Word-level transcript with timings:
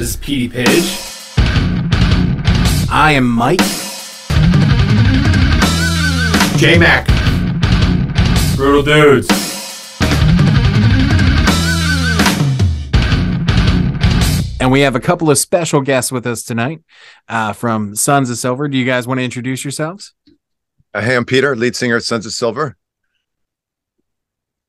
This 0.00 0.12
is 0.12 0.16
Petey 0.16 0.48
Page. 0.48 0.98
I 2.90 3.12
am 3.12 3.28
Mike. 3.28 3.60
J 6.56 6.78
Mac. 6.78 7.06
Brutal 8.56 8.82
Dudes. 8.82 9.28
And 14.58 14.72
we 14.72 14.80
have 14.80 14.96
a 14.96 15.00
couple 15.00 15.30
of 15.30 15.36
special 15.36 15.82
guests 15.82 16.10
with 16.10 16.26
us 16.26 16.44
tonight 16.44 16.80
uh, 17.28 17.52
from 17.52 17.94
Sons 17.94 18.30
of 18.30 18.38
Silver. 18.38 18.68
Do 18.68 18.78
you 18.78 18.86
guys 18.86 19.06
want 19.06 19.18
to 19.18 19.24
introduce 19.24 19.62
yourselves? 19.66 20.14
Uh, 20.94 21.02
hey, 21.02 21.14
I'm 21.14 21.26
Peter, 21.26 21.54
lead 21.54 21.76
singer 21.76 21.96
at 21.96 22.04
Sons 22.04 22.24
of 22.24 22.32
Silver. 22.32 22.74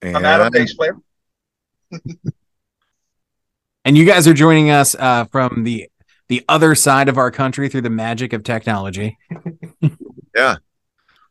I'm 0.04 0.26
Adam, 0.26 0.52
bass 0.52 0.74
player. 0.74 0.98
and 3.86 3.98
you 3.98 4.06
guys 4.06 4.28
are 4.28 4.34
joining 4.34 4.70
us 4.70 4.96
uh, 4.96 5.26
from 5.26 5.64
the 5.64 5.90
the 6.28 6.46
other 6.48 6.76
side 6.76 7.10
of 7.10 7.18
our 7.18 7.32
country 7.32 7.68
through 7.68 7.82
the 7.82 7.90
magic 7.90 8.34
of 8.34 8.44
technology. 8.44 9.18
yeah, 10.36 10.58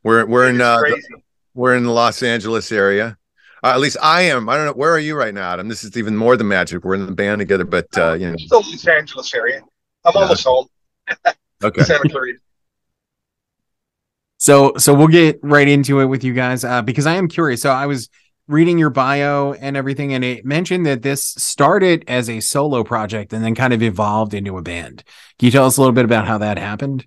we're 0.03 0.27
we're 0.27 0.49
in 0.49 0.61
uh, 0.61 0.81
the, 0.81 1.21
we're 1.55 1.75
in 1.75 1.85
the 1.85 1.91
Los 1.91 2.23
Angeles 2.23 2.71
area. 2.73 3.17
Uh, 3.63 3.69
at 3.69 3.81
least 3.81 3.97
I 4.03 4.23
am. 4.23 4.49
I 4.49 4.57
don't 4.57 4.67
know. 4.67 4.73
Where 4.73 4.91
are 4.91 4.99
you 4.99 5.17
right 5.17 5.35
now, 5.35 5.53
Adam? 5.53 5.69
This 5.69 5.85
is 5.85 5.97
even 5.97 6.17
more 6.17 6.37
than 6.37 6.49
magic. 6.49 6.85
We're 6.85 6.95
in 6.95 7.07
the 7.07 7.13
band 7.13 7.41
together, 7.41 7.65
but 7.65 7.87
uh, 7.97 8.15
you 8.15 8.31
know, 8.31 8.37
still 8.37 8.63
Los 8.63 8.87
Angeles 8.87 9.35
area. 9.35 9.61
I'm 10.05 10.13
yeah. 10.15 10.21
almost 10.23 10.45
home. 10.45 10.67
okay. 11.65 11.83
Santa 11.83 12.09
Clarita. 12.09 12.39
So, 14.39 14.73
so 14.79 14.95
we'll 14.95 15.09
get 15.09 15.39
right 15.43 15.69
into 15.69 16.01
it 16.01 16.07
with 16.07 16.25
you 16.25 16.33
guys 16.33 16.65
uh, 16.65 16.81
because 16.81 17.07
I 17.07 17.17
am 17.17 17.29
curious. 17.29 17.61
So, 17.61 17.71
I 17.71 17.85
was 17.85 18.09
reading 18.51 18.79
your 18.79 18.91
bio 18.91 19.53
and 19.55 19.77
everything, 19.77 20.13
and 20.13 20.25
it 20.25 20.45
mentioned 20.45 20.85
that 20.87 21.03
this 21.03 21.25
started 21.25 22.05
as 22.09 22.29
a 22.29 22.41
solo 22.41 22.85
project 22.85 23.33
and 23.33 23.45
then 23.45 23.55
kind 23.55 23.73
of 23.73 23.83
evolved 23.83 24.35
into 24.35 24.59
a 24.59 24.63
band. 24.63 25.05
Can 25.39 25.47
you 25.47 25.53
tell 25.53 25.67
us 25.67 25.77
a 25.77 25.81
little 25.81 25.95
bit 25.95 26.05
about 26.05 26.27
how 26.27 26.39
that 26.39 26.59
happened? 26.59 27.07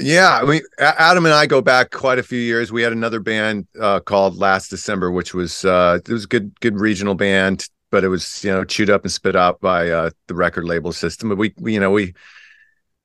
Yeah, 0.00 0.40
I 0.42 0.44
mean, 0.44 0.62
Adam 0.78 1.26
and 1.26 1.34
I 1.34 1.46
go 1.46 1.60
back 1.60 1.90
quite 1.90 2.18
a 2.18 2.22
few 2.22 2.40
years. 2.40 2.72
We 2.72 2.82
had 2.82 2.92
another 2.92 3.20
band 3.20 3.66
uh, 3.78 4.00
called 4.00 4.36
Last 4.36 4.68
December, 4.68 5.10
which 5.10 5.34
was 5.34 5.64
uh, 5.64 6.00
it 6.04 6.10
was 6.10 6.24
a 6.24 6.28
good 6.28 6.58
good 6.60 6.80
regional 6.80 7.14
band, 7.14 7.68
but 7.90 8.02
it 8.02 8.08
was 8.08 8.42
you 8.42 8.50
know 8.50 8.64
chewed 8.64 8.90
up 8.90 9.02
and 9.02 9.12
spit 9.12 9.36
out 9.36 9.60
by 9.60 9.90
uh, 9.90 10.10
the 10.26 10.34
record 10.34 10.64
label 10.64 10.92
system. 10.92 11.28
But 11.28 11.38
we, 11.38 11.54
we 11.58 11.74
you 11.74 11.80
know 11.80 11.90
we 11.90 12.14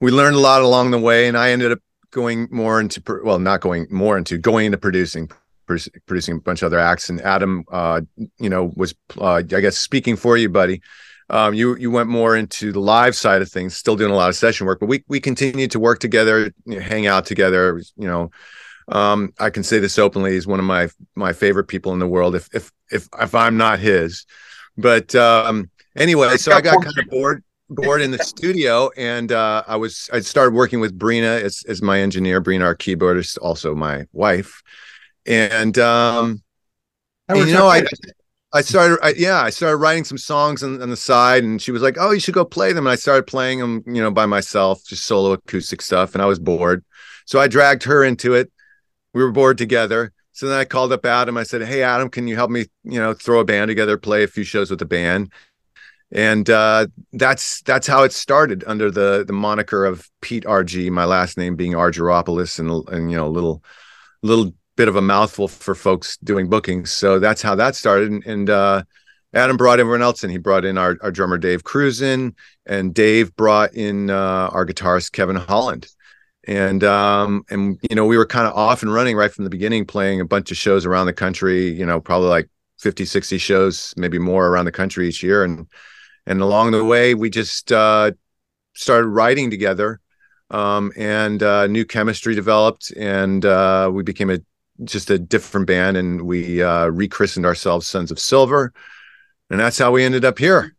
we 0.00 0.10
learned 0.10 0.36
a 0.36 0.40
lot 0.40 0.62
along 0.62 0.90
the 0.90 0.98
way, 0.98 1.28
and 1.28 1.36
I 1.36 1.50
ended 1.50 1.70
up 1.72 1.78
going 2.10 2.48
more 2.50 2.80
into 2.80 3.02
well, 3.22 3.38
not 3.38 3.60
going 3.60 3.86
more 3.90 4.16
into 4.18 4.38
going 4.38 4.66
into 4.66 4.78
producing 4.78 5.30
producing 6.06 6.36
a 6.36 6.40
bunch 6.40 6.62
of 6.62 6.66
other 6.66 6.78
acts. 6.78 7.08
And 7.10 7.20
Adam, 7.20 7.64
uh, 7.70 8.00
you 8.38 8.48
know, 8.48 8.72
was 8.76 8.94
uh, 9.20 9.34
I 9.34 9.42
guess 9.42 9.78
speaking 9.78 10.16
for 10.16 10.36
you, 10.36 10.48
buddy 10.48 10.80
um, 11.30 11.54
you 11.54 11.76
you 11.76 11.90
went 11.90 12.08
more 12.08 12.36
into 12.36 12.72
the 12.72 12.80
live 12.80 13.14
side 13.14 13.42
of 13.42 13.50
things, 13.50 13.76
still 13.76 13.96
doing 13.96 14.10
a 14.10 14.14
lot 14.14 14.30
of 14.30 14.36
session 14.36 14.66
work, 14.66 14.80
but 14.80 14.86
we 14.86 15.04
we 15.08 15.20
continued 15.20 15.70
to 15.72 15.80
work 15.80 15.98
together, 16.00 16.52
hang 16.66 17.06
out 17.06 17.26
together. 17.26 17.80
You 17.96 18.08
know, 18.08 18.30
um, 18.88 19.34
I 19.38 19.50
can 19.50 19.62
say 19.62 19.78
this 19.78 19.98
openly: 19.98 20.32
he's 20.32 20.46
one 20.46 20.58
of 20.58 20.64
my 20.64 20.88
my 21.14 21.32
favorite 21.32 21.64
people 21.64 21.92
in 21.92 21.98
the 21.98 22.08
world. 22.08 22.34
If 22.34 22.48
if 22.54 22.72
if 22.90 23.08
if 23.20 23.34
I'm 23.34 23.58
not 23.58 23.78
his, 23.78 24.24
but 24.78 25.14
um, 25.14 25.70
anyway, 25.96 26.38
so 26.38 26.52
I 26.52 26.62
got 26.62 26.82
kind 26.82 26.98
of 26.98 27.06
bored 27.10 27.44
bored 27.68 28.00
in 28.00 28.10
the 28.10 28.18
studio, 28.18 28.90
and 28.96 29.30
uh, 29.30 29.64
I 29.66 29.76
was 29.76 30.08
I 30.10 30.20
started 30.20 30.54
working 30.54 30.80
with 30.80 30.98
Brina 30.98 31.42
as 31.42 31.62
as 31.68 31.82
my 31.82 32.00
engineer. 32.00 32.40
Brina, 32.40 32.62
our 32.62 32.76
keyboardist, 32.76 33.36
also 33.42 33.74
my 33.74 34.06
wife, 34.14 34.62
and 35.28 35.78
um, 35.78 36.42
and, 37.28 37.38
you 37.38 37.54
know 37.54 37.68
I. 37.68 37.84
I 38.50 38.62
started, 38.62 38.98
I, 39.02 39.10
yeah, 39.10 39.42
I 39.42 39.50
started 39.50 39.76
writing 39.76 40.04
some 40.04 40.16
songs 40.16 40.62
on, 40.62 40.80
on, 40.80 40.88
the 40.88 40.96
side, 40.96 41.44
and 41.44 41.60
she 41.60 41.70
was 41.70 41.82
like, 41.82 41.98
"Oh, 42.00 42.12
you 42.12 42.18
should 42.18 42.32
go 42.32 42.46
play 42.46 42.72
them." 42.72 42.86
And 42.86 42.92
I 42.92 42.96
started 42.96 43.26
playing 43.26 43.58
them, 43.58 43.82
you 43.86 44.00
know, 44.00 44.10
by 44.10 44.24
myself, 44.24 44.82
just 44.86 45.04
solo 45.04 45.32
acoustic 45.32 45.82
stuff. 45.82 46.14
And 46.14 46.22
I 46.22 46.24
was 46.24 46.38
bored, 46.38 46.82
so 47.26 47.38
I 47.38 47.46
dragged 47.46 47.82
her 47.82 48.02
into 48.02 48.32
it. 48.32 48.50
We 49.12 49.22
were 49.22 49.32
bored 49.32 49.58
together. 49.58 50.14
So 50.32 50.48
then 50.48 50.58
I 50.58 50.64
called 50.64 50.94
up 50.94 51.04
Adam. 51.04 51.36
I 51.36 51.42
said, 51.42 51.60
"Hey, 51.60 51.82
Adam, 51.82 52.08
can 52.08 52.26
you 52.26 52.36
help 52.36 52.50
me, 52.50 52.68
you 52.84 52.98
know, 52.98 53.12
throw 53.12 53.40
a 53.40 53.44
band 53.44 53.68
together, 53.68 53.98
play 53.98 54.22
a 54.22 54.28
few 54.28 54.44
shows 54.44 54.70
with 54.70 54.78
the 54.78 54.86
band?" 54.86 55.30
And 56.10 56.48
uh, 56.48 56.86
that's 57.12 57.60
that's 57.62 57.86
how 57.86 58.02
it 58.04 58.12
started 58.12 58.64
under 58.66 58.90
the 58.90 59.24
the 59.26 59.34
moniker 59.34 59.84
of 59.84 60.08
Pete 60.22 60.44
RG, 60.44 60.90
my 60.90 61.04
last 61.04 61.36
name 61.36 61.54
being 61.54 61.72
Argyropoulos, 61.72 62.58
and 62.58 62.88
and 62.88 63.10
you 63.10 63.16
know, 63.18 63.28
little 63.28 63.62
little 64.22 64.54
bit 64.78 64.88
of 64.88 64.94
a 64.94 65.02
mouthful 65.02 65.48
for 65.48 65.74
folks 65.74 66.16
doing 66.18 66.48
bookings. 66.48 66.92
So 66.92 67.18
that's 67.18 67.42
how 67.42 67.56
that 67.56 67.74
started. 67.74 68.12
And, 68.12 68.24
and 68.24 68.48
uh, 68.48 68.84
Adam 69.34 69.56
brought 69.56 69.80
everyone 69.80 70.02
else 70.02 70.22
in. 70.22 70.30
He 70.30 70.38
brought 70.38 70.64
in 70.64 70.78
our, 70.78 70.96
our 71.02 71.10
drummer 71.10 71.36
Dave 71.36 71.64
Cruzen, 71.64 72.36
and 72.64 72.94
Dave 72.94 73.34
brought 73.34 73.74
in 73.74 74.08
uh, 74.08 74.48
our 74.52 74.64
guitarist 74.64 75.10
Kevin 75.10 75.34
Holland. 75.34 75.88
And 76.46 76.82
um, 76.84 77.44
and 77.50 77.78
you 77.90 77.96
know 77.96 78.06
we 78.06 78.16
were 78.16 78.24
kind 78.24 78.46
of 78.46 78.54
off 78.54 78.82
and 78.82 78.94
running 78.94 79.16
right 79.16 79.30
from 79.30 79.44
the 79.44 79.50
beginning, 79.50 79.84
playing 79.84 80.20
a 80.20 80.24
bunch 80.24 80.50
of 80.50 80.56
shows 80.56 80.86
around 80.86 81.06
the 81.06 81.12
country. 81.12 81.68
You 81.68 81.84
know, 81.84 82.00
probably 82.00 82.28
like 82.28 82.48
50, 82.78 83.04
60 83.04 83.36
shows, 83.36 83.92
maybe 83.98 84.18
more 84.18 84.46
around 84.46 84.64
the 84.64 84.72
country 84.72 85.08
each 85.08 85.22
year. 85.22 85.44
And 85.44 85.66
and 86.24 86.40
along 86.40 86.70
the 86.70 86.84
way, 86.84 87.14
we 87.14 87.28
just 87.28 87.70
uh, 87.72 88.12
started 88.74 89.08
writing 89.08 89.50
together 89.50 90.00
um, 90.50 90.92
and 90.96 91.42
uh, 91.42 91.66
new 91.66 91.84
chemistry 91.84 92.34
developed, 92.34 92.92
and 92.96 93.44
uh, 93.44 93.90
we 93.92 94.02
became 94.02 94.30
a 94.30 94.38
just 94.84 95.10
a 95.10 95.18
different 95.18 95.66
band, 95.66 95.96
and 95.96 96.22
we 96.22 96.62
uh, 96.62 96.86
rechristened 96.86 97.46
ourselves 97.46 97.86
Sons 97.86 98.10
of 98.10 98.18
Silver, 98.18 98.72
and 99.50 99.58
that's 99.60 99.78
how 99.78 99.90
we 99.90 100.04
ended 100.04 100.24
up 100.24 100.38
here. 100.38 100.76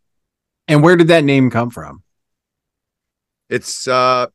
And 0.68 0.82
where 0.82 0.96
did 0.96 1.08
that 1.08 1.24
name 1.24 1.50
come 1.50 1.70
from? 1.70 2.02
It's 3.48 3.88
uh, 3.88 4.28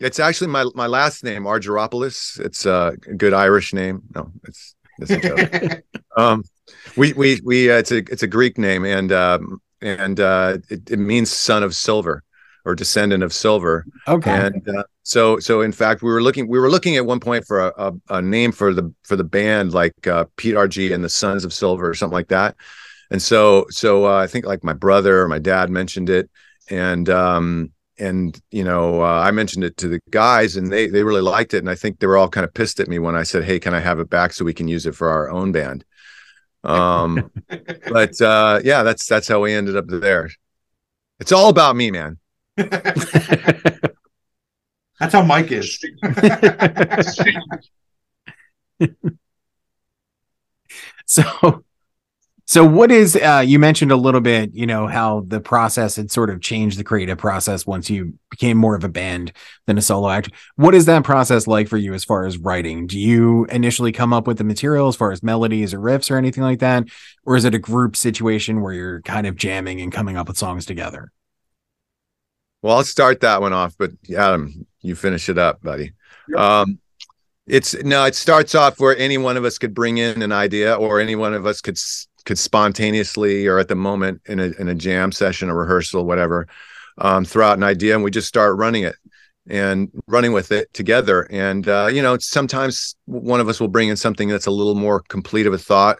it's 0.00 0.18
actually 0.18 0.48
my 0.48 0.64
my 0.74 0.86
last 0.86 1.22
name, 1.24 1.44
Argyropoulos. 1.44 2.40
It's 2.40 2.66
a 2.66 2.96
good 3.16 3.34
Irish 3.34 3.72
name. 3.72 4.02
No, 4.14 4.32
it's 4.44 4.74
it's 4.98 5.10
a 5.10 5.20
joke. 5.20 5.82
um, 6.16 6.44
we 6.96 7.12
we 7.12 7.40
we 7.44 7.70
uh, 7.70 7.76
it's 7.76 7.92
a 7.92 7.98
it's 7.98 8.22
a 8.22 8.26
Greek 8.26 8.58
name, 8.58 8.84
and 8.84 9.12
um, 9.12 9.60
and 9.80 10.18
uh, 10.18 10.58
it, 10.70 10.90
it 10.90 10.98
means 10.98 11.30
son 11.30 11.62
of 11.62 11.74
silver 11.74 12.22
or 12.64 12.74
descendant 12.74 13.22
of 13.22 13.32
silver. 13.32 13.86
Okay. 14.08 14.30
And 14.30 14.68
uh, 14.68 14.84
so 15.02 15.38
so 15.38 15.60
in 15.60 15.72
fact 15.72 16.02
we 16.02 16.10
were 16.10 16.22
looking 16.22 16.48
we 16.48 16.58
were 16.58 16.70
looking 16.70 16.96
at 16.96 17.04
one 17.04 17.20
point 17.20 17.44
for 17.46 17.68
a, 17.68 17.72
a, 17.76 17.92
a 18.18 18.22
name 18.22 18.52
for 18.52 18.72
the 18.72 18.92
for 19.02 19.16
the 19.16 19.24
band 19.24 19.72
like 19.72 20.06
uh, 20.06 20.24
Pete 20.36 20.54
RG 20.54 20.94
and 20.94 21.02
the 21.02 21.08
Sons 21.08 21.44
of 21.44 21.52
Silver 21.52 21.88
or 21.88 21.94
something 21.94 22.14
like 22.14 22.28
that. 22.28 22.56
And 23.10 23.20
so 23.20 23.66
so 23.70 24.06
uh, 24.06 24.16
I 24.16 24.26
think 24.26 24.46
like 24.46 24.62
my 24.64 24.72
brother 24.72 25.20
or 25.20 25.28
my 25.28 25.38
dad 25.38 25.70
mentioned 25.70 26.08
it 26.08 26.30
and 26.70 27.08
um 27.10 27.72
and 27.98 28.40
you 28.50 28.64
know 28.64 29.02
uh, 29.02 29.20
I 29.20 29.32
mentioned 29.32 29.64
it 29.64 29.76
to 29.78 29.88
the 29.88 30.00
guys 30.10 30.56
and 30.56 30.72
they 30.72 30.86
they 30.86 31.02
really 31.02 31.20
liked 31.20 31.52
it 31.52 31.58
and 31.58 31.70
I 31.70 31.74
think 31.74 31.98
they 31.98 32.06
were 32.06 32.16
all 32.16 32.28
kind 32.28 32.44
of 32.44 32.54
pissed 32.54 32.80
at 32.80 32.88
me 32.88 32.98
when 32.98 33.16
I 33.16 33.24
said 33.24 33.44
hey 33.44 33.58
can 33.58 33.74
I 33.74 33.80
have 33.80 33.98
it 33.98 34.08
back 34.08 34.32
so 34.32 34.44
we 34.44 34.54
can 34.54 34.68
use 34.68 34.86
it 34.86 34.94
for 34.94 35.08
our 35.08 35.30
own 35.30 35.52
band. 35.52 35.84
Um 36.62 37.32
but 37.90 38.20
uh 38.20 38.60
yeah 38.64 38.84
that's 38.84 39.06
that's 39.06 39.28
how 39.28 39.40
we 39.40 39.52
ended 39.52 39.76
up 39.76 39.88
there. 39.88 40.30
It's 41.18 41.32
all 41.32 41.48
about 41.48 41.76
me, 41.76 41.90
man. 41.90 42.18
That's 45.02 45.14
how 45.14 45.22
Mike 45.24 45.50
is. 45.50 45.84
so 51.06 51.64
so 52.46 52.64
what 52.64 52.92
is 52.92 53.16
uh 53.16 53.42
you 53.44 53.58
mentioned 53.58 53.90
a 53.90 53.96
little 53.96 54.20
bit, 54.20 54.54
you 54.54 54.64
know, 54.64 54.86
how 54.86 55.24
the 55.26 55.40
process 55.40 55.96
had 55.96 56.12
sort 56.12 56.30
of 56.30 56.40
changed 56.40 56.78
the 56.78 56.84
creative 56.84 57.18
process 57.18 57.66
once 57.66 57.90
you 57.90 58.16
became 58.30 58.56
more 58.56 58.76
of 58.76 58.84
a 58.84 58.88
band 58.88 59.32
than 59.66 59.76
a 59.76 59.82
solo 59.82 60.08
act. 60.08 60.30
What 60.54 60.72
is 60.72 60.86
that 60.86 61.02
process 61.02 61.48
like 61.48 61.66
for 61.66 61.78
you 61.78 61.94
as 61.94 62.04
far 62.04 62.24
as 62.24 62.38
writing? 62.38 62.86
Do 62.86 62.96
you 62.96 63.46
initially 63.46 63.90
come 63.90 64.12
up 64.12 64.28
with 64.28 64.38
the 64.38 64.44
material 64.44 64.86
as 64.86 64.94
far 64.94 65.10
as 65.10 65.20
melodies 65.20 65.74
or 65.74 65.80
riffs 65.80 66.12
or 66.12 66.16
anything 66.16 66.44
like 66.44 66.60
that? 66.60 66.84
Or 67.24 67.34
is 67.34 67.44
it 67.44 67.56
a 67.56 67.58
group 67.58 67.96
situation 67.96 68.60
where 68.60 68.72
you're 68.72 69.02
kind 69.02 69.26
of 69.26 69.34
jamming 69.34 69.80
and 69.80 69.90
coming 69.90 70.16
up 70.16 70.28
with 70.28 70.38
songs 70.38 70.64
together? 70.64 71.10
Well, 72.62 72.76
I'll 72.76 72.84
start 72.84 73.20
that 73.20 73.40
one 73.40 73.52
off, 73.52 73.74
but 73.76 73.90
Adam, 74.16 74.66
you 74.80 74.94
finish 74.94 75.28
it 75.28 75.36
up, 75.36 75.60
buddy. 75.62 75.92
Um, 76.36 76.78
it's 77.46 77.74
no, 77.82 78.04
it 78.04 78.14
starts 78.14 78.54
off 78.54 78.78
where 78.78 78.96
any 78.96 79.18
one 79.18 79.36
of 79.36 79.44
us 79.44 79.58
could 79.58 79.74
bring 79.74 79.98
in 79.98 80.22
an 80.22 80.30
idea, 80.30 80.74
or 80.74 81.00
any 81.00 81.16
one 81.16 81.34
of 81.34 81.44
us 81.44 81.60
could 81.60 81.76
could 82.24 82.38
spontaneously, 82.38 83.46
or 83.48 83.58
at 83.58 83.66
the 83.66 83.74
moment 83.74 84.22
in 84.26 84.38
a 84.38 84.52
in 84.60 84.68
a 84.68 84.74
jam 84.74 85.10
session, 85.10 85.48
a 85.48 85.54
rehearsal, 85.54 86.06
whatever, 86.06 86.46
um, 86.98 87.24
throw 87.24 87.46
out 87.46 87.56
an 87.56 87.64
idea, 87.64 87.94
and 87.94 88.04
we 88.04 88.12
just 88.12 88.28
start 88.28 88.56
running 88.56 88.84
it 88.84 88.94
and 89.48 89.90
running 90.06 90.32
with 90.32 90.52
it 90.52 90.72
together. 90.72 91.26
And 91.32 91.66
uh, 91.66 91.88
you 91.92 92.00
know, 92.00 92.16
sometimes 92.18 92.94
one 93.06 93.40
of 93.40 93.48
us 93.48 93.60
will 93.60 93.68
bring 93.68 93.88
in 93.88 93.96
something 93.96 94.28
that's 94.28 94.46
a 94.46 94.52
little 94.52 94.76
more 94.76 95.00
complete 95.00 95.46
of 95.46 95.52
a 95.52 95.58
thought. 95.58 95.98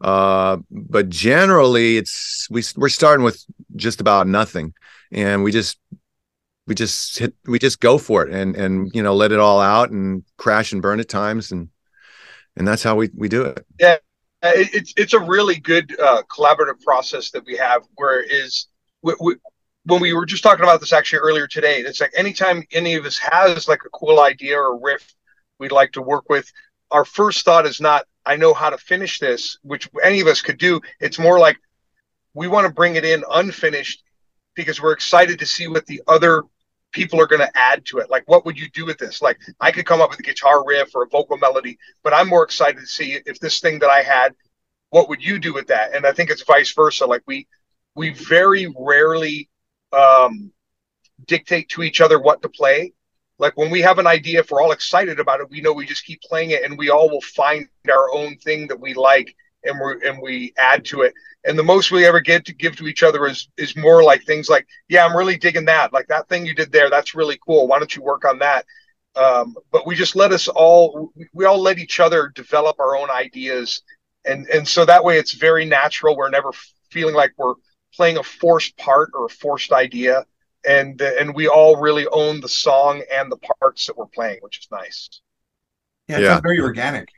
Uh, 0.00 0.56
but 0.70 1.10
generally, 1.10 1.98
it's 1.98 2.48
we 2.50 2.62
we're 2.76 2.88
starting 2.88 3.24
with 3.24 3.44
just 3.76 4.00
about 4.00 4.26
nothing 4.26 4.72
and 5.12 5.42
we 5.42 5.52
just 5.52 5.78
we 6.66 6.74
just 6.74 7.18
hit 7.18 7.34
we 7.46 7.58
just 7.58 7.80
go 7.80 7.98
for 7.98 8.26
it 8.26 8.32
and 8.32 8.56
and 8.56 8.90
you 8.94 9.02
know 9.02 9.14
let 9.14 9.32
it 9.32 9.38
all 9.38 9.60
out 9.60 9.90
and 9.90 10.24
crash 10.36 10.72
and 10.72 10.82
burn 10.82 11.00
at 11.00 11.08
times 11.08 11.52
and 11.52 11.68
and 12.56 12.66
that's 12.66 12.82
how 12.82 12.94
we 12.94 13.08
we 13.16 13.28
do 13.28 13.42
it 13.42 13.64
yeah 13.80 13.96
it's 14.42 14.94
it's 14.96 15.14
a 15.14 15.18
really 15.18 15.56
good 15.56 15.98
uh, 16.00 16.22
collaborative 16.30 16.80
process 16.80 17.30
that 17.30 17.44
we 17.44 17.56
have 17.56 17.82
where 17.96 18.20
is 18.20 18.68
we, 19.02 19.14
we, 19.20 19.34
when 19.88 20.00
we 20.02 20.12
were 20.12 20.26
just 20.26 20.42
talking 20.42 20.64
about 20.64 20.80
this 20.80 20.92
actually 20.92 21.20
earlier 21.20 21.46
today, 21.46 21.80
it's 21.80 22.00
like 22.00 22.12
anytime 22.14 22.62
any 22.72 22.94
of 22.94 23.06
us 23.06 23.18
has 23.18 23.68
like 23.68 23.80
a 23.86 23.90
cool 23.90 24.20
idea 24.20 24.56
or 24.56 24.78
riff 24.78 25.14
we'd 25.58 25.72
like 25.72 25.92
to 25.92 26.02
work 26.02 26.28
with, 26.28 26.52
our 26.90 27.04
first 27.04 27.44
thought 27.44 27.66
is 27.66 27.80
not, 27.80 28.04
I 28.26 28.36
know 28.36 28.52
how 28.52 28.70
to 28.70 28.78
finish 28.78 29.18
this, 29.18 29.58
which 29.62 29.88
any 30.02 30.20
of 30.20 30.26
us 30.26 30.42
could 30.42 30.58
do. 30.58 30.80
It's 31.00 31.18
more 31.18 31.38
like 31.38 31.56
we 32.34 32.48
want 32.48 32.66
to 32.66 32.72
bring 32.72 32.96
it 32.96 33.04
in 33.04 33.24
unfinished 33.30 34.02
because 34.64 34.82
we're 34.82 34.92
excited 34.92 35.38
to 35.38 35.46
see 35.46 35.68
what 35.68 35.86
the 35.86 36.02
other 36.06 36.42
people 36.92 37.20
are 37.20 37.26
going 37.26 37.40
to 37.40 37.56
add 37.56 37.84
to 37.86 37.98
it. 37.98 38.10
Like, 38.10 38.24
what 38.26 38.44
would 38.44 38.58
you 38.58 38.68
do 38.70 38.84
with 38.84 38.98
this? 38.98 39.22
Like, 39.22 39.38
I 39.60 39.70
could 39.70 39.86
come 39.86 40.00
up 40.00 40.10
with 40.10 40.18
a 40.18 40.22
guitar 40.22 40.64
riff 40.66 40.94
or 40.94 41.04
a 41.04 41.08
vocal 41.08 41.38
melody, 41.38 41.78
but 42.02 42.12
I'm 42.12 42.28
more 42.28 42.44
excited 42.44 42.80
to 42.80 42.86
see 42.86 43.18
if 43.24 43.38
this 43.38 43.60
thing 43.60 43.78
that 43.78 43.90
I 43.90 44.02
had, 44.02 44.34
what 44.90 45.08
would 45.08 45.22
you 45.22 45.38
do 45.38 45.54
with 45.54 45.68
that? 45.68 45.94
And 45.94 46.06
I 46.06 46.12
think 46.12 46.30
it's 46.30 46.42
vice 46.42 46.72
versa. 46.72 47.06
Like, 47.06 47.22
we, 47.26 47.46
we 47.94 48.10
very 48.10 48.72
rarely 48.76 49.48
um, 49.92 50.52
dictate 51.26 51.68
to 51.70 51.82
each 51.82 52.00
other 52.00 52.18
what 52.18 52.42
to 52.42 52.48
play. 52.48 52.92
Like 53.38 53.56
when 53.56 53.70
we 53.70 53.80
have 53.82 53.98
an 53.98 54.06
idea, 54.06 54.40
if 54.40 54.50
we're 54.50 54.62
all 54.62 54.72
excited 54.72 55.20
about 55.20 55.40
it, 55.40 55.48
we 55.50 55.60
know 55.60 55.72
we 55.72 55.86
just 55.86 56.04
keep 56.04 56.20
playing 56.22 56.50
it, 56.50 56.64
and 56.64 56.76
we 56.76 56.90
all 56.90 57.08
will 57.08 57.20
find 57.20 57.68
our 57.88 58.12
own 58.12 58.36
thing 58.38 58.66
that 58.68 58.80
we 58.80 58.94
like, 58.94 59.34
and 59.64 59.78
we 59.80 60.08
and 60.08 60.20
we 60.22 60.52
add 60.58 60.84
to 60.86 61.02
it. 61.02 61.14
And 61.44 61.58
the 61.58 61.62
most 61.62 61.90
we 61.90 62.04
ever 62.06 62.20
get 62.20 62.44
to 62.46 62.54
give 62.54 62.76
to 62.76 62.86
each 62.88 63.02
other 63.02 63.26
is 63.26 63.48
is 63.56 63.76
more 63.76 64.02
like 64.02 64.24
things 64.24 64.48
like, 64.48 64.66
"Yeah, 64.88 65.04
I'm 65.06 65.16
really 65.16 65.36
digging 65.36 65.64
that. 65.66 65.92
Like 65.92 66.08
that 66.08 66.28
thing 66.28 66.44
you 66.46 66.54
did 66.54 66.72
there, 66.72 66.90
that's 66.90 67.14
really 67.14 67.38
cool. 67.46 67.66
Why 67.66 67.78
don't 67.78 67.94
you 67.94 68.02
work 68.02 68.24
on 68.24 68.38
that?" 68.40 68.64
Um, 69.16 69.56
but 69.72 69.86
we 69.86 69.94
just 69.96 70.14
let 70.16 70.32
us 70.32 70.48
all 70.48 71.12
we 71.32 71.44
all 71.44 71.60
let 71.60 71.78
each 71.78 72.00
other 72.00 72.28
develop 72.34 72.78
our 72.80 72.96
own 72.96 73.10
ideas, 73.10 73.82
and 74.24 74.46
and 74.48 74.66
so 74.66 74.84
that 74.84 75.02
way 75.04 75.18
it's 75.18 75.34
very 75.34 75.64
natural. 75.64 76.16
We're 76.16 76.30
never 76.30 76.50
feeling 76.90 77.14
like 77.14 77.32
we're 77.36 77.54
playing 77.94 78.18
a 78.18 78.22
forced 78.22 78.76
part 78.76 79.10
or 79.14 79.26
a 79.26 79.30
forced 79.30 79.72
idea 79.72 80.24
and 80.66 81.00
and 81.00 81.34
we 81.34 81.48
all 81.48 81.76
really 81.76 82.06
own 82.08 82.40
the 82.40 82.48
song 82.48 83.02
and 83.12 83.30
the 83.32 83.36
parts 83.60 83.86
that 83.86 83.96
we're 83.96 84.06
playing 84.06 84.38
which 84.40 84.58
is 84.58 84.68
nice 84.70 85.08
Yeah, 86.06 86.18
it 86.18 86.22
Yeah. 86.22 86.40
very 86.40 86.60
organic. 86.60 87.08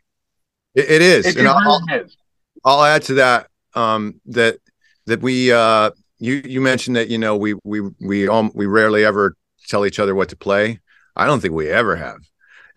It, 0.74 0.90
it 0.90 1.02
is, 1.02 1.26
It- 1.26 1.36
it 1.36 1.42
really 1.42 2.04
is. 2.04 2.16
I'll 2.64 2.84
add 2.84 3.02
to 3.02 3.14
that 3.14 3.48
um, 3.74 4.20
that 4.26 4.58
that 5.06 5.20
we 5.22 5.52
uh, 5.52 5.90
you 6.18 6.42
you 6.44 6.60
mentioned 6.60 6.96
that 6.96 7.08
you 7.08 7.18
know 7.18 7.36
we 7.36 7.54
we 7.64 7.80
we 8.00 8.28
um, 8.28 8.50
we 8.54 8.66
rarely 8.66 9.04
ever 9.04 9.34
tell 9.68 9.86
each 9.86 9.98
other 9.98 10.14
what 10.14 10.28
to 10.30 10.36
play. 10.36 10.80
I 11.16 11.26
don't 11.26 11.40
think 11.40 11.54
we 11.54 11.68
ever 11.68 11.96
have. 11.96 12.18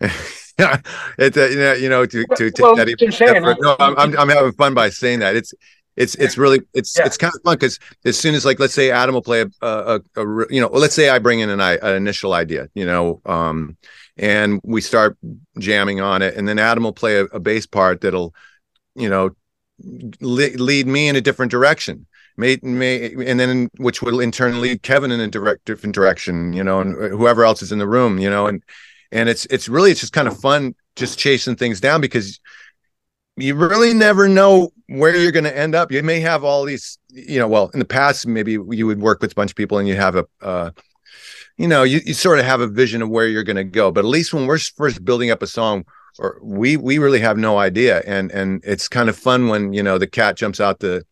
it's 0.00 1.36
uh, 1.36 1.48
you 1.50 1.56
know 1.58 1.72
you 1.74 1.88
know 1.88 2.06
to 2.06 2.26
to 2.26 2.50
take 2.50 2.66
Well, 2.66 2.76
that 2.76 2.88
even 2.88 3.08
no, 3.60 3.76
I'm, 3.78 3.96
I'm 3.98 4.18
I'm 4.18 4.28
having 4.28 4.52
fun 4.52 4.74
by 4.74 4.90
saying 4.90 5.20
that 5.20 5.36
it's 5.36 5.52
it's 5.96 6.14
it's 6.16 6.36
really 6.36 6.60
it's 6.74 6.98
Yeah. 6.98 7.06
it's 7.06 7.16
kind 7.16 7.32
of 7.34 7.40
fun 7.42 7.54
because 7.56 7.78
as 8.04 8.18
soon 8.18 8.34
as 8.34 8.44
like 8.44 8.58
let's 8.58 8.74
say 8.74 8.90
Adam 8.90 9.14
will 9.14 9.22
play 9.22 9.42
a, 9.42 9.46
a, 9.62 10.00
a, 10.16 10.26
a 10.26 10.46
you 10.52 10.60
know 10.60 10.68
well, 10.68 10.80
let's 10.80 10.94
say 10.94 11.08
I 11.08 11.18
bring 11.18 11.40
in 11.40 11.50
an, 11.50 11.60
i- 11.60 11.76
an 11.76 11.94
initial 11.96 12.32
idea 12.34 12.68
you 12.74 12.84
know 12.84 13.20
um 13.26 13.76
and 14.16 14.60
we 14.64 14.80
start 14.80 15.16
jamming 15.58 16.00
on 16.00 16.22
it 16.22 16.34
and 16.36 16.48
then 16.48 16.58
Adam 16.58 16.84
will 16.84 16.92
play 16.92 17.16
a, 17.18 17.24
a 17.26 17.40
bass 17.40 17.66
part 17.66 18.00
that'll 18.00 18.34
you 18.94 19.08
know 19.08 19.30
lead 19.80 20.86
me 20.86 21.08
in 21.08 21.16
a 21.16 21.20
different 21.20 21.50
direction. 21.50 22.06
May, 22.36 22.58
may 22.62 23.14
and 23.26 23.38
then 23.38 23.70
which 23.76 24.02
will 24.02 24.18
in 24.18 24.32
turn 24.32 24.60
lead 24.60 24.82
kevin 24.82 25.12
in 25.12 25.20
a 25.20 25.28
direct 25.28 25.66
different 25.66 25.94
direction 25.94 26.52
you 26.52 26.64
know 26.64 26.80
and 26.80 26.96
whoever 26.96 27.44
else 27.44 27.62
is 27.62 27.70
in 27.70 27.78
the 27.78 27.86
room 27.86 28.18
you 28.18 28.28
know 28.28 28.48
and 28.48 28.60
and 29.12 29.28
it's 29.28 29.46
it's 29.46 29.68
really 29.68 29.92
it's 29.92 30.00
just 30.00 30.12
kind 30.12 30.26
of 30.26 30.36
fun 30.40 30.74
just 30.96 31.16
chasing 31.16 31.54
things 31.54 31.80
down 31.80 32.00
because 32.00 32.40
you 33.36 33.54
really 33.54 33.94
never 33.94 34.28
know 34.28 34.72
where 34.88 35.16
you're 35.16 35.32
going 35.32 35.44
to 35.44 35.56
end 35.56 35.74
up. 35.74 35.90
You 35.90 36.02
may 36.02 36.20
have 36.20 36.44
all 36.44 36.64
these 36.64 36.98
you 37.08 37.38
know 37.38 37.48
well 37.48 37.70
in 37.72 37.78
the 37.78 37.84
past 37.84 38.26
maybe 38.26 38.52
you 38.52 38.86
would 38.86 39.00
work 39.00 39.20
with 39.20 39.32
a 39.32 39.34
bunch 39.34 39.52
of 39.52 39.56
people 39.56 39.78
and 39.78 39.88
you 39.88 39.96
have 39.96 40.16
a 40.16 40.26
uh 40.42 40.70
you 41.56 41.68
know 41.68 41.82
you, 41.84 42.00
you 42.04 42.14
sort 42.14 42.38
of 42.38 42.44
have 42.44 42.60
a 42.60 42.66
vision 42.66 43.02
of 43.02 43.08
where 43.08 43.28
you're 43.28 43.44
going 43.44 43.56
to 43.56 43.64
go. 43.64 43.90
But 43.90 44.04
at 44.04 44.08
least 44.08 44.34
when 44.34 44.46
we're 44.46 44.58
first 44.58 45.04
building 45.04 45.30
up 45.30 45.42
a 45.42 45.46
song 45.46 45.84
or 46.18 46.38
we 46.42 46.76
we 46.76 46.98
really 46.98 47.20
have 47.20 47.36
no 47.36 47.58
idea. 47.58 48.02
And 48.06 48.30
and 48.30 48.62
it's 48.64 48.88
kind 48.88 49.08
of 49.08 49.16
fun 49.16 49.48
when 49.48 49.72
you 49.72 49.82
know 49.82 49.98
the 49.98 50.06
cat 50.06 50.36
jumps 50.36 50.60
out 50.60 50.80
the 50.80 51.04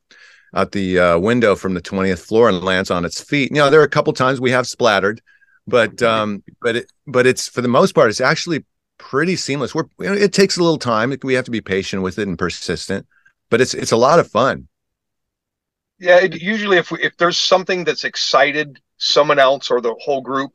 out 0.55 0.73
the 0.73 0.99
uh, 0.99 1.19
window 1.19 1.57
from 1.57 1.75
the 1.75 1.81
20th 1.81 2.27
floor 2.27 2.49
and 2.49 2.63
lands 2.63 2.91
on 2.91 3.05
its 3.05 3.21
feet. 3.21 3.51
You 3.51 3.57
know 3.57 3.71
there 3.71 3.81
are 3.81 3.85
a 3.85 3.89
couple 3.89 4.13
times 4.13 4.41
we 4.41 4.51
have 4.51 4.67
splattered 4.67 5.21
but 5.67 6.03
um 6.03 6.43
but 6.61 6.77
it 6.77 6.93
but 7.07 7.25
it's 7.27 7.49
for 7.49 7.61
the 7.61 7.69
most 7.69 7.95
part 7.95 8.11
it's 8.11 8.21
actually 8.21 8.65
pretty 8.99 9.37
seamless. 9.37 9.75
We're 9.75 9.85
you 9.99 10.07
know, 10.07 10.15
it 10.15 10.33
takes 10.33 10.57
a 10.57 10.63
little 10.63 10.79
time. 10.79 11.15
We 11.23 11.35
have 11.35 11.45
to 11.47 11.51
be 11.51 11.61
patient 11.61 12.03
with 12.03 12.19
it 12.19 12.29
and 12.29 12.39
persistent 12.39 13.07
but 13.53 13.61
it's 13.61 13.75
it's 13.75 13.93
a 13.93 13.97
lot 13.97 14.19
of 14.19 14.29
fun. 14.29 14.67
Yeah 15.99 16.19
it, 16.19 16.41
usually 16.41 16.79
if 16.79 16.91
we, 16.91 17.01
if 17.03 17.17
there's 17.19 17.39
something 17.39 17.85
that's 17.85 18.03
excited 18.03 18.81
someone 18.97 19.39
else 19.39 19.71
or 19.71 19.81
the 19.81 19.95
whole 20.01 20.23
group 20.23 20.53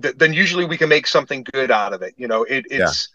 th- 0.00 0.16
then 0.16 0.32
usually 0.32 0.66
we 0.66 0.76
can 0.76 0.88
make 0.88 1.06
something 1.06 1.44
good 1.52 1.70
out 1.70 1.92
of 1.92 2.02
it. 2.02 2.14
You 2.16 2.28
know 2.28 2.44
it, 2.44 2.66
it's 2.70 3.08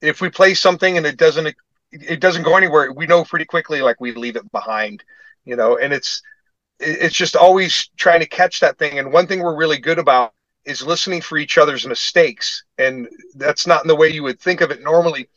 if 0.00 0.20
we 0.20 0.28
play 0.28 0.54
something 0.54 0.96
and 0.96 1.06
it 1.06 1.16
doesn't 1.16 1.54
it 1.92 2.20
doesn't 2.20 2.42
go 2.42 2.56
anywhere 2.56 2.92
we 2.92 3.06
know 3.06 3.24
pretty 3.24 3.44
quickly 3.44 3.80
like 3.80 4.00
we 4.00 4.12
leave 4.12 4.36
it 4.36 4.50
behind 4.52 5.04
you 5.44 5.56
know 5.56 5.78
and 5.78 5.92
it's 5.92 6.22
it's 6.78 7.16
just 7.16 7.36
always 7.36 7.88
trying 7.96 8.20
to 8.20 8.26
catch 8.26 8.60
that 8.60 8.78
thing. 8.78 8.98
And 8.98 9.12
one 9.12 9.26
thing 9.26 9.40
we're 9.40 9.56
really 9.56 9.78
good 9.78 9.98
about 9.98 10.34
is 10.64 10.86
listening 10.86 11.20
for 11.20 11.38
each 11.38 11.58
other's 11.58 11.86
mistakes. 11.86 12.64
And 12.78 13.08
that's 13.36 13.66
not 13.66 13.82
in 13.82 13.88
the 13.88 13.96
way 13.96 14.08
you 14.08 14.22
would 14.24 14.40
think 14.40 14.60
of 14.60 14.70
it. 14.70 14.82
Normally 14.82 15.28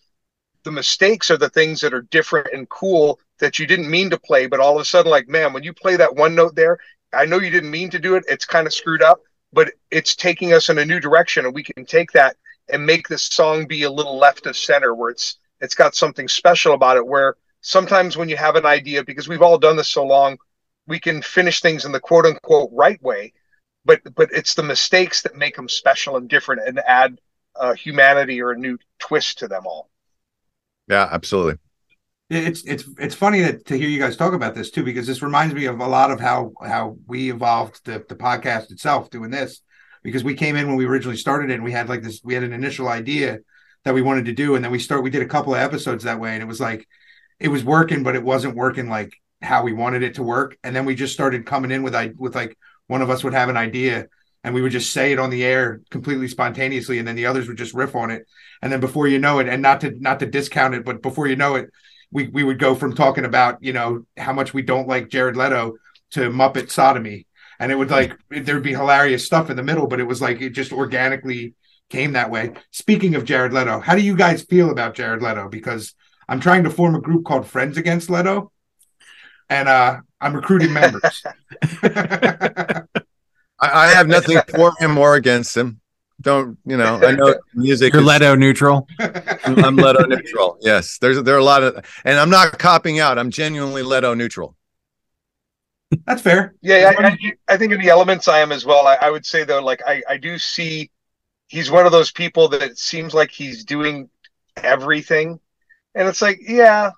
the 0.63 0.71
mistakes 0.71 1.31
are 1.31 1.37
the 1.37 1.49
things 1.49 1.79
that 1.81 1.93
are 1.93 2.01
different 2.01 2.49
and 2.53 2.67
cool 2.69 3.19
that 3.39 3.57
you 3.57 3.65
didn't 3.65 3.89
mean 3.89 4.09
to 4.09 4.19
play. 4.19 4.47
But 4.47 4.59
all 4.59 4.75
of 4.75 4.81
a 4.81 4.85
sudden 4.85 5.09
like 5.09 5.29
man 5.29 5.53
when 5.53 5.63
you 5.63 5.73
play 5.73 5.95
that 5.95 6.15
one 6.15 6.35
note 6.35 6.55
there 6.55 6.77
i 7.13 7.25
know 7.25 7.39
you 7.39 7.49
didn't 7.49 7.71
mean 7.71 7.89
to 7.91 7.99
do 7.99 8.15
it. 8.15 8.25
It's 8.27 8.45
kind 8.45 8.67
of 8.67 8.73
screwed 8.73 9.01
up 9.01 9.21
but 9.51 9.71
it's 9.89 10.15
taking 10.15 10.53
us 10.53 10.69
in 10.69 10.77
a 10.77 10.85
new 10.85 10.99
direction 10.99 11.45
and 11.45 11.55
we 11.55 11.63
can 11.63 11.85
take 11.85 12.11
that 12.11 12.35
and 12.71 12.85
make 12.85 13.07
this 13.07 13.23
song 13.23 13.67
be 13.67 13.83
a 13.83 13.91
little 13.91 14.17
left 14.17 14.45
of 14.45 14.55
center 14.57 14.93
where 14.95 15.09
it's 15.11 15.37
it's 15.61 15.75
got 15.75 15.95
something 15.95 16.27
special 16.27 16.73
about 16.73 16.97
it 16.97 17.05
where 17.05 17.35
sometimes 17.61 18.15
when 18.17 18.29
you 18.29 18.37
have 18.37 18.55
an 18.55 18.65
idea 18.65 19.03
because 19.03 19.27
we've 19.27 19.41
all 19.41 19.57
done 19.57 19.75
this 19.75 19.89
so 19.89 20.05
long 20.05 20.37
we 20.87 20.99
can 20.99 21.21
finish 21.21 21.61
things 21.61 21.85
in 21.85 21.91
the 21.91 21.99
quote 21.99 22.25
unquote 22.25 22.69
right 22.73 23.01
way 23.01 23.33
but 23.85 24.01
but 24.15 24.29
it's 24.31 24.55
the 24.55 24.63
mistakes 24.63 25.21
that 25.21 25.35
make 25.35 25.55
them 25.55 25.69
special 25.69 26.17
and 26.17 26.29
different 26.29 26.61
and 26.67 26.79
add 26.87 27.19
uh, 27.55 27.73
humanity 27.73 28.41
or 28.41 28.51
a 28.51 28.57
new 28.57 28.77
twist 28.99 29.39
to 29.39 29.47
them 29.47 29.65
all 29.65 29.89
yeah 30.87 31.07
absolutely 31.11 31.55
It's 32.29 32.63
it's 32.63 32.83
it's 32.99 33.15
funny 33.15 33.41
that, 33.41 33.65
to 33.65 33.77
hear 33.77 33.89
you 33.89 33.99
guys 33.99 34.15
talk 34.15 34.33
about 34.33 34.53
this 34.53 34.69
too, 34.69 34.83
because 34.83 35.07
this 35.07 35.23
reminds 35.23 35.55
me 35.55 35.65
of 35.65 35.79
a 35.79 35.87
lot 35.87 36.11
of 36.11 36.19
how 36.19 36.51
how 36.61 36.97
we 37.07 37.31
evolved 37.31 37.83
the 37.85 38.05
the 38.07 38.15
podcast 38.15 38.71
itself 38.71 39.09
doing 39.09 39.31
this. 39.31 39.61
Because 40.03 40.23
we 40.23 40.33
came 40.33 40.55
in 40.55 40.67
when 40.67 40.77
we 40.77 40.85
originally 40.85 41.17
started 41.17 41.51
it, 41.51 41.55
and 41.55 41.63
we 41.63 41.71
had 41.71 41.89
like 41.89 42.01
this, 42.01 42.21
we 42.23 42.33
had 42.33 42.43
an 42.43 42.53
initial 42.53 42.87
idea 42.87 43.39
that 43.83 43.93
we 43.93 44.01
wanted 44.01 44.25
to 44.25 44.33
do, 44.33 44.55
and 44.55 44.63
then 44.63 44.71
we 44.71 44.79
start 44.79 45.03
we 45.03 45.09
did 45.09 45.21
a 45.21 45.27
couple 45.27 45.53
of 45.53 45.61
episodes 45.61 46.03
that 46.03 46.19
way, 46.19 46.33
and 46.33 46.41
it 46.41 46.47
was 46.47 46.59
like 46.59 46.87
it 47.39 47.49
was 47.49 47.63
working, 47.63 48.03
but 48.03 48.15
it 48.15 48.23
wasn't 48.23 48.55
working 48.55 48.89
like 48.89 49.13
how 49.41 49.63
we 49.63 49.73
wanted 49.73 50.03
it 50.03 50.15
to 50.15 50.23
work. 50.23 50.57
And 50.63 50.75
then 50.75 50.85
we 50.85 50.95
just 50.95 51.13
started 51.13 51.45
coming 51.45 51.71
in 51.71 51.83
with 51.83 51.95
I 51.95 52.11
with 52.17 52.35
like 52.35 52.57
one 52.87 53.01
of 53.01 53.09
us 53.09 53.23
would 53.23 53.33
have 53.33 53.49
an 53.49 53.57
idea, 53.57 54.07
and 54.43 54.53
we 54.53 54.61
would 54.61 54.71
just 54.71 54.91
say 54.91 55.11
it 55.11 55.19
on 55.19 55.29
the 55.29 55.43
air 55.43 55.81
completely 55.89 56.27
spontaneously, 56.27 56.99
and 56.99 57.07
then 57.07 57.15
the 57.15 57.25
others 57.25 57.47
would 57.47 57.57
just 57.57 57.73
riff 57.73 57.95
on 57.95 58.11
it, 58.11 58.25
and 58.61 58.71
then 58.71 58.79
before 58.79 59.07
you 59.07 59.19
know 59.19 59.39
it, 59.39 59.47
and 59.47 59.61
not 59.61 59.81
to 59.81 59.91
not 59.99 60.19
to 60.19 60.25
discount 60.25 60.75
it, 60.75 60.85
but 60.85 61.01
before 61.01 61.27
you 61.27 61.35
know 61.35 61.55
it 61.55 61.69
we 62.11 62.27
we 62.29 62.43
would 62.43 62.59
go 62.59 62.75
from 62.75 62.95
talking 62.95 63.25
about 63.25 63.61
you 63.61 63.73
know 63.73 64.05
how 64.17 64.33
much 64.33 64.53
we 64.53 64.61
don't 64.61 64.87
like 64.87 65.09
Jared 65.09 65.37
Leto 65.37 65.75
to 66.11 66.29
Muppet 66.29 66.71
sodomy, 66.71 67.27
and 67.59 67.71
it 67.71 67.75
would 67.75 67.91
like 67.91 68.17
there'd 68.29 68.63
be 68.63 68.73
hilarious 68.73 69.25
stuff 69.25 69.49
in 69.49 69.57
the 69.57 69.63
middle, 69.63 69.87
but 69.87 69.99
it 69.99 70.05
was 70.05 70.21
like 70.21 70.41
it 70.41 70.51
just 70.51 70.71
organically 70.71 71.55
came 71.89 72.13
that 72.13 72.29
way. 72.31 72.53
Speaking 72.71 73.15
of 73.15 73.25
Jared 73.25 73.53
Leto, 73.53 73.79
how 73.79 73.95
do 73.95 74.01
you 74.01 74.15
guys 74.15 74.43
feel 74.43 74.69
about 74.69 74.95
Jared 74.95 75.21
Leto? 75.21 75.49
Because 75.49 75.93
I'm 76.27 76.39
trying 76.39 76.63
to 76.63 76.69
form 76.69 76.95
a 76.95 77.01
group 77.01 77.25
called 77.25 77.47
Friends 77.47 77.77
Against 77.77 78.09
Leto, 78.09 78.51
and 79.49 79.67
uh 79.67 79.97
I'm 80.21 80.35
recruiting 80.35 80.73
members. 80.73 81.23
I, 81.83 82.83
I 83.61 83.87
have 83.87 84.07
nothing 84.07 84.39
for 84.55 84.73
him 84.79 84.97
or 84.97 85.15
against 85.15 85.55
him 85.55 85.81
don't 86.21 86.57
you 86.65 86.75
know 86.75 86.99
i 87.01 87.11
know 87.11 87.35
music 87.53 87.93
You're 87.93 88.01
is- 88.01 88.07
Leto 88.07 88.35
neutral. 88.35 88.87
i'm 89.45 89.75
leto 89.75 90.05
neutral 90.05 90.57
yes 90.61 90.97
there's 90.99 91.21
there 91.23 91.35
are 91.35 91.39
a 91.39 91.43
lot 91.43 91.63
of 91.63 91.85
and 92.03 92.19
i'm 92.19 92.29
not 92.29 92.59
copying 92.59 92.99
out 92.99 93.17
i'm 93.17 93.31
genuinely 93.31 93.83
leto 93.83 94.13
neutral 94.13 94.55
That's 96.05 96.21
fair. 96.21 96.53
Yeah, 96.61 96.93
I, 96.97 97.07
I, 97.07 97.17
I 97.49 97.57
think 97.57 97.73
in 97.73 97.81
the 97.81 97.89
elements 97.89 98.27
I 98.27 98.39
am 98.39 98.51
as 98.51 98.65
well. 98.65 98.85
I, 98.87 98.97
I 99.01 99.09
would 99.09 99.25
say 99.25 99.43
though, 99.43 99.63
like 99.63 99.81
I, 99.85 100.01
I 100.07 100.17
do 100.17 100.37
see 100.37 100.91
he's 101.47 101.71
one 101.71 101.85
of 101.85 101.91
those 101.91 102.11
people 102.11 102.47
that 102.49 102.77
seems 102.77 103.13
like 103.13 103.31
he's 103.31 103.63
doing 103.65 104.09
everything, 104.57 105.39
and 105.95 106.07
it's 106.07 106.21
like, 106.21 106.39
yeah, 106.47 106.91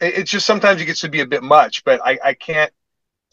it, 0.00 0.18
it's 0.18 0.30
just 0.30 0.46
sometimes 0.46 0.80
it 0.80 0.86
gets 0.86 1.00
to 1.02 1.08
be 1.08 1.20
a 1.20 1.26
bit 1.26 1.42
much. 1.42 1.84
But 1.84 2.00
I, 2.04 2.18
I 2.24 2.34
can't, 2.34 2.72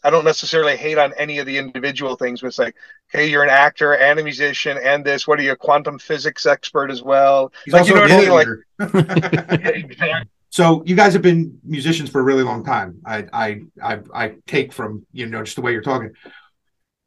I 0.04 0.10
don't 0.10 0.24
necessarily 0.24 0.76
hate 0.76 0.96
on 0.98 1.12
any 1.16 1.38
of 1.38 1.46
the 1.46 1.58
individual 1.58 2.14
things. 2.16 2.40
But 2.40 2.48
it's 2.48 2.58
like, 2.60 2.76
hey, 3.08 3.26
you're 3.28 3.42
an 3.42 3.50
actor 3.50 3.96
and 3.96 4.20
a 4.20 4.22
musician 4.24 4.78
and 4.78 5.04
this. 5.04 5.26
What 5.26 5.40
are 5.40 5.42
you, 5.42 5.52
a 5.52 5.56
quantum 5.56 5.98
physics 5.98 6.46
expert 6.46 6.90
as 6.90 7.02
well? 7.02 7.52
He's 7.64 7.74
Like, 7.74 7.88
you 7.88 7.94
know 7.94 8.00
a 8.04 8.08
what 8.08 8.12
I 8.12 8.18
mean? 8.20 8.30
Like- 8.30 8.46
cheerleader. 8.46 8.62
Exactly. 9.74 10.30
So 10.50 10.82
you 10.84 10.96
guys 10.96 11.12
have 11.12 11.22
been 11.22 11.58
musicians 11.64 12.10
for 12.10 12.20
a 12.20 12.24
really 12.24 12.42
long 12.42 12.64
time. 12.64 13.00
I 13.06 13.26
I 13.32 13.60
I, 13.82 13.98
I 14.14 14.34
take 14.46 14.72
from 14.72 15.06
you 15.12 15.26
know 15.26 15.42
just 15.44 15.56
the 15.56 15.62
way 15.62 15.72
you're 15.72 15.82
talking. 15.82 16.12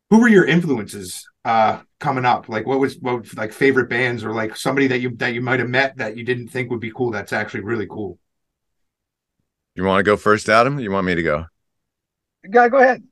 who 0.10 0.20
were 0.20 0.28
your 0.28 0.46
influences 0.46 1.28
uh 1.46 1.82
coming 2.00 2.26
up 2.26 2.48
like 2.48 2.66
what 2.66 2.80
was 2.80 2.98
what 3.00 3.20
was, 3.22 3.34
like 3.36 3.52
favorite 3.52 3.90
bands 3.90 4.24
or 4.24 4.32
like 4.34 4.56
somebody 4.56 4.88
that 4.88 5.00
you 5.00 5.10
that 5.18 5.34
you 5.34 5.42
might 5.42 5.60
have 5.60 5.70
met 5.70 5.98
that 5.98 6.16
you 6.18 6.24
didn't 6.24 6.48
think 6.48 6.70
would 6.70 6.80
be 6.80 6.92
cool 6.92 7.12
that's 7.12 7.34
actually 7.34 7.62
really 7.62 7.88
cool 7.88 8.18
You 9.76 9.84
want 9.84 10.00
to 10.00 10.04
go 10.04 10.18
first, 10.18 10.50
Adam? 10.50 10.80
You 10.80 10.92
want 10.92 11.06
me 11.06 11.16
to 11.16 11.24
go? 11.24 11.46
Yeah, 12.44 12.70
go 12.70 12.78
ahead. 12.80 13.04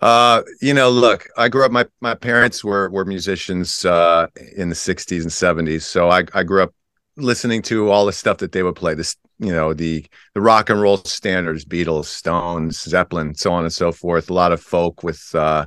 Uh, 0.00 0.42
you 0.62 0.72
know, 0.72 0.88
look, 0.90 1.28
I 1.36 1.48
grew 1.48 1.64
up. 1.64 1.72
My 1.72 1.86
my 2.00 2.14
parents 2.14 2.64
were 2.64 2.88
were 2.90 3.04
musicians 3.04 3.84
uh, 3.84 4.28
in 4.56 4.70
the 4.70 4.74
'60s 4.74 5.22
and 5.22 5.32
'70s, 5.32 5.84
so 5.84 6.08
I 6.10 6.24
I 6.32 6.42
grew 6.42 6.62
up 6.62 6.74
listening 7.16 7.62
to 7.62 7.90
all 7.90 8.06
the 8.06 8.12
stuff 8.12 8.38
that 8.38 8.52
they 8.52 8.62
would 8.62 8.76
play. 8.76 8.94
This, 8.94 9.16
you 9.38 9.52
know, 9.52 9.72
the 9.72 10.04
the 10.34 10.40
rock 10.40 10.70
and 10.70 10.80
roll 10.80 10.98
standards, 10.98 11.64
Beatles, 11.64 12.06
Stones, 12.06 12.80
Zeppelin, 12.80 13.34
so 13.34 13.52
on 13.52 13.64
and 13.64 13.72
so 13.72 13.92
forth. 13.92 14.30
A 14.30 14.34
lot 14.34 14.52
of 14.52 14.60
folk 14.60 15.02
with 15.02 15.34
uh, 15.34 15.66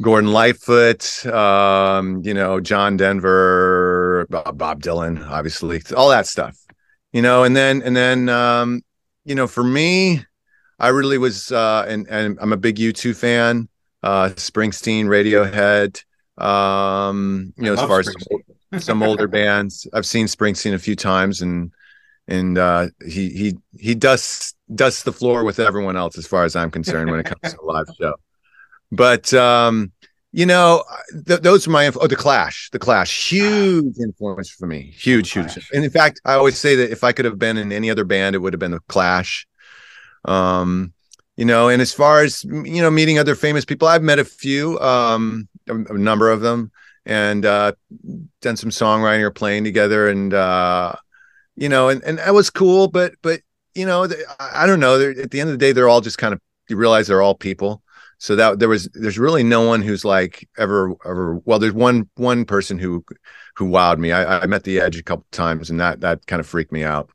Gordon 0.00 0.32
Lightfoot, 0.32 1.26
um, 1.26 2.22
you 2.24 2.34
know, 2.34 2.60
John 2.60 2.96
Denver, 2.96 4.26
Bob, 4.30 4.82
Dylan, 4.82 5.26
obviously, 5.28 5.82
all 5.96 6.10
that 6.10 6.26
stuff. 6.26 6.56
You 7.12 7.22
know, 7.22 7.44
and 7.44 7.56
then 7.56 7.82
and 7.82 7.96
then 7.96 8.28
um, 8.28 8.82
you 9.24 9.34
know, 9.34 9.46
for 9.46 9.64
me, 9.64 10.24
I 10.78 10.88
really 10.88 11.18
was, 11.18 11.52
uh, 11.52 11.84
and 11.88 12.06
and 12.08 12.38
I'm 12.40 12.52
a 12.52 12.56
big 12.56 12.76
U2 12.76 13.14
fan. 13.14 13.68
Uh, 14.02 14.30
Springsteen, 14.30 15.04
Radiohead. 15.04 16.02
Um, 16.42 17.52
you 17.56 17.64
know, 17.64 17.74
as 17.74 17.80
far 17.80 18.00
as. 18.00 18.14
Some 18.78 19.02
older 19.02 19.28
bands, 19.38 19.86
I've 19.92 20.06
seen 20.06 20.26
Springsteen 20.26 20.74
a 20.74 20.78
few 20.78 20.96
times, 20.96 21.42
and 21.42 21.72
and 22.28 22.58
uh, 22.58 22.88
he 23.04 23.30
he 23.30 23.58
he 23.78 23.94
dusts 23.94 24.54
dusts 24.74 25.02
the 25.02 25.12
floor 25.12 25.44
with 25.44 25.58
everyone 25.58 25.96
else, 25.96 26.16
as 26.18 26.26
far 26.26 26.44
as 26.44 26.56
I'm 26.56 26.70
concerned, 26.70 27.10
when 27.10 27.20
it 27.20 27.26
comes 27.26 27.54
to 27.54 27.60
a 27.60 27.64
live 27.64 27.86
show. 28.00 28.14
But 28.92 29.32
um, 29.34 29.92
you 30.32 30.46
know, 30.46 30.84
th- 31.26 31.40
those 31.40 31.66
are 31.66 31.70
my 31.70 31.84
inf- 31.84 31.98
oh, 32.00 32.06
the 32.06 32.16
Clash, 32.16 32.70
the 32.70 32.78
Clash, 32.78 33.30
huge 33.30 33.98
influence 33.98 34.50
for 34.50 34.66
me, 34.66 34.92
huge, 34.96 35.32
huge. 35.32 35.68
And 35.72 35.84
in 35.84 35.90
fact, 35.90 36.20
I 36.24 36.34
always 36.34 36.58
say 36.58 36.76
that 36.76 36.90
if 36.90 37.02
I 37.04 37.12
could 37.12 37.24
have 37.24 37.38
been 37.38 37.56
in 37.56 37.72
any 37.72 37.90
other 37.90 38.04
band, 38.04 38.36
it 38.36 38.38
would 38.38 38.52
have 38.52 38.60
been 38.60 38.70
the 38.72 38.80
Clash 38.88 39.46
um 40.26 40.92
you 41.36 41.44
know 41.44 41.68
and 41.68 41.80
as 41.80 41.92
far 41.92 42.22
as 42.22 42.44
you 42.44 42.82
know 42.82 42.90
meeting 42.90 43.18
other 43.18 43.34
famous 43.34 43.64
people 43.64 43.88
i've 43.88 44.02
met 44.02 44.18
a 44.18 44.24
few 44.24 44.78
um 44.80 45.48
a, 45.68 45.74
a 45.74 45.98
number 45.98 46.30
of 46.30 46.40
them 46.40 46.70
and 47.10 47.44
uh 47.44 47.72
done 48.40 48.56
some 48.56 48.70
songwriting 48.70 49.20
or 49.20 49.30
playing 49.30 49.64
together 49.64 50.08
and 50.08 50.32
uh 50.32 50.94
you 51.56 51.68
know 51.68 51.90
and 51.90 52.02
and 52.04 52.18
that 52.18 52.32
was 52.32 52.48
cool 52.48 52.88
but 52.88 53.12
but 53.20 53.40
you 53.74 53.84
know 53.84 54.08
I 54.38 54.66
don't 54.66 54.80
know 54.80 54.98
at 55.10 55.30
the 55.30 55.40
end 55.40 55.50
of 55.50 55.54
the 55.54 55.64
day 55.64 55.72
they're 55.72 55.88
all 55.88 56.00
just 56.00 56.18
kind 56.18 56.32
of 56.32 56.40
you 56.70 56.76
realize 56.76 57.08
they're 57.08 57.22
all 57.22 57.34
people. 57.34 57.82
So 58.18 58.36
that 58.36 58.58
there 58.58 58.68
was 58.68 58.88
there's 58.92 59.18
really 59.18 59.42
no 59.42 59.62
one 59.62 59.80
who's 59.80 60.04
like 60.04 60.46
ever 60.58 60.92
ever 61.06 61.40
well 61.46 61.58
there's 61.58 61.72
one 61.72 62.08
one 62.16 62.44
person 62.44 62.78
who 62.78 63.02
who 63.56 63.66
wowed 63.66 63.98
me. 63.98 64.12
I 64.12 64.40
i 64.40 64.46
met 64.46 64.64
the 64.64 64.78
edge 64.78 64.98
a 64.98 65.02
couple 65.02 65.26
times 65.32 65.70
and 65.70 65.80
that 65.80 66.00
that 66.00 66.26
kind 66.26 66.38
of 66.38 66.46
freaked 66.46 66.72
me 66.72 66.84
out. 66.84 67.10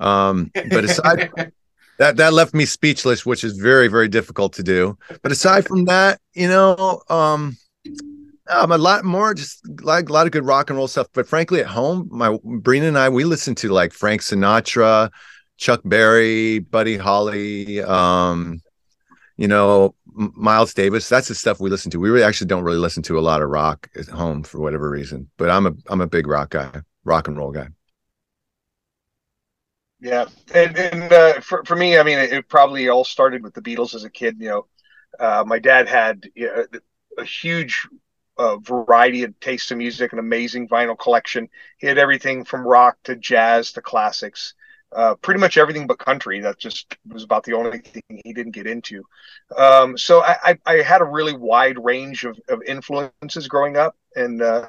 Um 0.00 0.50
but 0.70 0.84
aside 0.84 1.30
that 1.98 2.16
that 2.16 2.32
left 2.32 2.54
me 2.54 2.64
speechless 2.64 3.26
which 3.26 3.44
is 3.44 3.58
very 3.58 3.88
very 3.88 4.08
difficult 4.08 4.54
to 4.54 4.62
do. 4.62 4.96
But 5.22 5.32
aside 5.32 5.66
from 5.66 5.84
that 5.84 6.18
you 6.32 6.48
know 6.48 7.02
um 7.10 7.58
I'm 8.48 8.72
a 8.72 8.78
lot 8.78 9.04
more 9.04 9.34
just 9.34 9.60
like 9.82 10.08
a 10.08 10.12
lot 10.12 10.26
of 10.26 10.32
good 10.32 10.44
rock 10.44 10.70
and 10.70 10.76
roll 10.76 10.88
stuff 10.88 11.08
but 11.12 11.26
frankly 11.26 11.60
at 11.60 11.66
home 11.66 12.08
my 12.10 12.28
Brina 12.28 12.88
and 12.88 12.98
I 12.98 13.08
we 13.08 13.24
listen 13.24 13.54
to 13.56 13.68
like 13.68 13.92
Frank 13.92 14.22
Sinatra 14.22 15.10
Chuck 15.56 15.80
Berry 15.84 16.60
Buddy 16.60 16.96
Holly 16.96 17.82
um 17.82 18.60
you 19.36 19.48
know 19.48 19.94
Miles 20.06 20.74
Davis. 20.74 21.08
That's 21.08 21.28
the 21.28 21.34
stuff 21.36 21.60
we 21.60 21.70
listen 21.70 21.92
to. 21.92 22.00
We 22.00 22.10
really 22.10 22.24
actually 22.24 22.48
don't 22.48 22.64
really 22.64 22.78
listen 22.78 23.04
to 23.04 23.18
a 23.18 23.20
lot 23.20 23.40
of 23.40 23.50
rock 23.50 23.88
at 23.96 24.06
home 24.06 24.42
for 24.42 24.58
whatever 24.58 24.90
reason 24.90 25.30
but 25.36 25.50
I'm 25.50 25.66
a 25.66 25.72
I'm 25.88 26.00
a 26.00 26.06
big 26.06 26.26
rock 26.26 26.50
guy 26.50 26.82
rock 27.04 27.28
and 27.28 27.36
roll 27.36 27.52
guy. 27.52 27.68
Yeah, 30.00 30.26
and 30.54 30.78
and 30.78 31.12
uh, 31.12 31.40
for 31.40 31.64
for 31.64 31.74
me, 31.74 31.98
I 31.98 32.04
mean, 32.04 32.18
it, 32.18 32.32
it 32.32 32.48
probably 32.48 32.88
all 32.88 33.04
started 33.04 33.42
with 33.42 33.54
the 33.54 33.62
Beatles 33.62 33.94
as 33.94 34.04
a 34.04 34.10
kid. 34.10 34.36
You 34.38 34.48
know, 34.48 34.66
uh, 35.18 35.44
my 35.44 35.58
dad 35.58 35.88
had 35.88 36.30
you 36.36 36.46
know, 36.46 36.64
a 37.18 37.24
huge 37.24 37.88
uh, 38.38 38.56
variety 38.58 39.24
of 39.24 39.38
taste 39.40 39.72
in 39.72 39.78
music, 39.78 40.12
an 40.12 40.18
amazing 40.18 40.68
vinyl 40.68 40.98
collection. 40.98 41.48
He 41.78 41.86
had 41.86 41.98
everything 41.98 42.44
from 42.44 42.66
rock 42.66 42.96
to 43.04 43.16
jazz 43.16 43.72
to 43.72 43.82
classics, 43.82 44.54
uh, 44.92 45.16
pretty 45.16 45.40
much 45.40 45.58
everything 45.58 45.86
but 45.86 45.98
country. 45.98 46.40
That 46.40 46.58
just 46.58 46.96
was 47.06 47.24
about 47.24 47.44
the 47.44 47.54
only 47.54 47.78
thing 47.78 48.02
he 48.24 48.32
didn't 48.32 48.52
get 48.52 48.66
into. 48.66 49.04
Um, 49.56 49.98
so 49.98 50.22
I, 50.22 50.36
I, 50.44 50.58
I 50.66 50.82
had 50.82 51.00
a 51.00 51.04
really 51.06 51.36
wide 51.36 51.82
range 51.82 52.24
of, 52.24 52.38
of 52.48 52.62
influences 52.62 53.48
growing 53.48 53.76
up, 53.76 53.96
and 54.14 54.40
uh, 54.40 54.68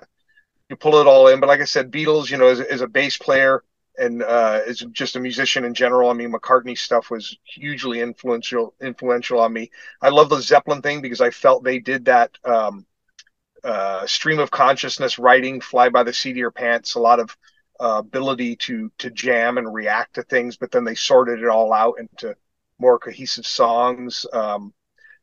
you 0.69 0.75
pull 0.75 0.95
it 0.95 1.07
all 1.07 1.27
in. 1.27 1.39
But 1.39 1.47
like 1.49 1.61
I 1.61 1.65
said, 1.65 1.91
Beatles, 1.91 2.29
you 2.29 2.37
know, 2.37 2.47
as, 2.47 2.59
as 2.59 2.81
a 2.81 2.87
bass 2.87 3.17
player 3.17 3.63
and 3.97 4.23
uh, 4.23 4.61
as 4.65 4.79
just 4.91 5.15
a 5.15 5.19
musician 5.19 5.65
in 5.65 5.73
general, 5.73 6.09
I 6.09 6.13
mean, 6.13 6.31
McCartney 6.31 6.77
stuff 6.77 7.11
was 7.11 7.37
hugely 7.43 8.01
influential 8.01 8.73
influential 8.81 9.39
on 9.39 9.53
me. 9.53 9.71
I 10.01 10.09
love 10.09 10.29
the 10.29 10.41
Zeppelin 10.41 10.81
thing 10.81 11.01
because 11.01 11.21
I 11.21 11.31
felt 11.31 11.63
they 11.63 11.79
did 11.79 12.05
that 12.05 12.31
um, 12.45 12.85
uh, 13.63 14.05
stream 14.07 14.39
of 14.39 14.51
consciousness 14.51 15.19
writing, 15.19 15.61
fly 15.61 15.89
by 15.89 16.03
the 16.03 16.13
seat 16.13 16.31
of 16.31 16.37
your 16.37 16.51
pants, 16.51 16.95
a 16.95 16.99
lot 16.99 17.19
of 17.19 17.35
uh, 17.79 17.97
ability 17.97 18.55
to 18.57 18.91
to 18.97 19.09
jam 19.09 19.57
and 19.57 19.73
react 19.73 20.15
to 20.15 20.23
things, 20.23 20.57
but 20.57 20.71
then 20.71 20.83
they 20.83 20.95
sorted 20.95 21.39
it 21.41 21.47
all 21.47 21.73
out 21.73 21.95
into 21.99 22.35
more 22.79 22.99
cohesive 22.99 23.45
songs. 23.45 24.25
Um, 24.33 24.73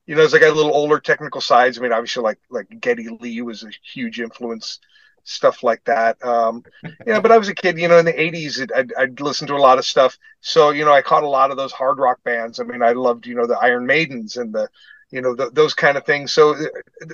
you 0.06 0.14
know, 0.14 0.22
as 0.22 0.34
I 0.34 0.38
got 0.38 0.52
a 0.52 0.56
little 0.56 0.74
older, 0.74 1.00
technical 1.00 1.40
sides. 1.40 1.78
I 1.78 1.82
mean, 1.82 1.92
obviously, 1.92 2.22
like 2.22 2.38
like 2.50 2.68
Geddy 2.80 3.08
Lee 3.20 3.42
was 3.42 3.64
a 3.64 3.70
huge 3.82 4.20
influence 4.20 4.80
stuff 5.26 5.62
like 5.62 5.84
that. 5.84 6.24
Um, 6.24 6.64
yeah, 7.06 7.20
but 7.20 7.32
I 7.32 7.38
was 7.38 7.48
a 7.48 7.54
kid, 7.54 7.78
you 7.78 7.88
know, 7.88 7.98
in 7.98 8.04
the 8.04 8.12
80s, 8.12 8.60
it, 8.60 8.70
I'd, 8.74 8.92
I'd 8.96 9.20
listen 9.20 9.46
to 9.48 9.56
a 9.56 9.58
lot 9.58 9.78
of 9.78 9.84
stuff. 9.84 10.16
So, 10.40 10.70
you 10.70 10.84
know, 10.84 10.92
I 10.92 11.02
caught 11.02 11.24
a 11.24 11.28
lot 11.28 11.50
of 11.50 11.56
those 11.56 11.72
hard 11.72 11.98
rock 11.98 12.20
bands. 12.24 12.60
I 12.60 12.64
mean, 12.64 12.82
I 12.82 12.92
loved, 12.92 13.26
you 13.26 13.34
know, 13.34 13.46
the 13.46 13.58
Iron 13.58 13.86
Maidens 13.86 14.36
and 14.36 14.54
the, 14.54 14.68
you 15.10 15.20
know, 15.20 15.34
those 15.34 15.74
kind 15.74 15.96
of 15.96 16.04
things. 16.04 16.32
So 16.32 16.54
the, 16.54 16.70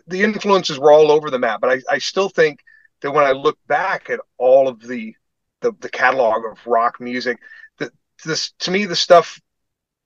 the 0.07 0.23
influences 0.23 0.79
were 0.79 0.93
all 0.93 1.11
over 1.11 1.31
the 1.31 1.39
map. 1.39 1.61
But 1.61 1.71
I, 1.71 1.95
I 1.95 1.99
still 1.99 2.29
think 2.29 2.61
that 3.03 3.13
when 3.13 3.25
I 3.25 3.33
look 3.33 3.59
back 3.67 4.11
at 4.11 4.21
all 4.39 4.69
of 4.69 4.81
the, 4.81 5.15
the, 5.61 5.73
the 5.81 5.89
catalog 5.89 6.45
of 6.51 6.67
rock 6.67 7.01
music, 7.01 7.39
that 7.79 7.93
this, 8.25 8.53
to 8.61 8.71
me, 8.71 8.87
the 8.87 8.97
stuff 8.97 9.41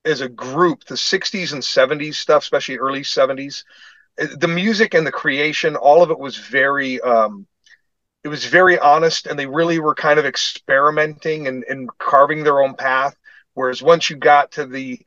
as 0.05 0.21
a 0.21 0.29
group, 0.29 0.83
the 0.85 0.95
60s 0.95 1.53
and 1.53 1.63
70s 1.63 2.15
stuff, 2.15 2.43
especially 2.43 2.77
early 2.77 3.01
70s, 3.01 3.63
the 4.17 4.47
music 4.47 4.93
and 4.93 5.05
the 5.05 5.11
creation, 5.11 5.75
all 5.75 6.01
of 6.01 6.09
it 6.11 6.19
was 6.19 6.37
very, 6.37 6.99
um, 7.01 7.45
it 8.23 8.29
was 8.29 8.45
very 8.45 8.77
honest 8.79 9.27
and 9.27 9.39
they 9.39 9.45
really 9.45 9.79
were 9.79 9.95
kind 9.95 10.19
of 10.19 10.25
experimenting 10.25 11.47
and, 11.47 11.63
and 11.69 11.89
carving 11.97 12.43
their 12.43 12.61
own 12.61 12.73
path 12.75 13.15
whereas 13.57 13.81
once 13.81 14.09
you 14.09 14.15
got 14.15 14.51
to 14.51 14.65
the 14.65 14.99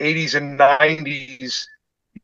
80s 0.00 0.34
and 0.34 0.58
90s 0.58 1.66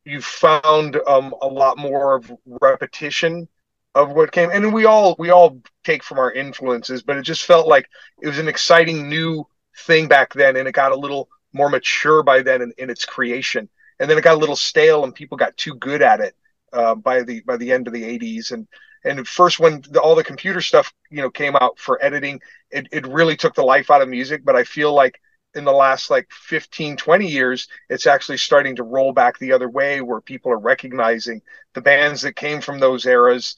you 0.09 0.21
found 0.21 0.97
um, 1.07 1.33
a 1.41 1.47
lot 1.47 1.77
more 1.77 2.15
of 2.15 2.31
repetition 2.45 3.47
of 3.95 4.11
what 4.11 4.31
came 4.31 4.49
and 4.51 4.73
we 4.73 4.85
all 4.85 5.15
we 5.17 5.31
all 5.31 5.61
take 5.83 6.03
from 6.03 6.19
our 6.19 6.31
influences 6.31 7.01
but 7.01 7.17
it 7.17 7.23
just 7.23 7.45
felt 7.45 7.67
like 7.67 7.89
it 8.21 8.27
was 8.27 8.37
an 8.37 8.47
exciting 8.47 9.09
new 9.09 9.45
thing 9.75 10.07
back 10.07 10.33
then 10.33 10.55
and 10.55 10.67
it 10.67 10.73
got 10.73 10.91
a 10.91 10.95
little 10.95 11.29
more 11.53 11.69
mature 11.69 12.23
by 12.23 12.41
then 12.41 12.61
in, 12.61 12.73
in 12.77 12.89
its 12.89 13.05
creation. 13.05 13.69
And 13.99 14.09
then 14.09 14.17
it 14.17 14.23
got 14.23 14.35
a 14.35 14.39
little 14.39 14.55
stale 14.55 15.03
and 15.03 15.13
people 15.13 15.37
got 15.37 15.57
too 15.57 15.75
good 15.75 16.01
at 16.01 16.21
it 16.21 16.35
uh, 16.71 16.95
by 16.95 17.23
the 17.23 17.41
by 17.41 17.57
the 17.57 17.71
end 17.71 17.87
of 17.87 17.93
the 17.93 18.03
80s 18.03 18.51
and 18.51 18.67
and 19.03 19.27
first 19.27 19.59
when 19.59 19.81
the, 19.89 19.99
all 19.99 20.15
the 20.15 20.23
computer 20.23 20.61
stuff 20.61 20.93
you 21.09 21.21
know 21.21 21.29
came 21.29 21.55
out 21.55 21.79
for 21.79 22.03
editing 22.03 22.39
it, 22.69 22.87
it 22.91 23.07
really 23.07 23.35
took 23.35 23.55
the 23.55 23.63
life 23.63 23.89
out 23.89 24.01
of 24.03 24.07
music 24.07 24.45
but 24.45 24.55
i 24.55 24.63
feel 24.63 24.93
like 24.93 25.19
in 25.55 25.63
the 25.63 25.71
last 25.71 26.09
like 26.09 26.27
15 26.31 26.95
20 26.95 27.27
years 27.27 27.67
it's 27.89 28.05
actually 28.05 28.37
starting 28.37 28.75
to 28.75 28.83
roll 28.83 29.11
back 29.13 29.37
the 29.39 29.51
other 29.51 29.69
way 29.69 30.01
where 30.01 30.21
people 30.21 30.51
are 30.51 30.59
recognizing 30.59 31.41
the 31.73 31.81
bands 31.81 32.21
that 32.21 32.35
came 32.35 32.61
from 32.61 32.79
those 32.79 33.05
eras 33.05 33.55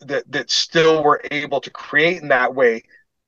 that 0.00 0.30
that 0.30 0.50
still 0.50 1.02
were 1.02 1.20
able 1.30 1.60
to 1.60 1.70
create 1.70 2.22
in 2.22 2.28
that 2.28 2.54
way 2.54 2.82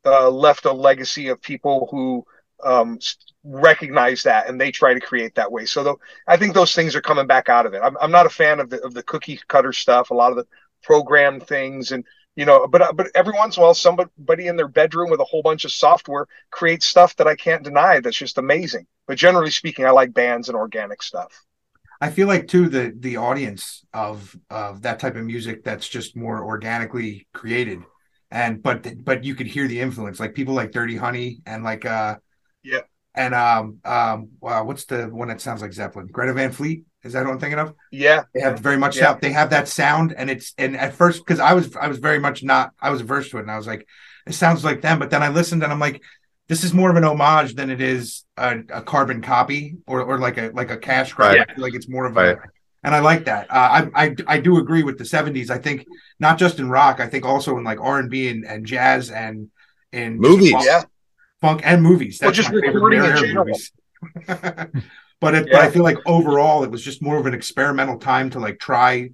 uh, 0.05 0.29
left 0.31 0.65
a 0.65 0.73
legacy 0.73 1.29
of 1.29 1.41
people 1.41 1.89
who 1.91 2.25
um, 2.65 2.99
recognize 3.45 4.23
that 4.23 4.49
and 4.49 4.61
they 4.61 4.71
try 4.71 4.95
to 4.95 5.01
create 5.01 5.35
that 5.35 5.51
way. 5.51 5.65
So 5.65 5.83
though, 5.83 6.01
I 6.27 6.37
think 6.37 6.55
those 6.55 6.75
things 6.75 6.95
are 6.95 7.01
coming 7.01 7.27
back 7.27 7.49
out 7.49 7.67
of 7.67 7.75
it. 7.75 7.83
I'm, 7.83 7.97
I'm 8.01 8.11
not 8.11 8.27
a 8.27 8.31
fan 8.31 8.61
of 8.61 8.71
the 8.71 8.83
of 8.85 8.95
the 8.95 9.03
cookie 9.03 9.41
cutter 9.49 9.73
stuff. 9.73 10.11
A 10.11 10.15
lot 10.15 10.31
of 10.31 10.37
the 10.37 10.47
program 10.83 11.41
things 11.41 11.93
and 11.93 12.05
you 12.37 12.45
know 12.45 12.67
but 12.67 12.97
but 12.97 13.09
every 13.15 13.35
once 13.35 13.57
in 13.57 13.63
a 13.63 13.65
while 13.65 13.75
somebody 13.75 14.47
in 14.47 14.57
their 14.57 14.69
bedroom 14.69 15.11
with 15.11 15.21
a 15.21 15.25
whole 15.25 15.43
bunch 15.43 15.65
of 15.65 15.73
software 15.73 16.27
creates 16.51 16.87
stuff 16.87 17.15
that 17.17 17.27
i 17.27 17.35
can't 17.35 17.63
deny 17.63 18.01
that's 18.01 18.17
just 18.17 18.39
amazing. 18.39 18.87
But 19.07 19.19
generally 19.19 19.51
speaking 19.51 19.85
i 19.85 19.91
like 19.91 20.15
bands 20.15 20.49
and 20.49 20.57
organic 20.57 21.03
stuff. 21.03 21.45
I 22.03 22.11
feel 22.11 22.27
like 22.27 22.49
too 22.49 22.69
the 22.69 22.93
the 22.99 23.17
audience 23.17 23.85
of 23.95 24.37
of 24.51 24.83
that 24.83 24.99
type 24.99 25.15
of 25.15 25.25
music 25.25 25.63
that's 25.63 25.89
just 25.89 26.17
more 26.17 26.45
organically 26.45 27.29
created, 27.33 27.83
and 28.29 28.61
but 28.61 29.05
but 29.05 29.23
you 29.23 29.37
could 29.37 29.47
hear 29.47 29.69
the 29.69 29.81
influence 29.81 30.19
like 30.19 30.35
people 30.35 30.53
like 30.53 30.73
Dirty 30.73 30.97
Honey 30.97 31.43
and 31.47 31.63
like 31.63 31.85
uh 31.85 32.17
yeah. 32.65 32.81
and 33.15 33.35
um 33.35 33.79
um 33.85 34.31
wow 34.41 34.65
what's 34.65 34.85
the 34.87 35.05
one 35.05 35.29
that 35.29 35.41
sounds 35.41 35.63
like 35.63 35.73
Zeppelin? 35.73 36.09
Greta 36.09 36.33
Van 36.33 36.51
Fleet 36.51 36.85
Is 37.05 37.13
that 37.15 37.25
what 37.25 37.33
I'm 37.33 37.39
thinking 37.41 37.59
of? 37.59 37.75
Yeah, 37.91 38.23
They 38.35 38.41
have 38.41 38.61
very 38.61 38.77
much 38.77 38.97
Yeah. 38.97 39.07
sound. 39.07 39.21
They 39.21 39.33
have 39.33 39.51
that 39.51 39.69
sound, 39.69 40.15
and 40.17 40.31
it's 40.31 40.55
and 40.59 40.77
at 40.77 40.95
first 40.95 41.19
because 41.25 41.41
I 41.41 41.53
was 41.55 41.75
I 41.77 41.89
was 41.89 41.99
very 41.99 42.19
much 42.19 42.43
not 42.45 42.73
I 42.81 42.91
was 42.91 43.01
averse 43.01 43.31
to 43.31 43.39
it, 43.39 43.43
and 43.43 43.51
I 43.51 43.57
was 43.57 43.67
like, 43.67 43.87
it 44.27 44.35
sounds 44.35 44.65
like 44.65 44.81
them. 44.83 44.99
But 44.99 45.11
then 45.11 45.23
I 45.23 45.29
listened, 45.29 45.63
and 45.65 45.73
I'm 45.73 45.81
like, 45.81 46.03
this 46.49 46.63
is 46.65 46.73
more 46.73 46.91
of 46.91 46.97
an 46.97 47.05
homage 47.05 47.55
than 47.55 47.71
it 47.71 47.81
is 47.81 48.25
a, 48.37 48.59
a 48.73 48.83
carbon 48.83 49.21
copy 49.23 49.77
or 49.87 50.03
or 50.03 50.19
like 50.19 50.39
a 50.39 50.51
like 50.55 50.71
a 50.71 50.77
cash 50.77 51.13
grab. 51.13 51.37
Right. 51.49 51.59
Like 51.59 51.75
it's 51.75 51.89
more 51.89 52.07
of 52.07 52.15
Right. 52.17 52.37
a 52.37 52.41
and 52.85 52.95
I 52.95 52.99
like 52.99 53.25
that. 53.27 53.49
Uh, 53.51 53.89
I, 53.95 54.05
I 54.07 54.17
I 54.27 54.41
do 54.41 54.59
agree 54.59 54.83
with 54.83 54.99
the 54.99 55.05
'70s. 55.05 55.51
I 55.51 55.59
think 55.59 55.87
not 56.21 56.39
just 56.39 56.59
in 56.59 56.69
rock. 56.71 57.01
I 57.01 57.07
think 57.09 57.25
also 57.25 57.57
in 57.59 57.65
like 57.65 57.81
R 57.81 57.99
and 57.99 58.11
B 58.11 58.29
and 58.29 58.65
jazz 58.67 59.11
and 59.11 59.51
and 59.93 60.19
Movies. 60.19 60.53
funk- 60.53 60.65
yeah. 60.67 60.83
funk 61.41 61.61
and 61.65 61.83
movies. 61.83 62.19
Well, 62.21 62.31
That's 62.31 62.39
just 62.39 62.53
my 62.53 62.61
favorite 62.61 63.25
in 63.25 63.35
movies. 63.35 63.73
but 65.23 65.37
it, 65.37 65.49
but 65.53 65.61
I 65.61 65.71
feel 65.71 65.85
like 65.85 65.99
overall 66.05 66.65
it 66.65 66.71
was 66.71 66.83
just 66.83 67.01
more 67.01 67.17
of 67.17 67.27
an 67.27 67.33
experimental 67.33 67.97
time 67.99 68.29
to 68.31 68.41
like 68.41 68.59
try. 68.59 69.11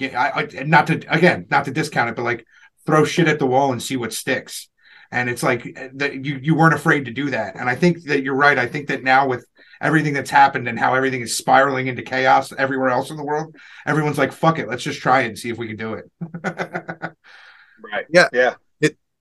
Yeah, 0.00 0.20
I, 0.20 0.40
I 0.40 0.64
not 0.64 0.88
to 0.88 1.04
again 1.08 1.46
not 1.48 1.66
to 1.66 1.70
discount 1.70 2.10
it, 2.10 2.16
but 2.16 2.24
like 2.24 2.44
throw 2.84 3.04
shit 3.04 3.28
at 3.28 3.38
the 3.38 3.46
wall 3.46 3.70
and 3.70 3.80
see 3.80 3.96
what 3.96 4.12
sticks. 4.12 4.68
And 5.12 5.30
it's 5.30 5.44
like 5.44 5.64
eh, 5.76 5.90
that 5.94 6.24
you 6.24 6.40
you 6.42 6.56
weren't 6.56 6.74
afraid 6.74 7.04
to 7.04 7.12
do 7.12 7.30
that. 7.30 7.54
And 7.54 7.70
I 7.70 7.76
think 7.76 8.02
that 8.06 8.24
you're 8.24 8.34
right. 8.34 8.58
I 8.58 8.66
think 8.66 8.88
that 8.88 9.04
now 9.04 9.28
with 9.28 9.46
everything 9.80 10.12
that's 10.12 10.28
happened 10.28 10.66
and 10.66 10.76
how 10.76 10.94
everything 10.94 11.20
is 11.20 11.36
spiraling 11.36 11.86
into 11.86 12.02
chaos 12.02 12.52
everywhere 12.52 12.88
else 12.88 13.10
in 13.10 13.16
the 13.16 13.24
world, 13.24 13.54
everyone's 13.86 14.18
like, 14.18 14.32
"Fuck 14.32 14.58
it, 14.58 14.68
let's 14.68 14.82
just 14.82 15.00
try 15.00 15.20
it 15.20 15.26
and 15.26 15.38
see 15.38 15.50
if 15.50 15.56
we 15.56 15.68
can 15.68 15.76
do 15.76 15.94
it." 15.94 16.10
right. 16.44 18.06
Yeah. 18.10 18.28
yeah. 18.32 18.54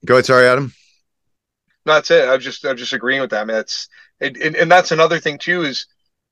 Go 0.04 0.16
ahead. 0.16 0.26
Sorry, 0.26 0.48
Adam. 0.48 0.74
No, 1.86 1.94
that's 1.94 2.10
it. 2.10 2.28
I'm 2.28 2.40
just 2.40 2.66
I'm 2.66 2.78
just 2.78 2.94
agreeing 2.94 3.22
with 3.22 3.30
that. 3.30 3.42
I 3.42 3.46
mean, 3.46 3.58
that's 3.58 3.88
it, 4.20 4.38
and, 4.38 4.56
and 4.56 4.72
that's 4.72 4.92
another 4.92 5.20
thing 5.20 5.38
too 5.38 5.62
is 5.62 5.86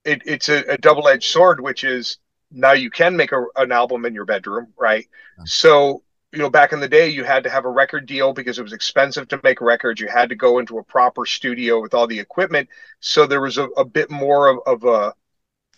it, 0.06 0.22
it's 0.26 0.50
a, 0.50 0.64
a 0.74 0.78
double 0.78 1.08
edged 1.08 1.30
sword, 1.30 1.62
which 1.62 1.84
is 1.84 2.18
now 2.52 2.74
you 2.74 2.90
can 2.90 3.16
make 3.16 3.32
a, 3.32 3.46
an 3.56 3.72
album 3.72 4.06
in 4.06 4.14
your 4.14 4.26
bedroom, 4.26 4.74
right? 4.78 5.08
So 5.44 6.04
you 6.34 6.40
know, 6.40 6.50
back 6.50 6.72
in 6.72 6.80
the 6.80 6.88
day, 6.88 7.10
you 7.10 7.26
had 7.26 7.44
to 7.44 7.50
have 7.50 7.66
a 7.66 7.70
record 7.70 8.06
deal 8.06 8.32
because 8.34 8.58
it 8.58 8.64
was 8.64 8.72
expensive 8.72 9.28
to 9.28 9.42
make 9.44 9.60
records. 9.60 10.00
You 10.00 10.08
had 10.08 10.30
to 10.30 10.36
go 10.36 10.60
into 10.60 10.78
a 10.78 10.84
proper 10.84 11.26
studio 11.26 11.82
with 11.82 11.94
all 11.94 12.08
the 12.08 12.20
equipment, 12.20 12.70
so 13.02 13.28
there 13.28 13.42
was 13.42 13.58
a, 13.58 13.66
a 13.78 13.84
bit 13.86 14.10
more 14.10 14.48
of, 14.48 14.60
of 14.66 14.84
a 14.86 15.14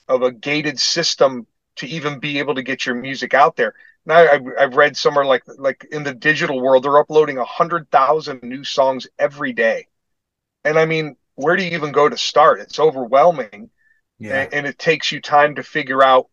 of 0.08 0.22
a 0.24 0.32
gated 0.32 0.80
system 0.80 1.48
to 1.77 1.88
even 1.88 2.20
be 2.20 2.39
able 2.39 2.56
to 2.56 2.63
get 2.63 2.86
your 2.86 2.96
music 2.96 3.34
out 3.34 3.56
there. 3.56 3.74
Now 4.06 4.18
I've, 4.18 4.44
I've 4.60 4.75
read 4.75 4.98
somewhere 4.98 5.25
like 5.25 5.44
like 5.58 5.86
in 5.92 6.03
the 6.03 6.13
digital 6.13 6.62
world, 6.62 6.84
they're 6.84 7.00
uploading 7.00 7.38
a 7.38 7.46
hundred 7.46 7.89
thousand 7.92 8.44
new 8.44 8.63
songs 8.63 9.08
every 9.20 9.53
day, 9.53 9.88
and 10.63 10.77
I 10.80 10.86
mean, 10.86 11.15
where 11.36 11.56
do 11.56 11.63
you 11.63 11.72
even 11.72 11.92
go 11.92 12.10
to 12.10 12.18
start? 12.18 12.60
It's 12.62 12.80
overwhelming, 12.80 13.70
Yeah, 14.20 14.48
and, 14.51 14.65
it 14.65 14.77
takes 14.77 15.12
you 15.12 15.22
time 15.22 15.55
to 15.55 15.63
figure 15.63 16.03
out 16.03 16.27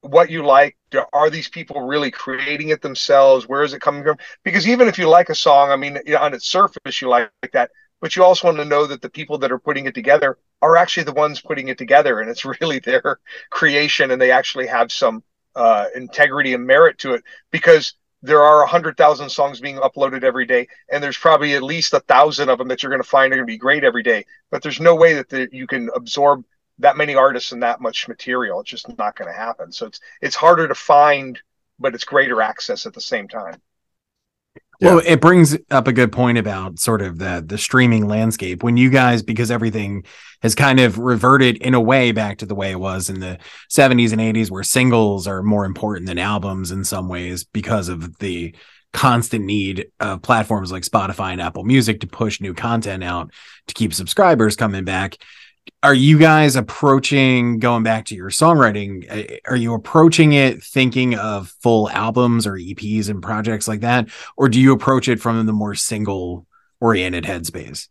what 0.00 0.30
you 0.30 0.44
like. 0.44 0.76
Are 1.12 1.30
these 1.30 1.48
people 1.48 1.82
really 1.82 2.10
creating 2.10 2.68
it 2.70 2.82
themselves? 2.82 3.48
Where 3.48 3.62
is 3.62 3.72
it 3.72 3.80
coming 3.80 4.02
from? 4.02 4.18
Because 4.44 4.68
even 4.68 4.88
if 4.88 4.98
you 4.98 5.08
like 5.08 5.30
a 5.30 5.34
song, 5.34 5.70
I 5.70 5.76
mean, 5.76 5.98
on 6.18 6.34
its 6.34 6.46
surface 6.48 7.00
you 7.00 7.08
like, 7.08 7.30
that, 7.52 7.70
but 8.00 8.16
you 8.16 8.24
also 8.24 8.48
want 8.48 8.58
to 8.58 8.64
know 8.64 8.86
that 8.86 9.00
the 9.00 9.08
people 9.08 9.38
that 9.38 9.52
are 9.52 9.58
putting 9.58 9.86
it 9.86 9.94
together 9.94 10.36
are 10.60 10.76
actually 10.76 11.04
the 11.04 11.12
ones 11.12 11.40
putting 11.40 11.68
it 11.68 11.78
together, 11.78 12.20
and 12.20 12.28
it's 12.28 12.44
really 12.60 12.80
their 12.80 13.18
creation, 13.50 14.10
and 14.10 14.20
they 14.20 14.30
actually 14.30 14.66
have 14.66 14.92
some 14.92 15.22
uh, 15.54 15.86
integrity 15.94 16.54
and 16.54 16.66
merit 16.66 16.98
to 16.98 17.14
it. 17.14 17.22
Because 17.50 17.94
there 18.22 18.42
are 18.42 18.62
a 18.62 18.66
hundred 18.66 18.96
thousand 18.96 19.30
songs 19.30 19.60
being 19.60 19.76
uploaded 19.76 20.22
every 20.24 20.46
day, 20.46 20.66
and 20.90 21.02
there's 21.02 21.16
probably 21.16 21.54
at 21.54 21.62
least 21.62 21.94
a 21.94 22.00
thousand 22.00 22.48
of 22.48 22.58
them 22.58 22.68
that 22.68 22.82
you're 22.82 22.90
going 22.90 23.02
to 23.02 23.08
find 23.08 23.32
are 23.32 23.36
going 23.36 23.46
to 23.46 23.52
be 23.52 23.58
great 23.58 23.84
every 23.84 24.02
day. 24.02 24.24
But 24.50 24.62
there's 24.62 24.80
no 24.80 24.94
way 24.94 25.14
that 25.14 25.28
the, 25.28 25.48
you 25.52 25.66
can 25.66 25.90
absorb 25.94 26.44
that 26.78 26.96
many 26.96 27.14
artists 27.14 27.52
and 27.52 27.62
that 27.62 27.80
much 27.80 28.08
material. 28.08 28.60
It's 28.60 28.70
just 28.70 28.96
not 28.98 29.16
going 29.16 29.30
to 29.30 29.36
happen. 29.38 29.72
So 29.72 29.86
it's 29.86 30.00
it's 30.20 30.36
harder 30.36 30.68
to 30.68 30.74
find, 30.74 31.38
but 31.78 31.94
it's 31.94 32.04
greater 32.04 32.42
access 32.42 32.86
at 32.86 32.94
the 32.94 33.00
same 33.00 33.28
time. 33.28 33.60
Well, 34.80 35.00
it 35.06 35.20
brings 35.20 35.56
up 35.70 35.86
a 35.86 35.92
good 35.92 36.10
point 36.10 36.38
about 36.38 36.80
sort 36.80 37.02
of 37.02 37.18
the 37.18 37.44
the 37.46 37.56
streaming 37.56 38.08
landscape. 38.08 38.64
When 38.64 38.76
you 38.76 38.90
guys, 38.90 39.22
because 39.22 39.50
everything 39.50 40.04
has 40.42 40.56
kind 40.56 40.80
of 40.80 40.98
reverted 40.98 41.58
in 41.58 41.74
a 41.74 41.80
way 41.80 42.10
back 42.10 42.38
to 42.38 42.46
the 42.46 42.54
way 42.54 42.72
it 42.72 42.80
was 42.80 43.08
in 43.08 43.20
the 43.20 43.38
70s 43.70 44.10
and 44.10 44.20
80s, 44.20 44.50
where 44.50 44.64
singles 44.64 45.28
are 45.28 45.42
more 45.42 45.64
important 45.64 46.08
than 46.08 46.18
albums 46.18 46.72
in 46.72 46.84
some 46.84 47.08
ways 47.08 47.44
because 47.44 47.88
of 47.88 48.18
the 48.18 48.56
constant 48.92 49.44
need 49.44 49.86
of 50.00 50.20
platforms 50.20 50.72
like 50.72 50.82
Spotify 50.82 51.32
and 51.32 51.40
Apple 51.40 51.64
Music 51.64 52.00
to 52.00 52.06
push 52.06 52.40
new 52.40 52.52
content 52.52 53.04
out 53.04 53.32
to 53.68 53.74
keep 53.74 53.94
subscribers 53.94 54.56
coming 54.56 54.84
back. 54.84 55.16
Are 55.82 55.94
you 55.94 56.18
guys 56.18 56.54
approaching 56.54 57.58
going 57.58 57.82
back 57.82 58.04
to 58.06 58.14
your 58.14 58.30
songwriting? 58.30 59.10
uh, 59.10 59.36
Are 59.46 59.56
you 59.56 59.74
approaching 59.74 60.32
it 60.32 60.62
thinking 60.62 61.16
of 61.16 61.48
full 61.60 61.90
albums 61.90 62.46
or 62.46 62.52
EPs 62.52 63.08
and 63.08 63.22
projects 63.22 63.66
like 63.66 63.80
that? 63.80 64.08
or 64.36 64.48
do 64.48 64.60
you 64.60 64.72
approach 64.72 65.08
it 65.08 65.20
from 65.20 65.44
the 65.44 65.52
more 65.52 65.74
single 65.74 66.46
oriented 66.80 67.24
headspace? 67.24 67.88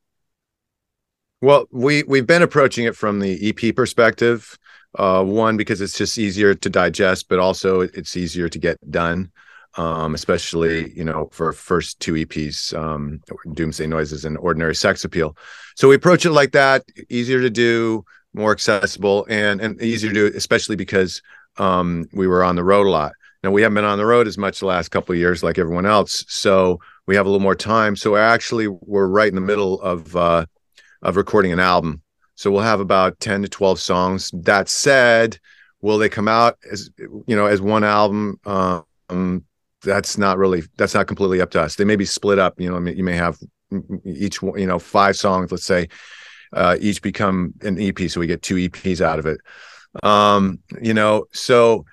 Well, 1.42 1.66
we 1.72 2.04
we've 2.04 2.28
been 2.28 2.44
approaching 2.44 2.86
it 2.86 2.96
from 2.96 3.20
the 3.20 3.50
EP 3.50 3.76
perspective. 3.76 4.58
Uh, 4.94 5.24
one 5.24 5.56
because 5.56 5.80
it's 5.80 5.98
just 5.98 6.18
easier 6.18 6.54
to 6.54 6.70
digest, 6.70 7.30
but 7.30 7.40
also 7.40 7.82
it's 7.82 8.18
easier 8.18 8.50
to 8.50 8.60
get 8.60 8.78
done. 8.92 9.32
Um, 9.78 10.16
especially 10.16 10.92
you 10.98 11.06
know 11.06 11.30
for 11.32 11.54
first 11.54 12.00
two 12.02 12.14
EPs, 12.14 12.78
um, 12.78 13.22
Doomsday 13.54 13.88
Noises 13.88 14.26
and 14.26 14.38
Ordinary 14.38 14.76
Sex 14.76 15.06
Appeal. 15.06 15.38
So 15.76 15.88
we 15.88 15.96
approach 15.96 16.26
it 16.26 16.32
like 16.32 16.52
that, 16.52 16.84
easier 17.10 17.40
to 17.40 17.50
do, 17.50 18.04
more 18.34 18.52
accessible, 18.52 19.26
and 19.30 19.62
and 19.62 19.82
easier 19.82 20.12
to 20.12 20.32
do, 20.32 20.38
especially 20.38 20.76
because 20.76 21.22
um, 21.58 22.06
we 22.12 22.28
were 22.28 22.44
on 22.44 22.56
the 22.56 22.64
road 22.64 22.86
a 22.86 22.90
lot. 22.90 23.14
Now 23.44 23.52
we 23.52 23.62
haven't 23.62 23.76
been 23.76 23.86
on 23.86 23.98
the 23.98 24.06
road 24.06 24.28
as 24.28 24.38
much 24.38 24.60
the 24.60 24.66
last 24.66 24.90
couple 24.90 25.14
of 25.14 25.20
years, 25.20 25.42
like 25.42 25.58
everyone 25.58 25.86
else. 25.86 26.26
So 26.28 26.80
we 27.08 27.16
have 27.16 27.26
a 27.26 27.30
little 27.30 27.42
more 27.42 27.56
time. 27.56 27.96
So 27.96 28.16
actually, 28.16 28.68
we're 28.68 29.08
right 29.08 29.30
in 29.30 29.36
the 29.36 29.42
middle 29.42 29.82
of 29.82 30.16
uh, 30.16 30.46
of 31.02 31.16
recording 31.16 31.52
an 31.52 31.60
album. 31.60 32.02
So 32.36 32.52
we'll 32.52 32.62
have 32.62 32.80
about 32.80 33.20
10 33.20 33.44
to 33.44 33.50
12 33.50 33.80
songs. 33.80 34.32
That 34.34 34.68
said, 34.70 35.38
will 35.82 35.98
they 35.98 36.10
come 36.10 36.28
out 36.28 36.58
as 36.72 36.90
you 36.98 37.36
know 37.36 37.48
as 37.48 37.62
one 37.62 37.84
album? 37.84 38.40
Um, 38.46 39.46
that's 39.84 40.18
not 40.18 40.38
really 40.38 40.64
that's 40.78 40.94
not 40.94 41.08
completely 41.08 41.42
up 41.42 41.52
to 41.52 41.62
us. 41.62 41.76
They 41.76 41.86
may 41.86 41.96
be 41.96 42.06
split 42.06 42.40
up. 42.40 42.60
You 42.60 42.70
know, 42.70 42.78
I 42.78 42.80
mean, 42.80 42.98
you 42.98 43.04
may 43.04 43.16
have 43.16 43.38
each 44.06 44.42
you 44.42 44.68
know, 44.68 44.80
five 44.80 45.16
songs, 45.16 45.52
let's 45.52 45.66
say, 45.66 45.88
uh, 46.54 46.78
each 46.80 47.02
become 47.02 47.54
an 47.62 47.80
EP, 47.80 48.10
so 48.10 48.20
we 48.20 48.28
get 48.28 48.42
two 48.42 48.56
EPs 48.56 49.02
out 49.02 49.20
of 49.20 49.26
it. 49.26 49.40
Um, 50.04 50.60
you 50.82 50.94
know, 50.94 51.26
so 51.32 51.86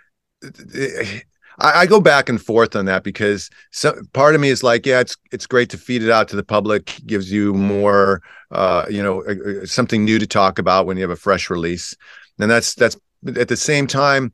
I, 1.58 1.80
I 1.80 1.86
go 1.86 2.00
back 2.00 2.28
and 2.28 2.40
forth 2.40 2.76
on 2.76 2.84
that 2.86 3.04
because 3.04 3.50
some 3.72 4.06
part 4.12 4.34
of 4.34 4.40
me 4.40 4.48
is 4.48 4.62
like, 4.62 4.86
yeah, 4.86 5.00
it's 5.00 5.16
it's 5.32 5.46
great 5.46 5.70
to 5.70 5.78
feed 5.78 6.02
it 6.02 6.10
out 6.10 6.28
to 6.28 6.36
the 6.36 6.44
public, 6.44 7.00
gives 7.06 7.30
you 7.30 7.54
more, 7.54 8.22
uh, 8.50 8.86
you 8.90 9.02
know, 9.02 9.22
uh, 9.24 9.62
uh, 9.62 9.66
something 9.66 10.04
new 10.04 10.18
to 10.18 10.26
talk 10.26 10.58
about 10.58 10.86
when 10.86 10.96
you 10.96 11.02
have 11.02 11.10
a 11.10 11.16
fresh 11.16 11.50
release, 11.50 11.96
and 12.38 12.50
that's 12.50 12.74
that's 12.74 12.96
at 13.36 13.48
the 13.48 13.56
same 13.56 13.86
time. 13.86 14.32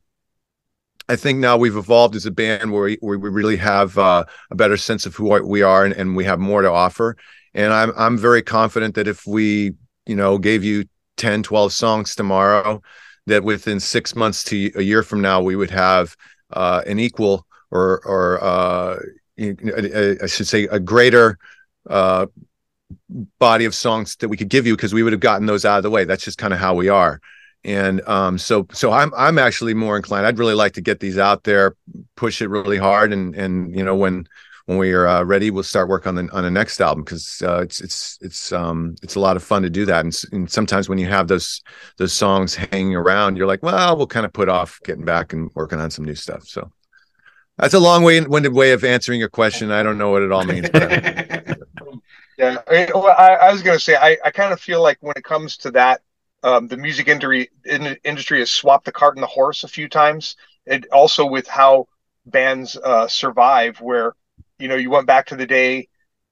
I 1.07 1.15
think 1.15 1.39
now 1.39 1.57
we've 1.57 1.75
evolved 1.75 2.15
as 2.15 2.25
a 2.25 2.31
band 2.31 2.71
where 2.71 2.83
we, 2.83 2.97
where 2.99 3.19
we 3.19 3.29
really 3.29 3.57
have 3.57 3.97
uh, 3.97 4.25
a 4.49 4.55
better 4.55 4.77
sense 4.77 5.05
of 5.05 5.15
who 5.15 5.41
we 5.43 5.61
are 5.61 5.85
and, 5.85 5.93
and 5.93 6.15
we 6.15 6.25
have 6.25 6.39
more 6.39 6.61
to 6.61 6.71
offer. 6.71 7.15
And 7.53 7.71
I'm 7.71 7.91
I'm 7.95 8.17
very 8.17 8.41
confident 8.41 8.95
that 8.95 9.07
if 9.07 9.25
we, 9.25 9.73
you 10.05 10.15
know, 10.15 10.37
gave 10.37 10.63
you 10.63 10.85
10, 11.17 11.43
12 11.43 11.71
songs 11.71 12.15
tomorrow, 12.15 12.81
that 13.27 13.43
within 13.43 13.79
six 13.79 14.15
months 14.15 14.43
to 14.45 14.71
a 14.75 14.81
year 14.81 15.03
from 15.03 15.21
now, 15.21 15.41
we 15.41 15.55
would 15.55 15.71
have 15.71 16.15
uh, 16.51 16.81
an 16.85 16.99
equal 16.99 17.45
or 17.71 18.01
or 18.05 18.43
uh, 18.43 18.97
I 19.39 20.27
should 20.27 20.47
say 20.47 20.63
a 20.65 20.79
greater 20.79 21.37
uh, 21.89 22.25
body 23.39 23.65
of 23.65 23.75
songs 23.75 24.15
that 24.17 24.29
we 24.29 24.37
could 24.37 24.49
give 24.49 24.67
you 24.67 24.75
because 24.75 24.93
we 24.93 25.03
would 25.03 25.13
have 25.13 25.19
gotten 25.19 25.45
those 25.45 25.65
out 25.65 25.77
of 25.77 25.83
the 25.83 25.89
way. 25.89 26.03
That's 26.03 26.23
just 26.23 26.37
kind 26.37 26.53
of 26.53 26.59
how 26.59 26.73
we 26.73 26.89
are. 26.89 27.19
And 27.65 28.07
um, 28.07 28.37
so 28.37 28.67
so 28.71 28.91
I'm 28.91 29.11
I'm 29.17 29.39
actually 29.39 29.73
more 29.73 29.97
inclined. 29.97 30.27
I'd 30.27 30.37
really 30.37 30.53
like 30.53 30.73
to 30.73 30.81
get 30.81 30.99
these 30.99 31.17
out 31.17 31.43
there, 31.43 31.75
push 32.15 32.41
it 32.41 32.47
really 32.47 32.77
hard, 32.77 33.11
and 33.11 33.35
and 33.35 33.75
you 33.75 33.83
know 33.83 33.95
when 33.95 34.27
when 34.65 34.77
we 34.77 34.93
are 34.93 35.07
uh, 35.07 35.23
ready, 35.23 35.49
we'll 35.49 35.63
start 35.63 35.89
work 35.89 36.05
on 36.05 36.13
the 36.13 36.29
on 36.31 36.43
the 36.43 36.51
next 36.51 36.79
album 36.79 37.03
because 37.03 37.41
uh, 37.43 37.61
it's 37.61 37.81
it's 37.81 38.19
it's 38.21 38.51
um 38.51 38.95
it's 39.01 39.15
a 39.15 39.19
lot 39.19 39.35
of 39.35 39.43
fun 39.43 39.63
to 39.63 39.69
do 39.71 39.83
that. 39.85 40.05
And, 40.05 40.15
and, 40.31 40.51
sometimes 40.51 40.87
when 40.87 40.99
you 40.99 41.07
have 41.07 41.27
those 41.27 41.63
those 41.97 42.13
songs 42.13 42.53
hanging 42.53 42.95
around, 42.95 43.35
you're 43.35 43.47
like, 43.47 43.63
well, 43.63 43.97
we'll 43.97 44.05
kind 44.05 44.27
of 44.27 44.33
put 44.33 44.47
off 44.47 44.79
getting 44.83 45.05
back 45.05 45.33
and 45.33 45.49
working 45.55 45.79
on 45.79 45.89
some 45.89 46.05
new 46.05 46.15
stuff. 46.15 46.43
So 46.43 46.71
that's 47.57 47.73
a 47.73 47.79
long 47.79 48.03
way 48.03 48.21
winded 48.21 48.53
way 48.53 48.73
of 48.73 48.83
answering 48.83 49.19
your 49.19 49.29
question. 49.29 49.71
I 49.71 49.81
don't 49.81 49.97
know 49.97 50.11
what 50.11 50.21
it 50.21 50.31
all 50.31 50.45
means. 50.45 50.69
But 50.69 51.57
Yeah, 52.37 52.57
I, 52.67 52.89
well, 52.93 53.15
I, 53.17 53.35
I 53.35 53.51
was 53.51 53.61
going 53.61 53.77
to 53.77 53.83
say 53.83 53.95
I, 53.95 54.17
I 54.25 54.31
kind 54.31 54.51
of 54.51 54.59
feel 54.59 54.81
like 54.81 54.97
when 54.99 55.13
it 55.15 55.23
comes 55.23 55.57
to 55.57 55.71
that, 55.71 56.01
um, 56.45 56.67
the 56.67 56.77
music 56.77 57.07
industry 57.07 57.49
in, 57.65 57.97
industry 58.03 58.39
has 58.39 58.51
swapped 58.51 58.85
the 58.85 58.91
cart 58.91 59.15
and 59.15 59.23
the 59.23 59.27
horse 59.27 59.63
a 59.63 59.67
few 59.67 59.89
times. 59.89 60.35
It 60.67 60.85
also 60.91 61.25
with 61.25 61.47
how 61.47 61.87
bands 62.27 62.77
uh, 62.77 63.07
survive, 63.07 63.81
where 63.81 64.13
you 64.59 64.67
know 64.67 64.75
you 64.75 64.91
went 64.91 65.07
back 65.07 65.25
to 65.27 65.35
the 65.35 65.47
day 65.47 65.87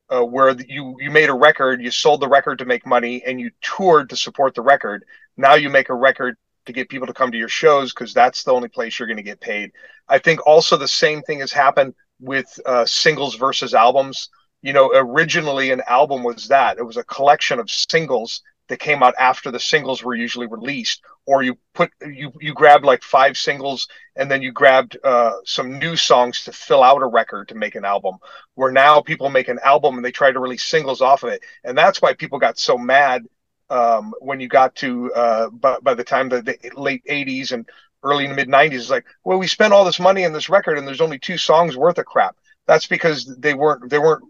uh, 0.09 0.23
where 0.23 0.51
you 0.69 0.97
you 0.99 1.09
made 1.09 1.29
a 1.29 1.33
record, 1.33 1.81
you 1.81 1.89
sold 1.89 2.21
the 2.21 2.27
record 2.27 2.59
to 2.59 2.65
make 2.65 2.85
money, 2.85 3.23
and 3.25 3.39
you 3.39 3.49
toured 3.61 4.11
to 4.11 4.15
support 4.15 4.53
the 4.53 4.61
record. 4.61 5.03
Now 5.35 5.55
you 5.55 5.71
make 5.71 5.89
a 5.89 5.95
record 5.95 6.37
to 6.67 6.73
get 6.73 6.89
people 6.89 7.07
to 7.07 7.13
come 7.13 7.31
to 7.31 7.37
your 7.37 7.49
shows 7.49 7.91
because 7.91 8.13
that's 8.13 8.43
the 8.43 8.53
only 8.53 8.69
place 8.69 8.99
you're 8.99 9.07
going 9.07 9.17
to 9.17 9.23
get 9.23 9.41
paid. 9.41 9.71
I 10.07 10.19
think 10.19 10.45
also 10.45 10.77
the 10.77 10.87
same 10.87 11.23
thing 11.23 11.39
has 11.39 11.51
happened 11.51 11.95
with 12.19 12.47
uh, 12.67 12.85
singles 12.85 13.35
versus 13.35 13.73
albums. 13.73 14.29
You 14.61 14.73
know, 14.73 14.91
originally 14.93 15.71
an 15.71 15.81
album 15.87 16.21
was 16.21 16.47
that 16.49 16.77
it 16.77 16.83
was 16.83 16.97
a 16.97 17.03
collection 17.03 17.59
of 17.59 17.71
singles 17.71 18.43
that 18.73 18.79
came 18.79 19.03
out 19.03 19.13
after 19.19 19.51
the 19.51 19.59
singles 19.59 20.03
were 20.03 20.15
usually 20.15 20.47
released, 20.47 21.03
or 21.27 21.43
you 21.43 21.59
put 21.75 21.91
you 22.01 22.31
you 22.41 22.55
grabbed 22.55 22.83
like 22.83 23.03
five 23.03 23.37
singles 23.37 23.87
and 24.15 24.31
then 24.31 24.41
you 24.41 24.51
grabbed 24.51 24.97
uh, 25.03 25.33
some 25.45 25.77
new 25.77 25.95
songs 25.95 26.43
to 26.43 26.51
fill 26.51 26.81
out 26.81 27.03
a 27.03 27.05
record 27.05 27.49
to 27.49 27.55
make 27.55 27.75
an 27.75 27.85
album. 27.85 28.17
Where 28.55 28.71
now 28.71 28.99
people 28.99 29.29
make 29.29 29.47
an 29.47 29.59
album 29.63 29.95
and 29.95 30.03
they 30.03 30.11
try 30.11 30.31
to 30.31 30.39
release 30.39 30.63
singles 30.63 31.01
off 31.01 31.21
of 31.21 31.29
it, 31.29 31.43
and 31.63 31.77
that's 31.77 32.01
why 32.01 32.15
people 32.15 32.39
got 32.39 32.57
so 32.57 32.75
mad 32.75 33.25
um, 33.69 34.11
when 34.21 34.39
you 34.39 34.47
got 34.47 34.73
to 34.77 35.13
uh, 35.13 35.49
by, 35.51 35.77
by 35.83 35.93
the 35.93 36.03
time 36.03 36.29
the, 36.29 36.41
the 36.41 36.57
late 36.75 37.03
80s 37.05 37.51
and 37.51 37.69
early 38.01 38.27
to 38.27 38.33
mid 38.33 38.47
90s 38.47 38.73
it's 38.73 38.89
like 38.89 39.05
well 39.23 39.37
we 39.37 39.47
spent 39.47 39.71
all 39.71 39.85
this 39.85 39.99
money 39.99 40.25
on 40.25 40.33
this 40.33 40.49
record 40.49 40.79
and 40.79 40.87
there's 40.87 40.99
only 40.99 41.19
two 41.19 41.37
songs 41.37 41.77
worth 41.77 41.99
of 41.99 42.05
crap 42.05 42.35
that's 42.65 42.87
because 42.87 43.33
they 43.37 43.53
weren't 43.53 43.89
they 43.89 43.99
weren't 43.99 44.23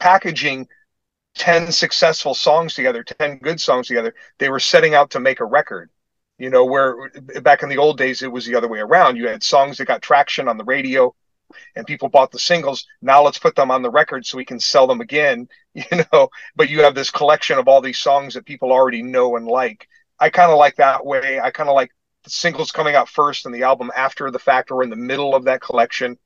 packaging 0.00 0.66
10 1.34 1.72
successful 1.72 2.34
songs 2.34 2.74
together 2.74 3.02
10 3.02 3.38
good 3.38 3.60
songs 3.60 3.86
together 3.86 4.14
they 4.38 4.48
were 4.50 4.60
setting 4.60 4.94
out 4.94 5.10
to 5.10 5.20
make 5.20 5.40
a 5.40 5.44
record 5.44 5.90
you 6.38 6.50
know 6.50 6.64
where 6.64 7.10
back 7.42 7.62
in 7.62 7.68
the 7.68 7.78
old 7.78 7.96
days 7.96 8.22
it 8.22 8.30
was 8.30 8.44
the 8.44 8.54
other 8.54 8.68
way 8.68 8.80
around 8.80 9.16
you 9.16 9.28
had 9.28 9.42
songs 9.42 9.78
that 9.78 9.86
got 9.86 10.02
traction 10.02 10.48
on 10.48 10.58
the 10.58 10.64
radio 10.64 11.14
and 11.76 11.86
people 11.86 12.08
bought 12.08 12.30
the 12.30 12.38
singles. 12.38 12.86
Now 13.00 13.22
let's 13.22 13.38
put 13.38 13.54
them 13.54 13.70
on 13.70 13.82
the 13.82 13.90
record 13.90 14.26
so 14.26 14.36
we 14.36 14.44
can 14.44 14.60
sell 14.60 14.86
them 14.86 15.00
again, 15.00 15.48
you 15.74 15.84
know. 16.12 16.28
But 16.56 16.70
you 16.70 16.82
have 16.82 16.94
this 16.94 17.10
collection 17.10 17.58
of 17.58 17.68
all 17.68 17.80
these 17.80 17.98
songs 17.98 18.34
that 18.34 18.46
people 18.46 18.72
already 18.72 19.02
know 19.02 19.36
and 19.36 19.46
like. 19.46 19.88
I 20.18 20.30
kind 20.30 20.52
of 20.52 20.58
like 20.58 20.76
that 20.76 21.04
way. 21.04 21.40
I 21.40 21.50
kind 21.50 21.68
of 21.68 21.74
like 21.74 21.90
the 22.22 22.30
singles 22.30 22.70
coming 22.70 22.94
out 22.94 23.08
first 23.08 23.44
and 23.44 23.54
the 23.54 23.64
album 23.64 23.90
after 23.96 24.30
the 24.30 24.38
fact 24.38 24.70
or 24.70 24.82
in 24.82 24.90
the 24.90 24.96
middle 24.96 25.34
of 25.34 25.44
that 25.44 25.60
collection. 25.60 26.16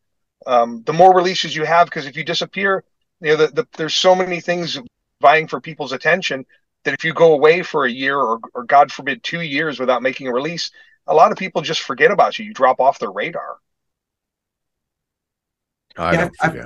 Um, 0.47 0.83
the 0.85 0.93
more 0.93 1.15
releases 1.15 1.57
you 1.57 1.65
have, 1.65 1.87
because 1.87 2.07
if 2.07 2.17
you 2.17 2.23
disappear, 2.23 2.85
you 3.21 3.31
know, 3.31 3.37
the, 3.37 3.47
the, 3.49 3.69
there's 3.79 3.95
so 3.95 4.15
many 4.15 4.41
things 4.41 4.79
vying 5.21 5.49
for 5.49 5.61
people's 5.61 5.93
attention 5.93 6.45
that 6.85 6.95
if 6.95 7.05
you 7.05 7.13
go 7.15 7.33
away 7.33 7.63
for 7.63 7.85
a 7.85 7.91
year 7.91 8.19
or, 8.19 8.41
or 8.55 8.65
God 8.65 8.93
forbid 8.93 9.23
two 9.23 9.41
years 9.41 9.81
without 9.81 10.03
making 10.03 10.29
a 10.29 10.33
release, 10.33 10.71
a 11.07 11.15
lot 11.15 11.33
of 11.33 11.39
people 11.39 11.63
just 11.63 11.83
forget 11.83 12.11
about 12.11 12.39
you. 12.39 12.45
You 12.47 12.55
drop 12.55 12.81
off 12.81 12.99
their 12.99 13.11
radar. 13.13 13.59
I 15.97 16.15
Yeah, 16.15 16.17
don't 16.17 16.33
I've- 16.41 16.59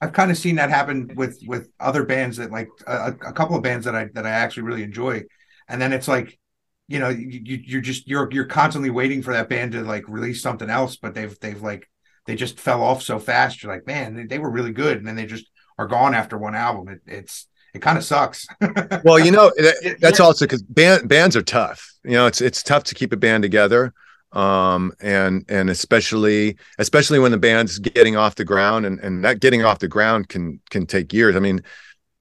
I've 0.00 0.12
kind 0.12 0.30
of 0.30 0.38
seen 0.38 0.56
that 0.56 0.70
happen 0.70 1.10
with 1.16 1.40
with 1.44 1.68
other 1.80 2.04
bands 2.04 2.36
that 2.36 2.52
like 2.52 2.68
a, 2.86 3.08
a 3.26 3.32
couple 3.32 3.56
of 3.56 3.62
bands 3.64 3.84
that 3.86 3.96
I 3.96 4.04
that 4.14 4.26
I 4.26 4.30
actually 4.30 4.62
really 4.64 4.84
enjoy, 4.84 5.24
and 5.68 5.82
then 5.82 5.92
it's 5.92 6.06
like, 6.06 6.38
you 6.86 7.00
know, 7.00 7.08
you, 7.08 7.40
you 7.44 7.58
you're 7.64 7.80
just 7.80 8.06
you're 8.06 8.28
you're 8.30 8.44
constantly 8.46 8.90
waiting 8.90 9.22
for 9.22 9.32
that 9.32 9.48
band 9.48 9.72
to 9.72 9.82
like 9.82 10.04
release 10.08 10.40
something 10.40 10.70
else, 10.70 10.96
but 10.96 11.14
they've 11.14 11.36
they've 11.40 11.60
like 11.60 11.88
they 12.26 12.36
just 12.36 12.60
fell 12.60 12.80
off 12.82 13.02
so 13.02 13.18
fast. 13.18 13.60
You're 13.62 13.72
like, 13.72 13.86
man, 13.88 14.14
they, 14.14 14.24
they 14.26 14.38
were 14.38 14.50
really 14.50 14.72
good, 14.72 14.98
and 14.98 15.06
then 15.06 15.16
they 15.16 15.26
just 15.26 15.50
are 15.78 15.88
gone 15.88 16.14
after 16.14 16.38
one 16.38 16.54
album. 16.54 16.88
It, 16.88 17.00
it's 17.06 17.48
it 17.74 17.80
kind 17.82 17.98
of 17.98 18.04
sucks. 18.04 18.46
Well, 19.04 19.18
you 19.18 19.30
know, 19.30 19.52
that- 19.56 19.96
that's 20.00 20.20
also 20.20 20.44
because 20.46 20.62
band, 20.62 21.08
bands 21.08 21.36
are 21.36 21.42
tough. 21.42 21.92
You 22.04 22.12
know, 22.12 22.26
it's 22.26 22.40
it's 22.40 22.62
tough 22.62 22.84
to 22.84 22.94
keep 22.94 23.12
a 23.12 23.16
band 23.16 23.42
together, 23.42 23.92
um, 24.32 24.92
and 25.00 25.44
and 25.48 25.68
especially 25.70 26.56
especially 26.78 27.18
when 27.18 27.32
the 27.32 27.38
band's 27.38 27.78
getting 27.78 28.16
off 28.16 28.36
the 28.36 28.44
ground, 28.44 28.86
and 28.86 28.98
and 29.00 29.24
that 29.24 29.40
getting 29.40 29.64
off 29.64 29.78
the 29.80 29.88
ground 29.88 30.28
can 30.28 30.60
can 30.70 30.86
take 30.86 31.12
years. 31.12 31.36
I 31.36 31.40
mean, 31.40 31.62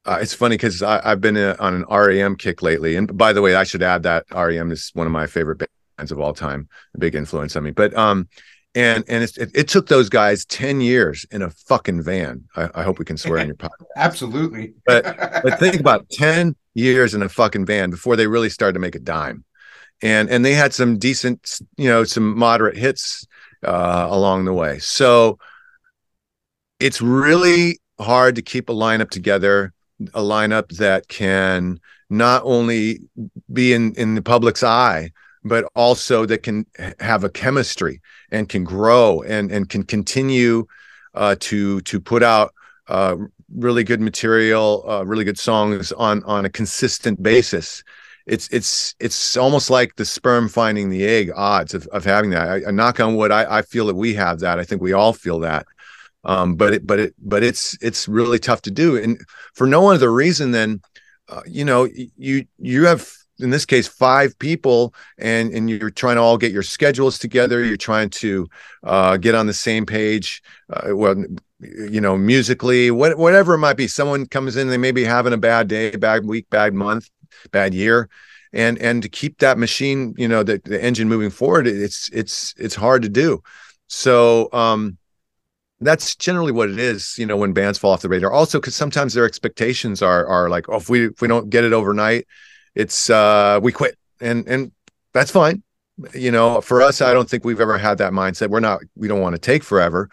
uh, 0.05 0.19
it's 0.21 0.33
funny 0.33 0.55
because 0.55 0.81
I've 0.83 1.21
been 1.21 1.37
uh 1.37 1.55
on 1.59 1.73
an 1.75 1.85
REM 1.89 2.35
kick 2.35 2.61
lately, 2.61 2.95
and 2.95 3.15
by 3.17 3.33
the 3.33 3.41
way, 3.41 3.55
I 3.55 3.63
should 3.63 3.83
add 3.83 4.03
that 4.03 4.25
REM 4.33 4.71
is 4.71 4.91
one 4.93 5.07
of 5.07 5.13
my 5.13 5.27
favorite 5.27 5.63
bands 5.97 6.11
of 6.11 6.19
all 6.19 6.33
time, 6.33 6.67
a 6.95 6.97
big 6.99 7.15
influence 7.15 7.55
on 7.55 7.63
me. 7.63 7.71
But 7.71 7.95
um, 7.95 8.27
and 8.77 9.03
and 9.07 9.23
it's, 9.23 9.37
it, 9.39 9.49
it 9.55 9.67
took 9.67 9.87
those 9.87 10.07
guys 10.07 10.45
ten 10.45 10.81
years 10.81 11.25
in 11.31 11.41
a 11.41 11.49
fucking 11.49 12.03
van. 12.03 12.43
I, 12.55 12.69
I 12.75 12.83
hope 12.83 12.99
we 12.99 13.05
can 13.05 13.17
swear 13.17 13.39
on 13.39 13.47
your 13.47 13.55
podcast. 13.55 13.85
Absolutely. 13.95 14.75
But 14.85 15.03
but 15.43 15.59
think 15.59 15.79
about 15.79 16.07
10 16.11 16.55
years 16.75 17.15
in 17.15 17.23
a 17.23 17.29
fucking 17.29 17.65
van 17.65 17.89
before 17.89 18.15
they 18.15 18.27
really 18.27 18.49
started 18.49 18.73
to 18.73 18.79
make 18.79 18.93
a 18.93 18.99
dime. 18.99 19.43
And 20.03 20.29
and 20.29 20.45
they 20.45 20.53
had 20.53 20.75
some 20.75 20.99
decent, 20.99 21.59
you 21.75 21.89
know, 21.89 22.03
some 22.03 22.37
moderate 22.37 22.77
hits 22.77 23.25
uh 23.65 24.07
along 24.11 24.45
the 24.45 24.53
way. 24.53 24.77
So 24.77 25.39
it's 26.79 27.01
really 27.01 27.79
hard 27.99 28.35
to 28.35 28.43
keep 28.43 28.69
a 28.69 28.73
lineup 28.73 29.09
together, 29.09 29.73
a 30.13 30.21
lineup 30.21 30.77
that 30.77 31.07
can 31.07 31.79
not 32.11 32.43
only 32.45 32.99
be 33.51 33.73
in 33.73 33.95
in 33.95 34.13
the 34.13 34.21
public's 34.21 34.61
eye, 34.61 35.09
but 35.47 35.65
also 35.75 36.25
that 36.25 36.43
can 36.43 36.65
have 36.99 37.23
a 37.23 37.29
chemistry 37.29 38.01
and 38.31 38.49
can 38.49 38.63
grow 38.63 39.21
and 39.21 39.51
and 39.51 39.69
can 39.69 39.83
continue 39.83 40.65
uh, 41.13 41.35
to 41.39 41.81
to 41.81 41.99
put 41.99 42.23
out 42.23 42.53
uh, 42.87 43.15
really 43.53 43.83
good 43.83 44.01
material, 44.01 44.85
uh, 44.87 45.03
really 45.03 45.23
good 45.23 45.39
songs 45.39 45.91
on 45.91 46.23
on 46.23 46.45
a 46.45 46.49
consistent 46.49 47.21
basis. 47.21 47.83
It's 48.25 48.47
it's 48.49 48.95
it's 48.99 49.37
almost 49.37 49.69
like 49.69 49.95
the 49.95 50.05
sperm 50.05 50.49
finding 50.49 50.89
the 50.89 51.05
egg 51.05 51.31
odds 51.35 51.73
of, 51.73 51.87
of 51.87 52.03
having 52.03 52.29
that. 52.31 52.49
I, 52.49 52.67
I 52.67 52.71
knock 52.71 52.99
on 52.99 53.15
wood. 53.15 53.31
I, 53.31 53.59
I 53.59 53.61
feel 53.61 53.87
that 53.87 53.95
we 53.95 54.13
have 54.15 54.39
that. 54.39 54.59
I 54.59 54.63
think 54.63 54.81
we 54.81 54.93
all 54.93 55.13
feel 55.13 55.39
that. 55.39 55.65
Um, 56.23 56.55
but 56.55 56.73
it 56.73 56.85
but 56.85 56.99
it 56.99 57.15
but 57.19 57.43
it's 57.43 57.77
it's 57.81 58.07
really 58.07 58.39
tough 58.39 58.61
to 58.63 58.71
do, 58.71 58.97
and 58.97 59.19
for 59.53 59.65
no 59.65 59.89
other 59.91 60.11
reason 60.11 60.51
than 60.51 60.81
uh, 61.29 61.41
you 61.45 61.63
know 61.63 61.87
you 62.17 62.45
you 62.57 62.85
have 62.85 63.09
in 63.39 63.49
this 63.49 63.65
case 63.65 63.87
five 63.87 64.37
people 64.39 64.93
and 65.17 65.51
and 65.51 65.69
you're 65.69 65.89
trying 65.89 66.15
to 66.15 66.21
all 66.21 66.37
get 66.37 66.51
your 66.51 66.63
schedules 66.63 67.19
together. 67.19 67.63
You're 67.63 67.77
trying 67.77 68.09
to 68.11 68.47
uh, 68.83 69.17
get 69.17 69.35
on 69.35 69.47
the 69.47 69.53
same 69.53 69.85
page 69.85 70.41
uh, 70.71 70.95
well 70.95 71.15
you 71.59 72.01
know 72.01 72.17
musically 72.17 72.91
what, 72.91 73.17
whatever 73.17 73.55
it 73.55 73.59
might 73.59 73.77
be. 73.77 73.87
Someone 73.87 74.25
comes 74.25 74.55
in 74.55 74.67
they 74.67 74.77
may 74.77 74.91
be 74.91 75.03
having 75.03 75.33
a 75.33 75.37
bad 75.37 75.67
day 75.67 75.95
bad 75.95 76.25
week 76.25 76.49
bad 76.49 76.73
month 76.73 77.09
bad 77.51 77.73
year. 77.73 78.09
And 78.53 78.77
and 78.79 79.03
to 79.03 79.09
keep 79.09 79.39
that 79.39 79.57
machine 79.57 80.15
you 80.17 80.27
know 80.27 80.43
the, 80.43 80.61
the 80.63 80.81
engine 80.83 81.09
moving 81.09 81.29
forward 81.29 81.67
it's 81.67 82.09
it's 82.13 82.53
it's 82.57 82.75
hard 82.75 83.01
to 83.03 83.09
do. 83.09 83.41
So 83.87 84.49
um 84.53 84.97
that's 85.79 86.15
generally 86.15 86.51
what 86.51 86.69
it 86.71 86.79
is 86.79 87.17
you 87.19 87.25
know 87.25 87.37
when 87.37 87.53
bands 87.53 87.77
fall 87.77 87.91
off 87.91 88.01
the 88.01 88.09
radar. 88.09 88.31
Also 88.31 88.59
because 88.59 88.75
sometimes 88.75 89.13
their 89.13 89.25
expectations 89.25 90.01
are 90.01 90.25
are 90.25 90.49
like 90.49 90.67
oh 90.69 90.77
if 90.77 90.89
we 90.89 91.07
if 91.07 91.21
we 91.21 91.27
don't 91.27 91.49
get 91.49 91.63
it 91.63 91.73
overnight 91.73 92.25
it's 92.77 93.09
uh 93.09 93.59
we 93.61 93.71
quit. 93.71 93.97
And 94.21 94.47
and 94.47 94.71
that's 95.13 95.31
fine. 95.31 95.63
You 96.13 96.29
know 96.29 96.61
for 96.61 96.83
us 96.83 97.01
i 97.01 97.11
don't 97.11 97.27
think 97.27 97.43
we've 97.43 97.59
ever 97.59 97.77
had 97.77 97.97
that 97.97 98.13
mindset. 98.13 98.49
We're 98.49 98.59
not 98.59 98.81
we 98.95 99.07
don't 99.07 99.19
want 99.19 99.35
to 99.35 99.39
take 99.39 99.63
forever 99.63 100.09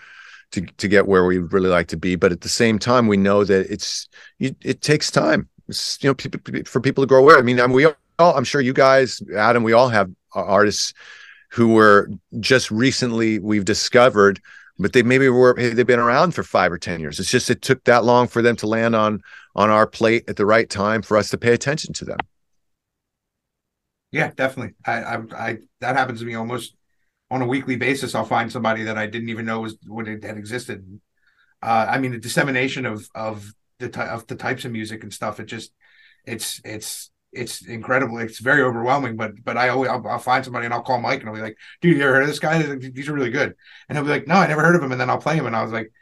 to 0.53 0.63
to 0.63 0.89
get 0.89 1.07
where 1.07 1.27
we 1.27 1.39
really 1.39 1.69
like 1.69 1.89
to 1.89 1.97
be. 1.97 2.17
But 2.17 2.33
at 2.33 2.41
the 2.41 2.49
same 2.49 2.79
time 2.79 3.07
we 3.07 3.19
know 3.19 3.45
that 3.45 3.71
it's 3.71 4.09
you, 4.39 4.57
it 4.63 4.81
takes 4.81 5.11
time. 5.11 5.49
It's, 5.69 6.03
you 6.03 6.09
know 6.11 6.65
for 6.65 6.81
people 6.81 7.03
to 7.03 7.07
grow 7.07 7.21
aware. 7.21 7.39
I 7.39 7.43
mean 7.43 7.61
I 7.61 7.67
mean, 7.67 7.77
we 7.77 7.87
all 8.19 8.37
i'm 8.37 8.45
sure 8.45 8.61
you 8.61 8.73
guys 8.73 9.21
adam 9.37 9.65
we 9.65 9.73
all 9.73 9.89
have 9.89 10.09
artists 10.35 10.95
who 11.51 11.75
were 11.75 12.09
just 12.41 12.71
recently 12.71 13.41
we've 13.41 13.65
discovered 13.65 14.41
but 14.79 14.93
they 14.93 15.03
maybe 15.03 15.29
were 15.29 15.55
they've 15.55 15.87
been 15.87 16.01
around 16.01 16.33
for 16.33 16.43
five 16.43 16.73
or 16.73 16.79
ten 16.79 16.99
years. 17.01 17.21
It's 17.21 17.31
just 17.31 17.51
it 17.51 17.63
took 17.63 17.85
that 17.85 18.05
long 18.05 18.27
for 18.27 18.43
them 18.43 18.57
to 18.57 18.67
land 18.67 18.97
on 18.97 19.23
on 19.55 19.71
our 19.71 19.87
plate 19.87 20.25
at 20.29 20.37
the 20.37 20.47
right 20.47 20.69
time 20.69 21.03
for 21.03 21.17
us 21.17 21.29
to 21.31 21.39
pay 21.39 21.53
attention 21.53 21.93
to 21.95 22.05
them 22.05 22.19
Yeah, 24.15 24.31
definitely. 24.37 24.75
I, 24.87 24.93
I, 25.03 25.23
I, 25.37 25.59
that 25.81 25.97
happens 25.97 26.21
to 26.21 26.27
me 26.27 26.35
almost 26.35 26.77
on 27.31 27.43
a 27.43 27.47
weekly 27.47 27.77
basis. 27.77 28.15
I'll 28.15 28.25
find 28.25 28.53
somebody 28.53 28.85
that 28.85 28.99
I 28.99 29.07
didn't 29.07 29.31
even 29.31 29.47
know 29.47 29.61
was 29.61 29.79
what 29.87 30.09
it 30.09 30.25
had 30.25 30.39
existed. 30.39 31.01
Uh, 31.63 31.87
I 31.91 31.99
mean, 31.99 32.13
the 32.13 32.19
dissemination 32.21 32.87
of 32.87 33.09
of 33.15 33.53
the 33.81 33.89
ty- 33.91 34.09
of 34.09 34.27
the 34.29 34.37
types 34.37 34.65
of 34.67 34.73
music 34.73 35.03
and 35.05 35.13
stuff. 35.15 35.41
It 35.41 35.47
just, 35.47 35.73
it's 36.27 36.61
it's 36.65 37.11
it's 37.33 37.67
incredible. 37.67 38.19
It's 38.19 38.41
very 38.41 38.63
overwhelming. 38.63 39.17
But 39.17 39.33
but 39.45 39.57
I 39.59 39.71
always 39.71 39.91
I'll, 39.91 40.07
I'll 40.09 40.19
find 40.21 40.45
somebody 40.45 40.67
and 40.67 40.75
I'll 40.75 40.83
call 40.83 41.01
Mike 41.01 41.21
and 41.21 41.31
I'll 41.31 41.37
be 41.37 41.43
like, 41.43 41.59
"Dude, 41.81 41.97
you 41.97 42.03
ever 42.05 42.15
heard 42.15 42.23
of 42.25 42.29
this 42.29 42.41
guy? 42.41 42.63
These 42.63 43.09
are 43.09 43.15
really 43.15 43.31
good." 43.31 43.55
And 43.89 43.99
he'll 43.99 44.05
be 44.07 44.11
like, 44.13 44.29
"No, 44.29 44.37
I 44.37 44.49
never 44.49 44.63
heard 44.63 44.77
of 44.77 44.83
him." 44.83 44.93
And 44.93 45.01
then 45.01 45.11
I'll 45.11 45.19
play 45.19 45.37
him, 45.37 45.47
and 45.47 45.57
I 45.57 45.63
was 45.63 45.73
like, 45.73 45.93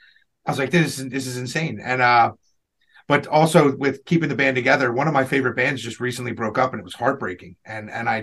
I 0.46 0.51
was 0.53 0.59
like, 0.59 0.70
"This 0.70 0.98
is 0.98 1.09
this 1.11 1.27
is 1.27 1.38
insane." 1.38 1.81
And 1.83 2.03
uh, 2.03 2.33
but 3.12 3.27
also 3.27 3.77
with 3.77 4.05
keeping 4.05 4.29
the 4.29 4.35
band 4.42 4.57
together 4.57 4.92
one 4.92 5.09
of 5.09 5.14
my 5.14 5.25
favorite 5.25 5.57
bands 5.57 5.83
just 5.83 6.01
recently 6.01 6.33
broke 6.33 6.59
up 6.59 6.72
and 6.72 6.81
it 6.81 6.85
was 6.85 6.94
heartbreaking. 6.94 7.57
And 7.64 7.90
and 7.90 8.09
i 8.09 8.18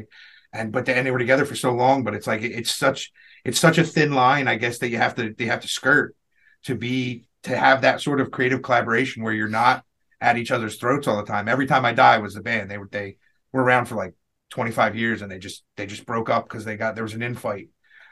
and 0.53 0.71
but 0.71 0.85
they, 0.85 0.93
and 0.95 1.05
they 1.05 1.11
were 1.11 1.19
together 1.25 1.45
for 1.45 1.55
so 1.55 1.71
long 1.73 2.03
but 2.03 2.15
it's 2.15 2.27
like 2.27 2.41
it's 2.41 2.71
such 2.85 3.11
it's 3.45 3.59
such 3.59 3.77
a 3.77 3.83
thin 3.83 4.11
line 4.13 4.47
i 4.47 4.55
guess 4.55 4.79
that 4.79 4.89
you 4.89 4.97
have 4.97 5.15
to 5.15 5.33
they 5.37 5.45
have 5.45 5.61
to 5.61 5.67
skirt 5.67 6.15
to 6.63 6.75
be 6.75 7.25
to 7.43 7.55
have 7.57 7.81
that 7.81 8.01
sort 8.01 8.19
of 8.19 8.31
creative 8.31 8.61
collaboration 8.61 9.23
where 9.23 9.33
you're 9.33 9.47
not 9.63 9.83
at 10.21 10.37
each 10.37 10.51
other's 10.51 10.75
throats 10.77 11.07
all 11.07 11.15
the 11.17 11.23
time. 11.23 11.47
Every 11.47 11.65
time 11.67 11.85
i 11.85 11.93
die 11.93 12.17
was 12.17 12.33
the 12.33 12.41
band. 12.41 12.69
They 12.69 12.77
were 12.77 12.89
they 12.91 13.15
were 13.53 13.63
around 13.63 13.85
for 13.85 13.95
like 13.95 14.13
25 14.49 14.95
years 14.97 15.21
and 15.21 15.31
they 15.31 15.39
just 15.39 15.63
they 15.77 15.85
just 15.85 16.05
broke 16.05 16.29
up 16.29 16.43
because 16.49 16.65
they 16.65 16.75
got 16.75 16.95
there 16.95 17.05
was 17.05 17.13
an 17.13 17.21
infight 17.21 17.69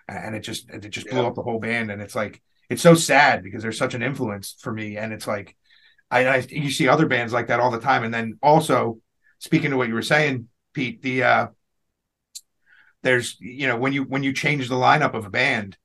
and 0.08 0.36
it 0.36 0.42
just 0.42 0.70
it 0.70 0.88
just 0.90 1.10
blew 1.10 1.22
Yeah. 1.22 1.28
up 1.28 1.36
the 1.36 1.42
whole 1.42 1.60
band. 1.60 1.92
And 1.92 2.02
it's 2.02 2.16
like 2.16 2.42
it's 2.70 2.82
so 2.82 2.94
sad 2.94 3.44
because 3.44 3.64
they're 3.64 3.72
such 3.74 3.96
an 3.96 4.04
influence 4.04 4.56
for 4.62 4.72
me. 4.72 4.96
And 4.98 5.12
it's 5.12 5.28
like 5.28 5.57
I, 6.12 6.26
I 6.28 6.38
you 6.50 6.72
see 6.72 6.88
other 6.88 7.06
bands 7.08 7.34
like 7.34 7.48
that 7.48 7.60
all 7.60 7.72
the 7.72 7.80
time. 7.80 8.04
And 8.04 8.14
then 8.14 8.38
also 8.42 9.00
speaking 9.40 9.72
to 9.72 9.78
what 9.78 9.88
you 9.88 9.94
were 9.94 10.02
saying, 10.02 10.48
Pete, 10.74 11.02
the 11.02 11.24
uh 11.24 11.48
there's 13.04 13.38
you 13.40 13.68
know 13.68 13.78
when 13.78 13.94
you 13.94 14.04
when 14.04 14.24
you 14.24 14.34
change 14.34 14.68
the 14.70 14.76
lineup 14.76 15.14
of 15.14 15.26
a 15.26 15.30
band 15.30 15.78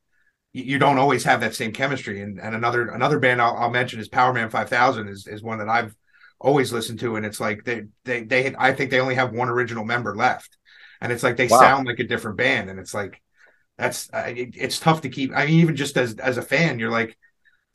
you, 0.53 0.65
you 0.65 0.79
don't 0.79 0.99
always 0.99 1.25
have 1.25 1.41
that 1.41 1.55
same 1.55 1.73
chemistry 1.73 2.23
and 2.23 2.41
and 2.41 2.55
another 2.55 2.89
another 2.91 3.19
band 3.19 3.43
I'll, 3.43 3.57
I'll 3.57 3.71
mention 3.71 4.01
is 4.01 4.09
Powerman 4.11 4.51
5000 4.51 5.09
is 5.09 5.27
is 5.27 5.43
one 5.43 5.59
that 5.59 5.71
I've 5.71 5.97
always 6.41 6.73
listened 6.73 7.01
to 7.01 7.17
and 7.17 7.27
it's 7.27 7.41
like 7.41 7.65
they 7.65 7.85
they 8.05 8.25
they 8.25 8.55
I 8.59 8.73
think 8.75 8.91
they 8.91 9.01
only 9.01 9.17
have 9.17 9.33
one 9.33 9.49
original 9.51 9.85
member 9.85 10.17
left 10.17 10.59
and 11.01 11.13
it's 11.13 11.23
like 11.23 11.37
they 11.37 11.49
Wow. 11.49 11.49
sound 11.49 11.87
like 11.87 12.01
a 12.01 12.05
different 12.09 12.39
band 12.39 12.71
and 12.71 12.81
it's 12.81 12.95
like 12.95 13.23
that's 13.79 14.11
uh, 14.15 14.25
it, 14.29 14.51
it's 14.57 14.81
tough 14.81 15.03
to 15.03 15.09
keep 15.11 15.33
I 15.37 15.47
mean 15.47 15.61
even 15.61 15.77
just 15.77 15.97
as 15.99 16.17
as 16.19 16.39
a 16.39 16.43
fan 16.43 16.79
you're 16.79 16.91
like 16.91 17.19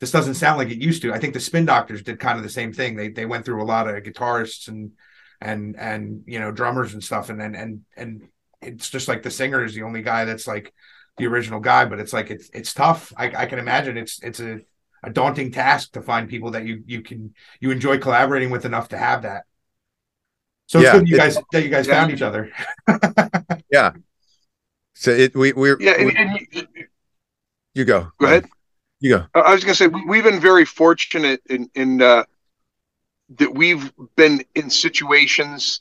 this 0.00 0.10
doesn't 0.10 0.34
sound 0.34 0.58
like 0.58 0.70
it 0.70 0.78
used 0.78 1.02
to 1.02 1.12
I 1.12 1.18
think 1.18 1.34
the 1.34 1.40
Spin 1.40 1.64
Doctors 1.66 2.02
did 2.02 2.20
kind 2.20 2.36
of 2.38 2.44
the 2.44 2.50
same 2.50 2.72
thing 2.72 2.96
they 2.96 3.08
they 3.08 3.26
went 3.26 3.44
through 3.44 3.62
a 3.62 3.64
lot 3.64 3.88
of 3.88 3.96
guitarists 4.02 4.68
and 4.68 4.92
and 5.40 5.76
and 5.78 6.22
you 6.26 6.38
know 6.40 6.50
drummers 6.52 6.94
and 6.94 7.02
stuff 7.02 7.30
and 7.30 7.40
and 7.42 7.56
and 7.56 7.80
and 7.96 8.28
it's 8.62 8.90
just 8.90 9.08
like 9.08 9.22
the 9.22 9.30
singer 9.30 9.64
is 9.64 9.74
the 9.74 9.82
only 9.82 10.02
guy 10.02 10.24
that's 10.24 10.46
like 10.46 10.72
the 11.16 11.26
original 11.26 11.60
guy 11.60 11.84
but 11.84 11.98
it's 12.00 12.12
like 12.12 12.30
it's 12.30 12.48
it's 12.52 12.74
tough 12.74 13.12
I, 13.16 13.26
I 13.42 13.46
can 13.46 13.58
imagine 13.58 13.96
it's 13.96 14.22
it's 14.22 14.40
a 14.40 14.60
a 15.04 15.10
daunting 15.10 15.52
task 15.52 15.92
to 15.92 16.02
find 16.02 16.28
people 16.28 16.50
that 16.52 16.64
you 16.64 16.82
you 16.86 17.02
can 17.02 17.34
you 17.60 17.70
enjoy 17.70 17.98
collaborating 17.98 18.50
with 18.50 18.64
enough 18.64 18.88
to 18.88 18.98
have 18.98 19.22
that. 19.22 19.44
So 20.66 20.80
it's 20.80 20.86
Yeah, 20.86 20.92
good 20.98 21.08
you 21.08 21.14
it's- 21.16 21.34
guys 21.36 21.44
that 21.52 21.62
you 21.62 21.68
guys 21.70 21.86
Yeah. 21.86 21.94
found 22.00 22.12
each 22.12 22.22
other. 22.22 22.50
Yeah. 23.70 23.92
So 24.94 25.10
it 25.12 25.36
we 25.36 25.52
we're 25.52 25.76
Yeah, 25.80 25.92
and, 25.98 26.06
we- 26.06 26.16
and 26.16 26.40
you, 26.50 26.66
you 27.74 27.84
go. 27.84 28.10
go 28.18 28.26
ahead. 28.26 28.46
You 29.00 29.18
go. 29.18 29.26
I 29.34 29.52
was 29.54 29.64
going 29.64 29.72
to 29.72 29.76
say 29.76 29.86
we- 29.88 30.04
we've 30.06 30.24
been 30.24 30.40
very 30.40 30.64
fortunate 30.64 31.42
in 31.48 31.70
in 31.74 32.02
uh, 32.02 32.24
that 33.38 33.54
we've 33.54 33.92
been 34.16 34.42
in 34.54 34.70
situations 34.70 35.80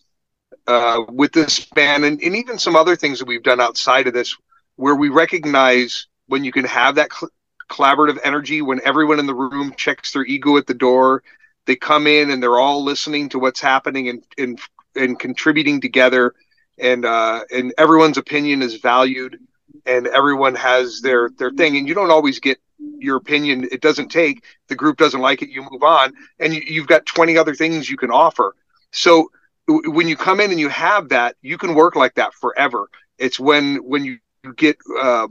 uh, 0.68 1.02
with 1.10 1.32
this 1.32 1.66
band 1.66 2.06
and, 2.06 2.22
and 2.22 2.36
even 2.36 2.60
some 2.60 2.76
other 2.76 2.96
things 2.96 3.20
that 3.20 3.28
we've 3.28 3.44
done 3.44 3.62
outside 3.62 4.08
of 4.08 4.14
this 4.14 4.36
where 4.76 4.96
we 4.96 5.10
recognize 5.10 6.08
when 6.28 6.44
you 6.44 6.52
can 6.52 6.66
have 6.66 6.96
that 6.96 7.12
cl- 7.14 7.32
collaborative 7.70 8.18
energy 8.24 8.62
when 8.62 8.80
everyone 8.86 9.20
in 9.20 9.26
the 9.26 9.34
room 9.36 9.74
checks 9.78 10.12
their 10.14 10.26
ego 10.26 10.58
at 10.58 10.68
the 10.68 10.74
door 10.74 11.24
they 11.66 11.76
come 11.76 12.08
in 12.08 12.32
and 12.32 12.42
they're 12.42 12.60
all 12.60 12.84
listening 12.84 13.30
to 13.30 13.40
what's 13.40 13.60
happening 13.62 14.10
and 14.10 14.24
and, 14.38 14.60
and 14.96 15.20
contributing 15.20 15.82
together 15.82 16.34
and 16.78 17.06
uh, 17.06 17.42
and 17.52 17.74
everyone's 17.78 18.18
opinion 18.18 18.62
is 18.62 18.76
valued 18.76 19.40
and 19.86 20.08
everyone 20.08 20.56
has 20.56 21.02
their 21.02 21.30
their 21.38 21.52
thing 21.52 21.78
and 21.78 21.88
you 21.88 21.94
don't 21.94 22.12
always 22.12 22.40
get 22.40 22.60
your 23.00 23.18
opinion 23.18 23.68
it 23.72 23.82
doesn't 23.82 24.10
take 24.10 24.44
the 24.68 24.76
group 24.76 24.98
doesn't 24.98 25.22
like 25.22 25.42
it 25.42 25.50
you 25.50 25.62
move 25.72 25.84
on 25.84 26.14
and 26.40 26.54
you, 26.54 26.62
you've 26.66 26.88
got 26.88 27.06
20 27.06 27.38
other 27.38 27.56
things 27.56 27.90
you 27.90 27.98
can 27.98 28.12
offer. 28.12 28.56
So 28.92 29.30
w- 29.68 29.92
when 29.92 30.08
you 30.08 30.16
come 30.16 30.40
in 30.40 30.52
and 30.52 30.60
you 30.60 30.70
have 30.70 31.10
that 31.10 31.36
you 31.42 31.58
can 31.58 31.76
work 31.76 31.96
like 31.96 32.16
that 32.16 32.34
forever. 32.34 32.90
It's 33.18 33.40
when 33.40 33.78
when 33.78 34.06
you, 34.06 34.20
you 34.44 34.54
get 34.54 34.78
uh, 35.00 35.28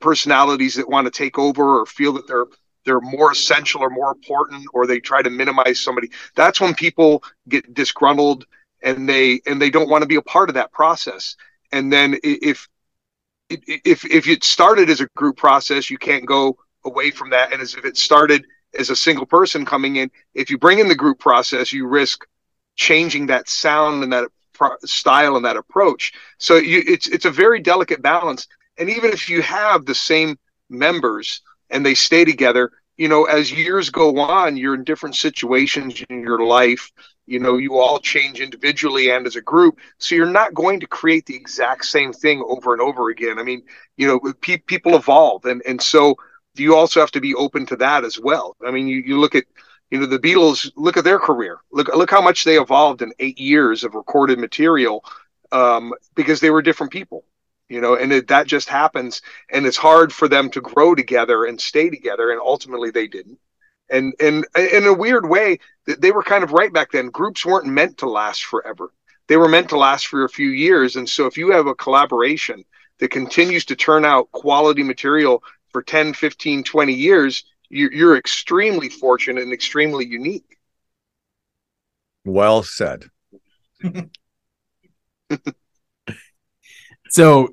personalities 0.00 0.74
that 0.76 0.88
want 0.88 1.06
to 1.06 1.10
take 1.10 1.38
over 1.38 1.80
or 1.80 1.86
feel 1.86 2.12
that 2.14 2.26
they're 2.26 2.46
they're 2.84 3.00
more 3.00 3.32
essential 3.32 3.80
or 3.82 3.90
more 3.90 4.12
important 4.12 4.64
or 4.72 4.86
they 4.86 5.00
try 5.00 5.20
to 5.22 5.30
minimize 5.30 5.80
somebody 5.80 6.08
that's 6.34 6.60
when 6.60 6.74
people 6.74 7.22
get 7.48 7.74
disgruntled 7.74 8.46
and 8.82 9.08
they 9.08 9.40
and 9.46 9.60
they 9.60 9.70
don't 9.70 9.88
want 9.88 10.02
to 10.02 10.08
be 10.08 10.16
a 10.16 10.22
part 10.22 10.48
of 10.48 10.54
that 10.54 10.72
process. 10.72 11.36
And 11.72 11.92
then 11.92 12.18
if 12.22 12.68
if 13.50 14.04
if 14.04 14.28
it 14.28 14.44
started 14.44 14.90
as 14.90 15.00
a 15.00 15.06
group 15.16 15.36
process 15.36 15.90
you 15.90 15.98
can't 15.98 16.26
go 16.26 16.56
away 16.86 17.10
from 17.10 17.30
that. 17.30 17.52
And 17.52 17.60
as 17.60 17.74
if 17.74 17.84
it 17.84 17.96
started 17.96 18.46
as 18.78 18.90
a 18.90 18.96
single 18.96 19.26
person 19.26 19.64
coming 19.64 19.96
in 19.96 20.10
if 20.34 20.50
you 20.50 20.58
bring 20.58 20.78
in 20.78 20.88
the 20.88 20.94
group 20.94 21.18
process 21.18 21.72
you 21.72 21.86
risk 21.86 22.26
changing 22.76 23.26
that 23.26 23.48
sound 23.48 24.02
and 24.02 24.12
that 24.12 24.28
pro- 24.52 24.76
style 24.84 25.36
and 25.36 25.44
that 25.44 25.56
approach. 25.56 26.12
So 26.38 26.56
you 26.56 26.82
it's 26.86 27.06
it's 27.08 27.24
a 27.24 27.30
very 27.30 27.60
delicate 27.60 28.02
balance. 28.02 28.46
And 28.78 28.90
even 28.90 29.10
if 29.12 29.28
you 29.28 29.42
have 29.42 29.86
the 29.86 29.94
same 29.94 30.38
members 30.68 31.40
and 31.70 31.84
they 31.84 31.94
stay 31.94 32.24
together 32.24 32.70
you 32.96 33.08
know 33.08 33.24
as 33.24 33.52
years 33.52 33.90
go 33.90 34.18
on 34.18 34.56
you're 34.56 34.74
in 34.74 34.84
different 34.84 35.16
situations 35.16 36.02
in 36.10 36.20
your 36.20 36.44
life. 36.44 36.90
You 37.26 37.40
know 37.40 37.56
you 37.56 37.78
all 37.78 37.98
change 37.98 38.40
individually 38.40 39.10
and 39.10 39.26
as 39.26 39.36
a 39.36 39.40
group. 39.40 39.78
So 39.98 40.14
you're 40.14 40.26
not 40.26 40.54
going 40.54 40.80
to 40.80 40.86
create 40.86 41.26
the 41.26 41.36
exact 41.36 41.84
same 41.86 42.12
thing 42.12 42.44
over 42.46 42.72
and 42.72 42.82
over 42.82 43.10
again. 43.10 43.38
I 43.38 43.42
mean 43.42 43.62
you 43.96 44.06
know 44.06 44.20
pe- 44.40 44.58
people 44.58 44.96
evolve. 44.96 45.44
And 45.46 45.62
and 45.66 45.80
so 45.80 46.16
you 46.60 46.74
also 46.74 47.00
have 47.00 47.10
to 47.12 47.20
be 47.20 47.34
open 47.34 47.66
to 47.66 47.76
that 47.76 48.04
as 48.04 48.18
well. 48.18 48.56
I 48.66 48.70
mean 48.70 48.88
you, 48.88 48.98
you 48.98 49.18
look 49.18 49.34
at 49.34 49.44
you 49.90 50.00
know 50.00 50.06
the 50.06 50.18
beatles 50.18 50.70
look 50.76 50.96
at 50.96 51.04
their 51.04 51.18
career. 51.18 51.58
Look 51.70 51.88
look 51.94 52.10
how 52.10 52.22
much 52.22 52.44
they 52.44 52.58
evolved 52.58 53.02
in 53.02 53.12
eight 53.18 53.38
years 53.38 53.84
of 53.84 53.94
recorded 53.94 54.38
material 54.38 55.04
um, 55.52 55.92
because 56.14 56.40
they 56.40 56.50
were 56.50 56.62
different 56.62 56.92
people 56.92 57.24
you 57.68 57.80
know 57.80 57.96
and 57.96 58.12
it, 58.12 58.28
that 58.28 58.46
just 58.46 58.68
happens 58.68 59.22
and 59.50 59.66
it's 59.66 59.76
hard 59.76 60.12
for 60.12 60.28
them 60.28 60.50
to 60.50 60.60
grow 60.60 60.94
together 60.94 61.44
and 61.44 61.60
stay 61.60 61.90
together 61.90 62.30
and 62.30 62.40
ultimately 62.40 62.90
they 62.90 63.06
didn't. 63.06 63.38
And 63.90 64.14
and 64.20 64.44
in 64.56 64.86
a 64.86 64.92
weird 64.92 65.28
way 65.28 65.58
they 65.86 66.10
were 66.10 66.22
kind 66.22 66.42
of 66.42 66.52
right 66.52 66.72
back 66.72 66.90
then. 66.92 67.10
Groups 67.10 67.46
weren't 67.46 67.66
meant 67.66 67.98
to 67.98 68.08
last 68.08 68.44
forever. 68.44 68.92
They 69.28 69.36
were 69.36 69.48
meant 69.48 69.68
to 69.70 69.78
last 69.78 70.06
for 70.08 70.24
a 70.24 70.28
few 70.28 70.48
years 70.48 70.96
and 70.96 71.08
so 71.08 71.26
if 71.26 71.36
you 71.36 71.50
have 71.50 71.66
a 71.66 71.74
collaboration 71.74 72.64
that 72.98 73.10
continues 73.10 73.64
to 73.66 73.76
turn 73.76 74.04
out 74.04 74.32
quality 74.32 74.82
material 74.82 75.42
for 75.76 75.82
10 75.82 76.14
15 76.14 76.64
20 76.64 76.94
years 76.94 77.44
you're, 77.68 77.92
you're 77.92 78.16
extremely 78.16 78.88
fortunate 78.88 79.42
and 79.42 79.52
extremely 79.52 80.06
unique. 80.06 80.56
Well 82.24 82.62
said. 82.62 83.04
So 87.10 87.48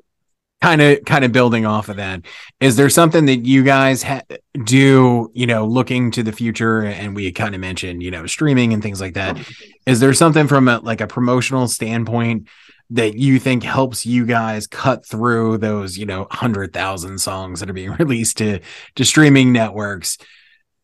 kind 0.61 0.81
of 0.81 1.03
kind 1.05 1.25
of 1.25 1.31
building 1.31 1.65
off 1.65 1.89
of 1.89 1.97
that 1.97 2.21
is 2.59 2.75
there 2.75 2.89
something 2.89 3.25
that 3.25 3.45
you 3.45 3.63
guys 3.63 4.01
ha- 4.01 4.21
do 4.63 5.29
you 5.33 5.45
know 5.45 5.65
looking 5.65 6.09
to 6.09 6.23
the 6.23 6.31
future 6.31 6.83
and 6.83 7.15
we 7.15 7.31
kind 7.31 7.53
of 7.53 7.61
mentioned 7.61 8.01
you 8.01 8.09
know 8.09 8.25
streaming 8.25 8.73
and 8.73 8.81
things 8.81 8.99
like 8.99 9.13
that. 9.13 9.35
Mm-hmm. 9.35 9.71
Is 9.85 9.99
there 9.99 10.13
something 10.13 10.47
from 10.47 10.67
a 10.67 10.79
like 10.79 11.01
a 11.01 11.07
promotional 11.07 11.67
standpoint 11.67 12.47
that 12.89 13.15
you 13.15 13.39
think 13.39 13.63
helps 13.63 14.05
you 14.05 14.25
guys 14.25 14.67
cut 14.67 15.05
through 15.05 15.57
those 15.57 15.97
you 15.97 16.05
know 16.05 16.21
100,000 16.23 17.17
songs 17.19 17.59
that 17.59 17.69
are 17.69 17.73
being 17.73 17.91
released 17.99 18.37
to 18.37 18.59
to 18.95 19.05
streaming 19.05 19.51
networks. 19.51 20.17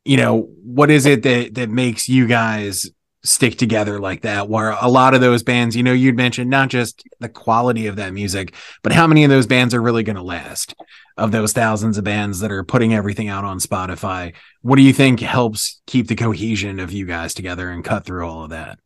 You 0.05 0.17
know 0.17 0.49
what 0.63 0.89
is 0.89 1.05
it 1.05 1.23
that 1.23 1.55
that 1.55 1.69
makes 1.69 2.09
you 2.09 2.27
guys 2.27 2.89
stick 3.23 3.57
together 3.57 3.99
like 3.99 4.21
that? 4.21 4.47
Where 4.47 4.71
a 4.71 4.87
lot 4.87 5.13
of 5.13 5.21
those 5.21 5.43
bands 5.43 5.75
you 5.75 5.83
know 5.83 5.93
you'd 5.93 6.15
mentioned 6.15 6.49
not 6.49 6.69
just 6.69 7.03
the 7.19 7.29
quality 7.29 7.87
of 7.87 7.97
that 7.97 8.13
music 8.13 8.55
but 8.81 8.93
how 8.93 9.07
many 9.07 9.23
of 9.23 9.29
those 9.29 9.47
bands 9.47 9.73
are 9.73 9.81
really 9.81 10.03
going 10.03 10.15
to 10.15 10.23
last? 10.23 10.73
Of 11.17 11.33
those 11.33 11.51
thousands 11.51 11.97
of 11.97 12.05
bands 12.05 12.39
that 12.39 12.49
are 12.49 12.63
putting 12.63 12.93
everything 12.93 13.27
out 13.27 13.43
on 13.43 13.59
spotify 13.59 14.33
what 14.61 14.77
do 14.77 14.81
you 14.81 14.93
think 14.93 15.19
helps 15.19 15.81
keep 15.85 16.07
the 16.07 16.15
cohesion 16.15 16.79
of 16.79 16.93
you 16.93 17.05
guys 17.05 17.33
together 17.33 17.69
and 17.69 17.83
cut 17.83 18.05
through 18.05 18.25
all 18.25 18.45
of 18.45 18.51
that 18.51 18.79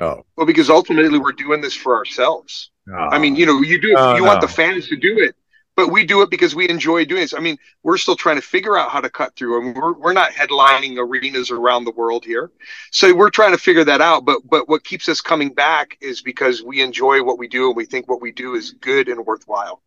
Oh, 0.00 0.24
well 0.36 0.46
because 0.46 0.70
ultimately 0.70 1.18
we're 1.18 1.32
doing 1.32 1.60
this 1.60 1.74
for 1.74 1.96
ourselves 1.96 2.70
I 2.96 3.18
mean, 3.18 3.36
you 3.36 3.46
know, 3.46 3.60
you 3.60 3.80
do 3.80 3.94
Oh, 3.96 4.16
you 4.16 4.24
want 4.24 4.40
the 4.40 4.48
fans 4.48 4.88
to 4.88 4.96
do 4.96 5.18
it, 5.18 5.34
but 5.76 5.88
we 5.88 6.06
do 6.06 6.22
it 6.22 6.30
because 6.30 6.54
we 6.54 6.68
enjoy 6.68 7.04
doing 7.04 7.22
this. 7.22 7.34
I 7.34 7.40
mean, 7.40 7.58
we're 7.82 7.98
still 7.98 8.16
trying 8.16 8.36
to 8.36 8.42
figure 8.42 8.78
out 8.78 8.90
how 8.90 9.00
to 9.00 9.10
cut 9.10 9.36
through, 9.36 9.60
and 9.60 9.76
we're 9.76 9.92
we're 9.92 10.12
not 10.12 10.30
headlining 10.32 10.96
arenas 10.98 11.50
around 11.50 11.84
the 11.84 11.90
world 11.90 12.24
here, 12.24 12.50
so 12.90 13.14
we're 13.14 13.30
trying 13.30 13.52
to 13.52 13.58
figure 13.58 13.84
that 13.84 14.00
out. 14.00 14.24
But 14.24 14.40
but 14.48 14.68
what 14.68 14.84
keeps 14.84 15.08
us 15.08 15.20
coming 15.20 15.52
back 15.52 15.98
is 16.00 16.22
because 16.22 16.62
we 16.62 16.80
enjoy 16.80 17.22
what 17.22 17.38
we 17.38 17.48
do, 17.48 17.68
and 17.68 17.76
we 17.76 17.84
think 17.84 18.08
what 18.08 18.22
we 18.22 18.32
do 18.32 18.54
is 18.54 18.72
good 18.72 19.08
and 19.08 19.24
worthwhile. 19.26 19.82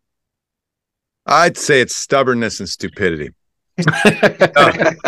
I'd 1.26 1.56
say 1.56 1.80
it's 1.80 1.96
stubbornness 1.96 2.60
and 2.60 2.68
stupidity. 2.68 3.30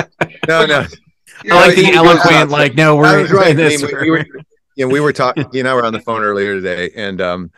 No, 0.46 0.66
no. 0.66 0.86
I 1.50 1.66
like 1.66 1.76
the 1.76 1.90
eloquent, 1.94 2.50
like, 2.50 2.74
no, 2.74 2.96
we're 2.96 3.22
was 3.22 3.32
right. 3.32 3.50
in 3.52 3.60
I 3.60 3.68
this. 3.70 3.82
mean, 3.82 3.90
we, 3.96 4.02
we 4.02 4.10
were, 4.10 4.26
know, 4.76 4.92
we 4.92 5.00
were 5.00 5.12
talking. 5.12 5.46
You 5.52 5.60
and 5.60 5.68
I 5.68 5.74
were 5.74 5.84
on 5.84 5.92
the 5.92 6.00
phone 6.00 6.22
earlier 6.22 6.54
today, 6.54 6.90
and 6.96 7.20
um, 7.20 7.50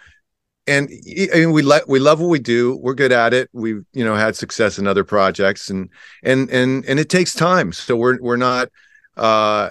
and 0.67 0.91
I 1.33 1.37
mean, 1.37 1.53
we 1.53 1.63
let 1.63 1.89
we 1.89 1.99
love 1.99 2.21
what 2.21 2.29
we 2.29 2.39
do. 2.39 2.77
We're 2.77 2.95
good 2.95 3.13
at 3.13 3.33
it. 3.33 3.49
We've 3.53 3.85
you 3.93 4.05
know 4.05 4.15
had 4.15 4.37
success 4.37 4.79
in 4.79 4.87
other 4.87 5.05
projects, 5.05 5.71
and 5.71 5.89
and 6.23 6.51
and 6.51 6.85
and 6.85 6.99
it 6.99 7.09
takes 7.09 7.33
time. 7.33 7.73
So 7.73 7.97
we're 7.97 8.21
we're 8.21 8.37
not 8.37 8.69
uh, 9.17 9.71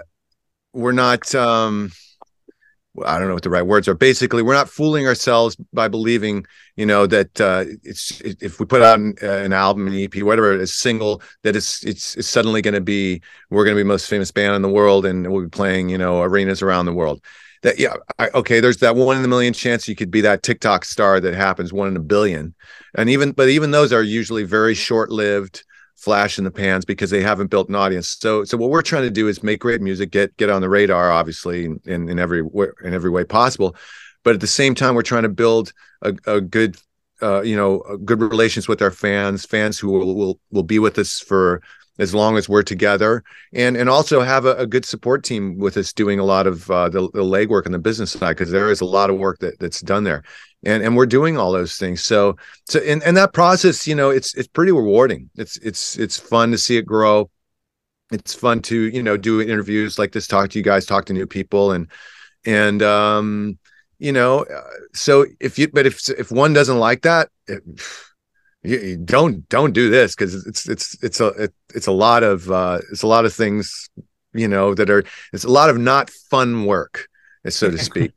we're 0.74 0.94
not 0.94 1.34
um, 1.36 1.92
I 3.04 3.18
don't 3.20 3.28
know 3.28 3.34
what 3.34 3.44
the 3.44 3.50
right 3.50 3.66
words 3.66 3.88
are. 3.88 3.94
Basically, 3.94 4.42
we're 4.42 4.54
not 4.54 4.70
fooling 4.70 5.08
ourselves 5.08 5.56
by 5.74 5.88
believing, 5.88 6.46
you 6.76 6.86
know, 6.86 7.06
that 7.08 7.42
uh, 7.42 7.66
it's 7.84 8.22
if 8.22 8.60
we 8.60 8.66
put 8.66 8.82
out 8.82 9.00
an, 9.00 9.16
uh, 9.22 9.28
an 9.28 9.54
album, 9.54 9.88
an 9.88 9.94
EP, 9.94 10.16
whatever, 10.24 10.54
a 10.54 10.68
single, 10.68 11.22
that 11.44 11.56
it's 11.56 11.84
it's, 11.84 12.16
it's 12.16 12.28
suddenly 12.28 12.62
going 12.62 12.74
to 12.74 12.82
be 12.82 13.22
we're 13.50 13.66
going 13.66 13.76
to 13.76 13.80
be 13.80 13.84
the 13.84 13.88
most 13.88 14.10
famous 14.10 14.32
band 14.32 14.56
in 14.56 14.62
the 14.62 14.70
world, 14.70 15.06
and 15.06 15.32
we'll 15.32 15.44
be 15.44 15.50
playing, 15.50 15.90
you 15.90 15.98
know, 15.98 16.22
arenas 16.22 16.62
around 16.62 16.86
the 16.86 16.94
world. 16.94 17.24
That 17.64 17.80
yeah, 17.80 17.96
I, 18.20 18.30
okay. 18.36 18.60
There's 18.60 18.78
that 18.78 18.96
one 18.96 19.18
in 19.18 19.26
a 19.26 19.28
million 19.28 19.54
chance 19.54 19.88
you 19.88 19.96
could 19.96 20.12
be 20.12 20.22
that 20.22 20.44
TikTok 20.44 20.86
star 20.86 21.20
that 21.20 21.34
happens 21.34 21.74
one 21.74 21.88
in 21.88 21.98
a 21.98 22.02
billion, 22.02 22.54
and 22.96 23.10
even 23.10 23.32
but 23.32 23.50
even 23.50 23.72
those 23.72 23.92
are 23.92 24.04
usually 24.04 24.44
very 24.44 24.76
short 24.76 25.10
lived 25.10 25.64
flash 25.96 26.38
in 26.38 26.44
the 26.44 26.52
pans 26.52 26.86
because 26.86 27.10
they 27.10 27.22
haven't 27.22 27.50
built 27.50 27.70
an 27.70 27.76
audience. 27.76 28.10
So 28.10 28.44
so 28.44 28.58
what 28.58 28.70
we're 28.70 28.82
trying 28.82 29.04
to 29.04 29.10
do 29.10 29.28
is 29.28 29.44
make 29.44 29.60
great 29.60 29.82
music, 29.82 30.12
get 30.12 30.36
get 30.38 30.50
on 30.50 30.62
the 30.62 30.70
radar, 30.70 31.12
obviously 31.12 31.66
in 31.66 32.10
in, 32.10 32.20
every 32.20 32.40
in 32.40 32.94
every 32.94 33.10
way 33.10 33.24
possible, 33.24 33.76
but 34.24 34.36
at 34.36 34.42
the 34.42 34.48
same 34.48 34.76
time 34.76 34.96
we're 34.96 35.02
trying 35.02 35.24
to 35.24 35.30
build 35.30 35.74
a, 36.02 36.14
a 36.28 36.42
good 36.42 36.78
uh, 37.22 37.42
you 37.42 37.56
know 37.56 37.80
good 38.04 38.22
relations 38.22 38.68
with 38.68 38.82
our 38.82 38.92
fans, 38.92 39.46
fans 39.46 39.80
who 39.80 39.90
will 39.92 40.16
will, 40.16 40.40
will 40.52 40.64
be 40.64 40.80
with 40.80 40.98
us 41.00 41.20
for 41.20 41.62
as 41.98 42.14
long 42.14 42.36
as 42.36 42.50
we're 42.50 42.64
together, 42.64 43.24
and 43.54 43.78
and 43.78 43.90
also 43.90 44.22
have 44.22 44.46
a, 44.46 44.56
a 44.58 44.68
good 44.68 44.86
support 44.86 45.24
team 45.24 45.58
with 45.58 45.78
us 45.78 45.94
doing 45.94 46.20
a 46.20 46.26
lot 46.26 46.46
of 46.46 46.70
uh, 46.70 46.90
the, 46.90 47.02
the 47.14 47.24
legwork 47.24 47.66
on 47.66 47.72
the 47.72 47.80
business 47.80 48.12
side 48.12 48.36
because 48.36 48.52
there 48.52 48.70
is 48.70 48.82
a 48.82 48.86
lot 48.86 49.10
of 49.10 49.18
work 49.18 49.40
that 49.40 49.58
that's 49.60 49.80
done 49.80 50.04
there, 50.04 50.24
and 50.66 50.84
and 50.84 50.96
we're 50.96 51.06
doing 51.06 51.38
all 51.38 51.52
those 51.52 51.78
things. 51.78 52.04
So 52.04 52.38
so 52.68 52.80
and 52.80 53.04
and 53.04 53.16
that 53.18 53.34
process, 53.34 53.88
you 53.88 53.96
know, 53.96 54.10
it's 54.10 54.34
it's 54.36 54.48
pretty 54.48 54.72
rewarding. 54.72 55.30
It's 55.36 55.58
it's 55.58 55.98
it's 55.98 56.18
fun 56.18 56.52
to 56.52 56.58
see 56.58 56.78
it 56.78 56.86
grow. 56.86 57.30
It's 58.12 58.34
fun 58.34 58.62
to 58.64 58.76
you 58.90 59.04
know 59.04 59.18
do 59.18 59.42
interviews 59.42 59.98
like 59.98 60.12
this, 60.12 60.28
talk 60.28 60.50
to 60.52 60.60
you 60.60 60.64
guys, 60.64 60.86
talk 60.86 61.06
to 61.06 61.14
new 61.14 61.28
people, 61.28 61.72
and 61.72 61.90
and 62.46 62.82
um 62.84 63.58
you 63.98 64.12
know 64.12 64.44
uh, 64.44 64.62
so 64.94 65.26
if 65.40 65.58
you 65.58 65.68
but 65.68 65.86
if 65.86 66.10
if 66.10 66.32
one 66.32 66.54
doesn't 66.54 66.80
like 66.80 67.02
that 67.02 67.30
it, 67.48 67.64
you, 68.64 68.80
you 68.80 68.98
don't 68.98 69.48
don't 69.50 69.74
do 69.74 69.90
this 69.90 70.16
because 70.16 70.46
it's 70.48 70.68
it's 70.68 71.04
it's 71.04 71.20
a 71.20 71.28
it, 71.28 71.54
it's 71.74 71.88
a 71.88 71.92
lot 71.92 72.24
of 72.24 72.50
uh 72.50 72.80
it's 72.92 73.04
a 73.04 73.08
lot 73.08 73.26
of 73.26 73.34
things 73.34 73.90
you 74.34 74.48
know 74.48 74.74
that 74.74 74.90
are 74.90 75.04
it's 75.34 75.44
a 75.44 75.50
lot 75.50 75.70
of 75.70 75.78
not 75.78 76.10
fun 76.10 76.66
work 76.66 77.08
so 77.48 77.70
to 77.70 77.78
speak 77.78 78.12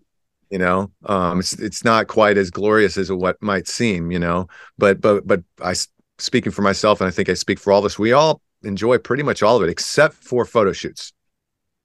you 0.50 0.58
know 0.58 0.90
um 1.06 1.40
it's 1.40 1.52
it's 1.54 1.84
not 1.84 2.06
quite 2.06 2.36
as 2.36 2.50
glorious 2.50 2.96
as 2.96 3.10
what 3.10 3.40
might 3.42 3.68
seem 3.68 4.10
you 4.10 4.18
know 4.18 4.46
but 4.78 5.00
but 5.00 5.26
but 5.26 5.42
i 5.62 5.74
speaking 6.18 6.52
for 6.52 6.62
myself 6.62 7.00
and 7.00 7.08
i 7.08 7.10
think 7.10 7.28
i 7.28 7.34
speak 7.34 7.58
for 7.58 7.72
all 7.72 7.80
of 7.80 7.84
us 7.84 7.98
we 7.98 8.12
all 8.12 8.40
enjoy 8.62 8.98
pretty 8.98 9.22
much 9.22 9.42
all 9.42 9.56
of 9.56 9.62
it 9.62 9.68
except 9.68 10.14
for 10.14 10.44
photo 10.44 10.72
shoots 10.72 11.12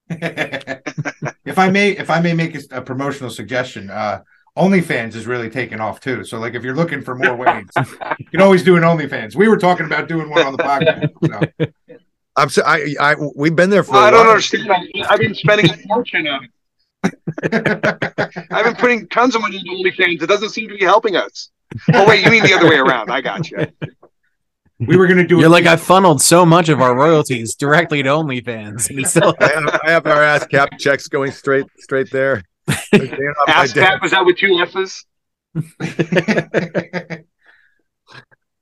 if 0.10 1.58
I 1.58 1.70
may, 1.70 1.92
if 1.92 2.10
I 2.10 2.20
may 2.20 2.34
make 2.34 2.56
a, 2.56 2.78
a, 2.78 2.82
promotional 2.82 3.30
suggestion, 3.30 3.90
uh, 3.90 4.22
OnlyFans 4.58 5.16
is 5.16 5.26
really 5.26 5.50
taking 5.50 5.80
off 5.80 6.00
too. 6.00 6.24
So, 6.24 6.40
like, 6.40 6.56
if 6.56 6.64
you're 6.64 6.76
looking 6.76 7.02
for 7.02 7.16
more 7.16 7.36
ways, 7.36 7.66
you 8.20 8.26
can 8.26 8.42
always 8.42 8.64
do 8.64 8.76
an 8.76 8.84
OnlyFans. 8.84 9.36
We 9.36 9.48
were 9.48 9.58
talking 9.58 9.86
about 9.86 10.08
doing 10.08 10.30
one 10.30 10.46
on 10.46 10.52
the 10.52 10.64
podcast. 10.64 11.58
So. 11.58 11.98
I'm 12.36 12.50
so 12.50 12.64
I, 12.66 12.96
I 13.00 13.16
we've 13.36 13.56
been 13.56 13.70
there 13.70 13.84
for. 13.84 13.96
I 13.96 14.12
don't 14.12 14.28
understand. 14.28 14.72
I've 15.08 15.20
been 15.20 15.36
spending 15.36 15.70
a 15.70 15.78
fortune 15.88 16.28
on 16.28 16.46
it. 16.46 16.52
I've 17.44 18.66
been 18.66 18.76
putting 18.76 19.08
tons 19.08 19.36
of 19.36 19.42
money 19.42 19.58
into 19.58 19.72
OnlyFans. 19.72 20.22
It 20.22 20.28
doesn't 20.28 20.50
seem 20.50 20.70
to 20.70 20.76
be 20.76 20.84
helping 20.84 21.16
us. 21.16 21.50
Oh 21.94 22.08
wait, 22.08 22.24
you 22.24 22.32
mean 22.32 22.44
the 22.44 22.54
other 22.54 22.70
way 22.70 22.78
around? 22.78 23.12
I 23.12 23.22
got 23.22 23.50
you 23.50 23.68
we 24.88 24.98
were 24.98 25.08
going 25.08 25.18
to 25.18 25.28
do. 25.28 25.40
You're 25.40 25.50
like 25.50 25.66
I 25.66 25.76
funneled 25.76 26.22
so 26.22 26.46
much 26.46 26.70
of 26.70 26.82
our 26.82 26.96
royalties 26.96 27.56
directly 27.56 28.04
to 28.04 28.10
OnlyFans, 28.10 28.90
and 28.96 29.08
still 29.08 29.36
I 29.40 29.48
have, 29.48 29.82
I 29.84 29.92
have 29.92 30.08
our 30.08 30.22
ASCAP 30.22 30.78
checks 30.80 31.08
going 31.08 31.32
straight 31.32 31.66
straight 31.78 32.10
there. 32.12 32.44
ass 33.48 33.74
cap 33.74 34.02
was 34.02 34.12
that 34.12 34.26
with 34.26 34.38
two 34.38 34.58
S's? 34.60 35.06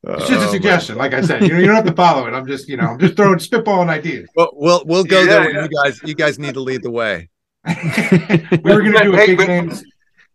It's 0.04 0.28
just 0.28 0.44
a 0.46 0.48
oh, 0.48 0.52
suggestion. 0.52 0.98
Like 0.98 1.14
I 1.14 1.22
said, 1.22 1.44
you 1.44 1.56
you 1.56 1.68
don't 1.68 1.76
have 1.76 1.86
to 1.86 1.94
follow 1.94 2.28
it. 2.28 2.34
I'm 2.34 2.48
just, 2.48 2.68
you 2.68 2.76
know, 2.76 2.88
I'm 2.88 3.00
just 3.00 3.16
throwing 3.16 3.38
spitballing 3.38 3.90
ideas. 3.90 4.28
Well, 4.36 4.50
we'll 4.54 4.84
we'll 4.86 5.04
go 5.04 5.20
yeah, 5.20 5.26
there 5.28 5.42
when 5.42 5.56
yeah. 5.56 5.64
you 5.64 5.70
guys 5.70 6.02
you 6.04 6.16
guys 6.16 6.40
need 6.40 6.56
to 6.56 6.60
lead 6.60 6.82
the 6.82 6.90
way. 6.90 7.30
We 7.66 8.74
were 8.74 8.82
gonna 8.82 9.04
do 9.04 9.14
a 9.14 9.26
big 9.26 9.38
man's 9.38 9.84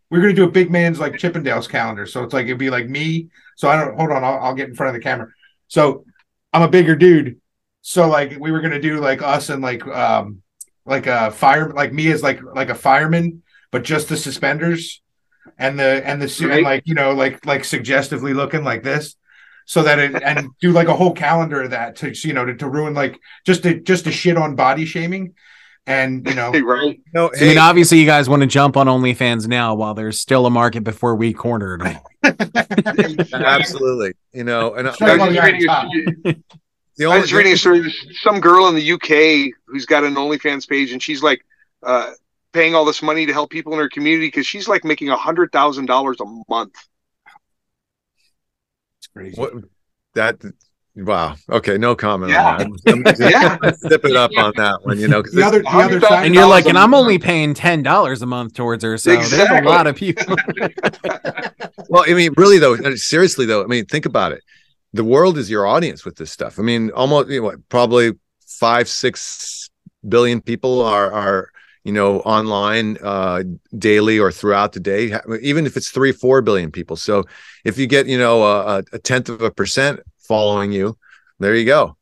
we 0.09 0.19
are 0.19 0.21
gonna 0.21 0.33
do 0.33 0.45
a 0.45 0.51
big 0.51 0.71
man's 0.71 0.99
like 0.99 1.13
Chippendales 1.13 1.67
calendar. 1.67 2.05
So 2.05 2.23
it's 2.23 2.33
like 2.33 2.45
it'd 2.45 2.57
be 2.57 2.69
like 2.69 2.87
me. 2.87 3.27
So 3.57 3.67
I 3.67 3.75
don't 3.75 3.97
hold 3.97 4.11
on, 4.11 4.23
I'll, 4.23 4.39
I'll 4.39 4.55
get 4.55 4.69
in 4.69 4.75
front 4.75 4.95
of 4.95 5.01
the 5.01 5.03
camera. 5.03 5.27
So 5.67 6.05
I'm 6.53 6.61
a 6.61 6.69
bigger 6.69 6.95
dude. 6.95 7.39
So 7.81 8.07
like 8.07 8.37
we 8.39 8.51
were 8.51 8.61
gonna 8.61 8.81
do 8.81 8.99
like 8.99 9.21
us 9.21 9.49
and 9.49 9.61
like 9.61 9.85
um 9.87 10.41
like 10.85 11.07
a 11.07 11.31
fire 11.31 11.71
like 11.71 11.91
me 11.91 12.11
as 12.11 12.23
like 12.23 12.39
like 12.41 12.69
a 12.69 12.75
fireman, 12.75 13.43
but 13.71 13.83
just 13.83 14.07
the 14.07 14.17
suspenders 14.17 15.01
and 15.57 15.79
the 15.79 16.05
and 16.07 16.21
the 16.21 16.29
suit 16.29 16.49
right. 16.49 16.57
and 16.57 16.63
like 16.63 16.83
you 16.85 16.93
know 16.93 17.13
like 17.13 17.45
like 17.45 17.65
suggestively 17.65 18.33
looking 18.33 18.63
like 18.63 18.83
this 18.83 19.15
so 19.65 19.83
that 19.83 19.99
it 19.99 20.21
and 20.23 20.47
do 20.61 20.71
like 20.71 20.87
a 20.87 20.95
whole 20.95 21.13
calendar 21.13 21.63
of 21.63 21.71
that 21.71 21.97
to 21.97 22.11
you 22.27 22.33
know 22.33 22.45
to, 22.45 22.55
to 22.55 22.69
ruin 22.69 22.93
like 22.93 23.19
just 23.45 23.63
to 23.63 23.79
just 23.79 24.05
to 24.05 24.11
shit 24.11 24.37
on 24.37 24.55
body 24.55 24.85
shaming 24.85 25.33
and 25.87 26.27
you 26.27 26.35
know, 26.35 26.51
right? 26.51 26.99
No, 27.13 27.31
hey. 27.33 27.45
I 27.45 27.49
mean, 27.49 27.57
obviously, 27.57 27.99
you 27.99 28.05
guys 28.05 28.29
want 28.29 28.41
to 28.41 28.47
jump 28.47 28.77
on 28.77 28.87
OnlyFans 28.87 29.47
now 29.47 29.73
while 29.73 29.93
there's 29.93 30.19
still 30.19 30.45
a 30.45 30.49
market 30.49 30.83
before 30.83 31.15
we 31.15 31.33
corner 31.33 31.77
cornered. 31.77 31.99
Absolutely, 33.33 34.13
you 34.33 34.43
know, 34.43 34.75
and 34.75 34.89
I, 34.89 34.93
I, 35.01 35.17
was 35.17 35.39
reading, 35.39 35.61
the 36.97 37.05
only, 37.05 37.17
I 37.17 37.21
was 37.21 37.33
reading 37.33 37.53
a 37.53 37.57
story. 37.57 37.91
Some 38.21 38.39
girl 38.39 38.67
in 38.67 38.75
the 38.75 38.91
UK 38.91 39.53
who's 39.65 39.85
got 39.85 40.03
an 40.03 40.15
OnlyFans 40.15 40.67
page, 40.67 40.91
and 40.91 41.01
she's 41.01 41.23
like 41.23 41.43
uh, 41.83 42.11
paying 42.51 42.75
all 42.75 42.85
this 42.85 43.01
money 43.01 43.25
to 43.25 43.33
help 43.33 43.49
people 43.49 43.73
in 43.73 43.79
her 43.79 43.89
community 43.89 44.27
because 44.27 44.45
she's 44.45 44.67
like 44.67 44.83
making 44.83 45.09
a 45.09 45.15
hundred 45.15 45.51
thousand 45.51 45.85
dollars 45.85 46.17
a 46.19 46.25
month. 46.49 46.75
It's 48.99 49.07
crazy. 49.07 49.39
What 49.39 49.53
that 50.15 50.41
Wow. 50.97 51.35
Okay. 51.47 51.77
No 51.77 51.95
comment 51.95 52.31
yeah. 52.31 52.57
on 52.57 52.57
that. 52.57 52.81
I'm, 52.87 53.07
I'm 53.07 53.61
yeah. 53.61 53.71
Zip 53.89 54.03
it 54.03 54.15
up 54.15 54.31
on 54.35 54.51
that 54.55 54.79
one, 54.83 54.99
you 54.99 55.07
know. 55.07 55.21
The 55.21 55.43
other, 55.43 55.61
the 55.61 55.69
other 55.69 56.01
side, 56.01 56.25
and 56.25 56.33
you're 56.33 56.47
like, 56.47 56.65
and 56.65 56.77
I'm 56.77 56.95
only 56.95 57.19
paying 57.19 57.53
ten 57.53 57.83
dollars 57.83 58.23
a 58.23 58.25
month 58.25 58.55
towards 58.55 58.83
her, 58.83 58.97
so 58.97 59.11
exactly. 59.11 59.37
there's 59.37 59.65
a 59.65 59.69
lot 59.69 59.85
of 59.85 59.95
people. 59.95 60.35
well, 61.89 62.03
I 62.07 62.13
mean, 62.13 62.33
really 62.35 62.57
though, 62.57 62.75
uh, 62.75 62.95
seriously 62.95 63.45
though, 63.45 63.63
I 63.63 63.67
mean, 63.67 63.85
think 63.85 64.07
about 64.07 64.31
it. 64.31 64.43
The 64.93 65.03
world 65.03 65.37
is 65.37 65.51
your 65.51 65.67
audience 65.67 66.03
with 66.03 66.15
this 66.15 66.31
stuff. 66.31 66.57
I 66.57 66.63
mean, 66.63 66.89
almost 66.91 67.29
you 67.29 67.43
know, 67.43 67.55
probably 67.69 68.13
five, 68.47 68.89
six 68.89 69.69
billion 70.07 70.41
people 70.41 70.81
are 70.81 71.11
are 71.11 71.51
you 71.83 71.91
know 71.91 72.21
online 72.21 72.97
uh 73.03 73.43
daily 73.77 74.19
or 74.19 74.31
throughout 74.31 74.73
the 74.73 74.79
day 74.79 75.17
even 75.41 75.65
if 75.65 75.77
it's 75.77 75.89
three 75.89 76.11
four 76.11 76.41
billion 76.41 76.71
people 76.71 76.95
so 76.95 77.23
if 77.63 77.77
you 77.77 77.87
get 77.87 78.07
you 78.07 78.17
know 78.17 78.43
a, 78.43 78.83
a 78.91 78.99
tenth 78.99 79.29
of 79.29 79.41
a 79.41 79.49
percent 79.49 79.99
following 80.27 80.71
you. 80.71 80.97
There 81.39 81.55
you 81.55 81.65
go. 81.65 81.97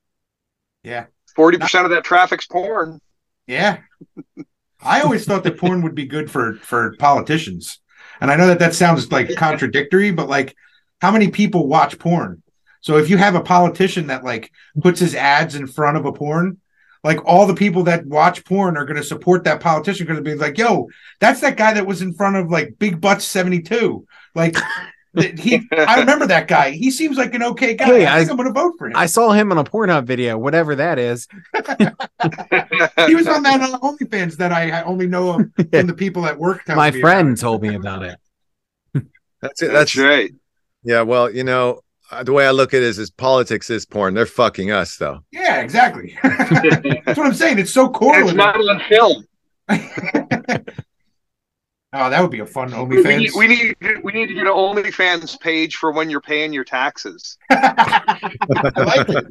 Yeah. 0.84 1.06
40% 1.38 1.84
of 1.84 1.92
that 1.92 2.04
traffic's 2.04 2.48
porn. 2.48 3.00
Yeah. 3.48 3.80
I 4.82 5.02
always 5.02 5.26
thought 5.26 5.44
that 5.44 5.58
porn 5.58 5.82
would 5.82 5.96
be 5.96 6.06
good 6.06 6.30
for 6.30 6.56
for 6.56 6.96
politicians. 6.98 7.80
And 8.22 8.32
I 8.32 8.36
know 8.36 8.48
that 8.48 8.60
that 8.60 8.76
sounds 8.76 9.12
like 9.12 9.36
contradictory, 9.36 10.12
but 10.12 10.30
like 10.30 10.56
how 11.02 11.12
many 11.12 11.30
people 11.30 11.68
watch 11.68 12.00
porn? 12.00 12.42
So 12.82 12.98
if 12.98 13.10
you 13.10 13.18
have 13.18 13.36
a 13.36 13.42
politician 13.42 14.08
that 14.08 14.24
like 14.24 14.52
puts 14.82 15.00
his 15.00 15.16
ads 15.16 15.56
in 15.56 15.68
front 15.68 15.98
of 15.98 16.06
a 16.06 16.14
porn, 16.14 16.60
like 17.04 17.26
all 17.26 17.46
the 17.46 17.56
people 17.56 17.84
that 17.84 18.06
watch 18.06 18.46
porn 18.46 18.78
are 18.78 18.86
going 18.86 18.98
to 18.98 19.04
support 19.04 19.44
that 19.44 19.60
politician 19.60 20.06
because 20.06 20.22
be 20.24 20.36
like, 20.36 20.58
"Yo, 20.58 20.88
that's 21.20 21.42
that 21.42 21.58
guy 21.58 21.74
that 21.74 21.88
was 21.88 22.02
in 22.02 22.14
front 22.14 22.36
of 22.36 22.50
like 22.50 22.78
Big 22.80 23.02
Butts 23.02 23.26
72." 23.26 24.06
Like 24.34 24.56
he, 25.18 25.68
I 25.72 26.00
remember 26.00 26.28
that 26.28 26.48
guy. 26.48 26.72
He 26.72 26.92
seems 26.92 27.18
like 27.18 27.34
an 27.34 27.44
okay 27.44 27.76
guy. 27.76 27.86
Hey, 27.86 28.06
I, 28.06 28.16
I 28.16 28.20
think 28.20 28.32
I'm 28.32 28.38
going 28.38 28.48
to 28.48 28.54
vote 28.54 28.74
for 28.78 28.88
him. 28.88 28.96
I 28.96 29.06
saw 29.06 29.32
him 29.32 29.52
on 29.52 29.58
a 29.58 29.64
Pornhub 29.64 30.06
video, 30.06 30.38
whatever 30.38 30.76
that 30.76 31.00
is. 31.00 31.28
he 31.54 33.16
was 33.16 33.28
on 33.28 33.44
that 33.44 33.62
uh, 33.62 33.80
OnlyFans 33.80 34.38
that 34.38 34.52
I, 34.52 34.72
I 34.72 34.84
only 34.84 35.08
know 35.08 35.30
of 35.32 35.52
from 35.72 35.88
the 35.88 35.94
people 35.94 36.26
at 36.26 36.38
work. 36.38 36.62
My 36.68 36.92
friend 36.92 37.38
told 37.38 37.62
me 37.62 37.76
about 37.76 38.04
it. 38.04 38.20
That's 39.42 39.62
it. 39.62 39.68
That's, 39.68 39.94
That's 39.94 39.98
right. 39.98 40.32
Yeah. 40.84 41.02
Well, 41.02 41.32
you 41.32 41.44
know, 41.44 41.82
uh, 42.12 42.24
the 42.24 42.34
way 42.34 42.46
I 42.46 42.52
look 42.52 42.74
at 42.74 42.78
it 42.78 42.84
is, 42.84 43.00
is 43.00 43.10
politics 43.10 43.70
is 43.70 43.86
porn. 43.86 44.14
They're 44.14 44.26
fucking 44.26 44.72
us, 44.72 44.98
though. 44.98 45.22
Yeah, 45.32 45.62
exactly. 45.62 46.18
That's 46.24 47.18
what 47.18 47.26
I'm 47.26 47.34
saying. 47.34 47.60
It's 47.60 47.74
so 47.74 47.90
correlated. 47.90 48.30
It's 48.30 48.38
not 48.38 48.56
on 48.58 48.82
film. 48.90 49.26
Oh, 51.98 52.10
that 52.10 52.22
would 52.22 52.32
be 52.32 52.40
a 52.40 52.46
fun 52.46 52.72
OnlyFans. 52.72 53.06
We 53.06 53.18
need, 53.18 53.32
we 53.36 53.48
need, 53.48 54.04
we 54.04 54.12
need 54.12 54.28
to 54.28 54.34
get 54.34 54.48
an 54.48 54.52
OnlyFans 54.52 55.40
page 55.40 55.78
for 55.78 55.94
when 55.94 56.10
you're 56.10 56.20
paying 56.20 56.52
your 56.52 56.66
taxes. 56.66 57.38
I 57.50 58.30
like 58.76 59.08
it. 59.08 59.26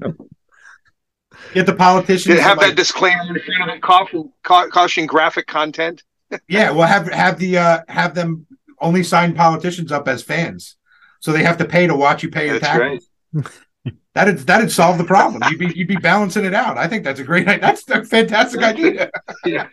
Get 1.53 1.67
the 1.67 1.75
politicians. 1.75 2.41
Have 2.41 2.59
that 2.61 2.69
like, 2.69 2.77
disclaimer 2.77 3.37
in 3.37 3.43
front 3.43 3.71
of 3.71 3.77
it, 3.77 3.83
caution, 3.83 4.33
caution 4.43 5.05
graphic 5.05 5.47
content. 5.47 6.05
yeah, 6.49 6.71
well, 6.71 6.89
have 6.89 7.07
have 7.13 7.39
the 7.39 7.59
uh, 7.59 7.81
have 7.89 8.15
them 8.15 8.47
only 8.81 9.03
sign 9.03 9.35
politicians 9.35 9.93
up 9.93 10.09
as 10.09 10.23
fans, 10.23 10.77
so 11.21 11.33
they 11.33 11.43
have 11.43 11.59
to 11.59 11.67
pay 11.67 11.87
to 11.87 11.95
watch 11.95 12.23
you 12.23 12.31
pay 12.31 12.47
your 12.47 12.61
that's 12.61 12.67
taxes. 12.67 13.09
Right. 13.33 13.47
That'd 14.15 14.39
that'd 14.39 14.71
solve 14.71 14.97
the 14.97 15.05
problem. 15.05 15.43
You'd 15.51 15.59
be 15.59 15.73
you'd 15.77 15.89
be 15.89 15.97
balancing 15.97 16.45
it 16.45 16.55
out. 16.55 16.79
I 16.79 16.87
think 16.87 17.03
that's 17.03 17.19
a 17.19 17.25
great. 17.25 17.47
That's 17.47 17.89
a 17.91 18.05
fantastic 18.05 18.63
idea. 18.63 19.11
yeah 19.45 19.67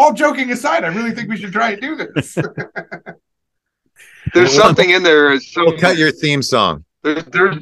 all 0.00 0.14
joking 0.14 0.50
aside, 0.50 0.82
I 0.82 0.88
really 0.88 1.12
think 1.12 1.28
we 1.28 1.36
should 1.36 1.52
try 1.52 1.72
and 1.72 1.80
do 1.82 1.94
this. 1.94 2.38
there's 4.34 4.54
something 4.56 4.90
in 4.90 5.02
there. 5.02 5.38
So 5.40 5.66
we'll 5.66 5.78
cut 5.78 5.98
your 5.98 6.10
theme 6.10 6.42
song. 6.42 6.84
There's, 7.02 7.24
there's, 7.26 7.56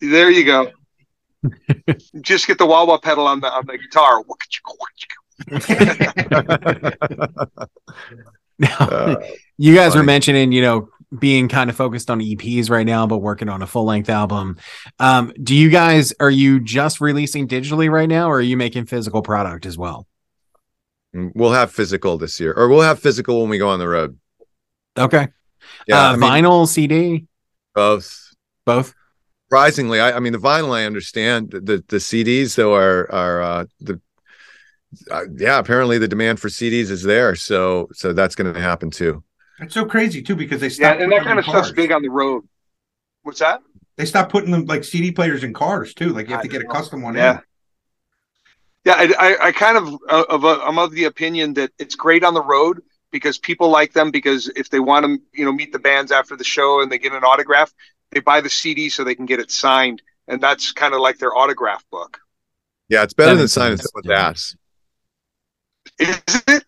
there 0.00 0.30
you 0.30 0.44
go. 0.44 0.72
Just 2.20 2.46
get 2.46 2.58
the 2.58 2.66
wah 2.66 2.84
wah 2.84 2.98
pedal 2.98 3.26
on 3.26 3.40
the 3.40 3.46
on 3.46 3.64
the 3.66 3.78
guitar. 3.78 4.22
now, 8.58 8.76
uh, 8.78 9.16
you 9.56 9.74
guys 9.74 9.92
funny. 9.92 10.00
were 10.00 10.04
mentioning, 10.04 10.52
you 10.52 10.60
know, 10.60 10.88
being 11.18 11.48
kind 11.48 11.70
of 11.70 11.76
focused 11.76 12.10
on 12.10 12.20
EPs 12.20 12.68
right 12.68 12.84
now, 12.84 13.06
but 13.06 13.18
working 13.18 13.48
on 13.48 13.62
a 13.62 13.66
full 13.66 13.84
length 13.84 14.10
album. 14.10 14.58
Um, 14.98 15.32
do 15.42 15.54
you 15.54 15.70
guys 15.70 16.12
are 16.20 16.30
you 16.30 16.60
just 16.60 17.00
releasing 17.00 17.48
digitally 17.48 17.90
right 17.90 18.08
now, 18.08 18.28
or 18.30 18.36
are 18.36 18.42
you 18.42 18.56
making 18.56 18.84
physical 18.86 19.22
product 19.22 19.64
as 19.64 19.78
well? 19.78 20.06
We'll 21.12 21.52
have 21.52 21.72
physical 21.72 22.18
this 22.18 22.38
year, 22.38 22.52
or 22.52 22.68
we'll 22.68 22.82
have 22.82 23.00
physical 23.00 23.40
when 23.40 23.50
we 23.50 23.58
go 23.58 23.68
on 23.68 23.78
the 23.78 23.88
road. 23.88 24.18
Okay. 24.96 25.28
Yeah, 25.86 26.10
uh, 26.10 26.12
I 26.12 26.16
mean, 26.16 26.30
vinyl, 26.30 26.68
CD, 26.68 27.26
both. 27.74 28.34
both. 28.64 28.94
Surprisingly, 29.48 30.00
I, 30.00 30.12
I 30.16 30.20
mean 30.20 30.32
the 30.32 30.38
vinyl 30.38 30.72
I 30.72 30.84
understand. 30.84 31.50
The 31.50 31.60
the, 31.60 31.84
the 31.88 31.96
CDs 31.96 32.54
though 32.54 32.74
are 32.74 33.10
are 33.10 33.42
uh, 33.42 33.64
the 33.80 34.00
uh, 35.10 35.22
yeah. 35.36 35.58
Apparently 35.58 35.98
the 35.98 36.08
demand 36.08 36.38
for 36.38 36.48
CDs 36.48 36.90
is 36.90 37.02
there, 37.02 37.34
so 37.34 37.88
so 37.92 38.12
that's 38.12 38.36
going 38.36 38.52
to 38.52 38.60
happen 38.60 38.90
too. 38.90 39.24
It's 39.58 39.74
so 39.74 39.84
crazy 39.84 40.22
too 40.22 40.36
because 40.36 40.60
they 40.60 40.68
Yeah, 40.68 40.92
and 40.92 41.10
that 41.10 41.22
kind 41.22 41.32
in 41.32 41.38
of 41.38 41.44
stuff's 41.44 41.72
big 41.72 41.90
on 41.90 42.02
the 42.02 42.08
road. 42.08 42.44
What's 43.22 43.40
that? 43.40 43.60
They 43.96 44.06
stopped 44.06 44.30
putting 44.30 44.50
them 44.50 44.64
like 44.66 44.84
CD 44.84 45.10
players 45.10 45.42
in 45.42 45.52
cars 45.52 45.92
too. 45.92 46.10
Like 46.10 46.28
you 46.28 46.34
have 46.34 46.42
to 46.42 46.48
get 46.48 46.62
a 46.62 46.66
custom 46.66 47.02
one. 47.02 47.16
Yeah. 47.16 47.38
in. 47.38 47.40
Yeah, 48.84 48.94
I, 48.96 49.14
I, 49.18 49.46
I 49.48 49.52
kind 49.52 49.76
of 49.76 49.94
uh, 50.08 50.24
of 50.28 50.44
a, 50.44 50.60
I'm 50.62 50.78
of 50.78 50.92
the 50.92 51.04
opinion 51.04 51.54
that 51.54 51.70
it's 51.78 51.94
great 51.94 52.24
on 52.24 52.34
the 52.34 52.42
road 52.42 52.82
because 53.10 53.38
people 53.38 53.68
like 53.68 53.92
them 53.92 54.10
because 54.10 54.48
if 54.56 54.70
they 54.70 54.80
want 54.80 55.04
to, 55.04 55.18
you 55.34 55.44
know, 55.44 55.52
meet 55.52 55.72
the 55.72 55.78
bands 55.78 56.12
after 56.12 56.36
the 56.36 56.44
show 56.44 56.80
and 56.80 56.90
they 56.90 56.98
get 56.98 57.12
an 57.12 57.24
autograph, 57.24 57.72
they 58.10 58.20
buy 58.20 58.40
the 58.40 58.48
CD 58.48 58.88
so 58.88 59.04
they 59.04 59.14
can 59.14 59.26
get 59.26 59.38
it 59.40 59.50
signed, 59.50 60.02
and 60.28 60.40
that's 60.40 60.72
kind 60.72 60.94
of 60.94 61.00
like 61.00 61.18
their 61.18 61.36
autograph 61.36 61.84
book. 61.90 62.18
Yeah, 62.88 63.02
it's 63.02 63.14
better 63.14 63.32
That 63.34 63.38
than 63.38 63.48
signing 63.48 63.76
sense, 63.76 63.90
someone's 63.92 64.18
ass. 64.18 64.56
Is 65.98 66.42
it? 66.48 66.64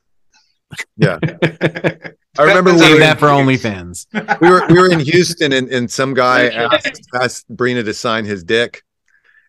Yeah. 0.97 1.19
I 2.39 2.45
remember 2.45 2.73
Depends 2.73 2.83
we 2.83 2.95
were, 2.95 2.99
that 3.01 3.19
for 3.19 3.27
OnlyFans. 3.27 4.07
we 4.41 4.49
were 4.49 4.67
we 4.69 4.79
were 4.79 4.91
in 4.91 5.01
Houston 5.01 5.53
and, 5.53 5.69
and 5.69 5.91
some 5.91 6.15
guy 6.15 6.47
asked, 6.73 7.03
asked 7.15 7.55
Brina 7.55 7.85
to 7.85 7.93
sign 7.93 8.25
his 8.25 8.43
dick, 8.43 8.83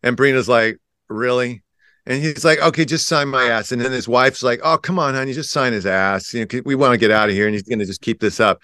and 0.02 0.18
Brina's 0.18 0.50
like, 0.50 0.80
"Really?" 1.08 1.63
And 2.06 2.22
he's 2.22 2.44
like, 2.44 2.60
"Okay, 2.62 2.84
just 2.86 3.08
sign 3.08 3.30
my 3.30 3.46
ass." 3.46 3.72
And 3.72 3.82
then 3.82 3.92
his 3.92 4.08
wife's 4.08 4.44
like, 4.44 4.60
"Oh, 4.64 4.78
come 4.78 5.00
on, 5.00 5.14
honey, 5.14 5.34
just 5.34 5.52
sign 5.52 5.72
his 5.74 5.86
ass. 5.86 6.34
You 6.34 6.46
know, 6.46 6.62
we 6.66 6.76
want 6.76 6.92
to 6.92 6.98
get 6.98 7.12
out 7.12 7.30
of 7.30 7.36
here." 7.36 7.46
And 7.46 7.54
he's 7.54 7.64
going 7.64 7.80
to 7.80 7.86
just 7.86 8.02
keep 8.02 8.20
this 8.20 8.40
up. 8.40 8.62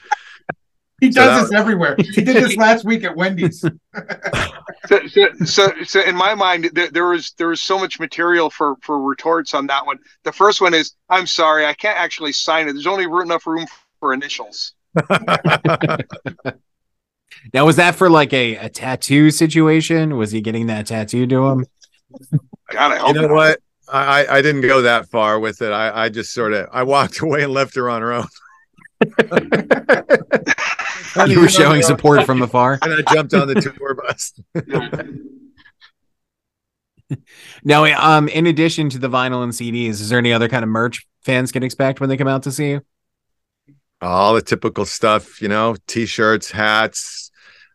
He 0.99 1.09
So 1.11 1.21
does 1.21 1.43
that- 1.43 1.49
this 1.51 1.59
everywhere. 1.59 1.95
He 1.99 2.21
did 2.21 2.35
this 2.43 2.57
last 2.57 2.83
week 2.83 3.03
at 3.03 3.15
Wendy's. 3.15 3.63
So, 4.87 5.05
so, 5.07 5.27
so, 5.45 5.71
so 5.83 6.01
in 6.01 6.15
my 6.15 6.33
mind, 6.33 6.69
there, 6.73 6.89
there 6.89 7.05
was 7.05 7.33
there 7.37 7.49
was 7.49 7.61
so 7.61 7.77
much 7.77 7.99
material 7.99 8.49
for 8.49 8.75
for 8.81 8.99
retorts 9.01 9.53
on 9.53 9.67
that 9.67 9.85
one. 9.85 9.97
The 10.23 10.31
first 10.31 10.61
one 10.61 10.73
is, 10.73 10.93
"I'm 11.09 11.27
sorry, 11.27 11.65
I 11.65 11.73
can't 11.73 11.97
actually 11.99 12.31
sign 12.31 12.67
it. 12.67 12.73
There's 12.73 12.87
only 12.87 13.03
enough 13.03 13.45
room 13.45 13.65
for 13.99 14.13
initials." 14.13 14.73
Now, 17.53 17.65
was 17.65 17.75
that 17.75 17.95
for 17.95 18.09
like 18.09 18.33
a, 18.33 18.55
a 18.55 18.69
tattoo 18.69 19.31
situation? 19.31 20.17
Was 20.17 20.31
he 20.31 20.41
getting 20.41 20.67
that 20.67 20.87
tattoo 20.87 21.27
to 21.27 21.47
him? 21.47 21.65
God, 22.71 22.91
I 22.91 23.07
you 23.07 23.13
know 23.13 23.21
not. 23.21 23.31
what? 23.31 23.59
I 23.91 24.27
I 24.27 24.41
didn't 24.41 24.61
go 24.61 24.83
that 24.83 25.09
far 25.09 25.39
with 25.39 25.61
it. 25.61 25.71
I 25.71 26.05
I 26.05 26.09
just 26.09 26.33
sort 26.33 26.53
of 26.53 26.67
I 26.71 26.83
walked 26.83 27.19
away 27.21 27.43
and 27.43 27.53
left 27.53 27.75
her 27.75 27.89
on 27.89 28.01
her 28.01 28.13
own. 28.13 28.27
You 31.27 31.41
were 31.41 31.49
showing 31.49 31.81
support 31.81 32.25
from 32.27 32.41
afar. 32.43 32.77
and 32.83 32.93
I 32.93 33.13
jumped 33.13 33.33
on 33.33 33.47
the 33.47 33.55
tour 33.55 33.95
bus. 33.95 34.33
Now, 37.63 37.85
um, 37.85 38.27
in 38.27 38.45
addition 38.45 38.89
to 38.91 38.99
the 38.99 39.09
vinyl 39.09 39.43
and 39.43 39.51
CDs, 39.51 39.99
is 39.99 40.09
there 40.09 40.19
any 40.19 40.31
other 40.31 40.47
kind 40.47 40.63
of 40.63 40.69
merch 40.69 41.07
fans 41.23 41.51
can 41.51 41.63
expect 41.63 41.99
when 41.99 42.09
they 42.09 42.17
come 42.17 42.27
out 42.27 42.43
to 42.43 42.51
see 42.51 42.69
you? 42.69 42.81
all 44.01 44.33
the 44.33 44.41
typical 44.41 44.85
stuff, 44.85 45.41
you 45.41 45.49
know, 45.49 45.75
t-shirts, 45.87 46.51
hats, 46.51 47.31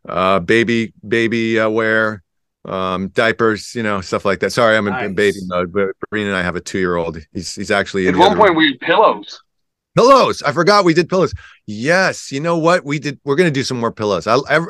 uh, 0.09 0.41
baby, 0.41 0.95
baby 1.07 1.61
uh, 1.61 1.69
wear, 1.69 2.23
um, 2.65 3.09
diapers, 3.09 3.75
you 3.75 3.83
know, 3.83 4.01
stuff 4.01 4.25
like 4.25 4.41
that. 4.41 4.51
Sorry, 4.51 4.77
I'm 4.77 4.87
in 4.87 4.93
Nice. 4.93 5.13
baby 5.15 5.39
mode, 5.47 5.73
but 5.73 5.91
Breen 6.11 6.27
and 6.27 6.37
I 6.37 6.43
have 6.43 6.57
a 6.57 6.61
two-year-old. 6.61 7.19
He's 7.33 7.55
he's 7.55 7.71
actually 7.71 8.07
in 8.07 8.15
At 8.15 8.19
one 8.21 8.37
point, 8.37 8.51
room. 8.51 8.57
we 8.59 8.69
had 8.73 8.81
pillows. 8.81 9.41
pillows. 9.97 10.43
I 10.43 10.53
forgot 10.53 10.85
we 10.85 10.95
did 10.95 11.09
pillows. 11.09 11.35
Yes, 11.67 12.33
you 12.33 12.41
know 12.41 12.57
what? 12.59 12.85
We 12.85 12.99
did. 12.99 13.21
We're 13.25 13.37
gonna 13.37 13.51
do 13.51 13.63
some 13.65 13.79
more 13.81 13.93
pillows. 13.93 14.27
I, 14.27 14.37
I 14.37 14.61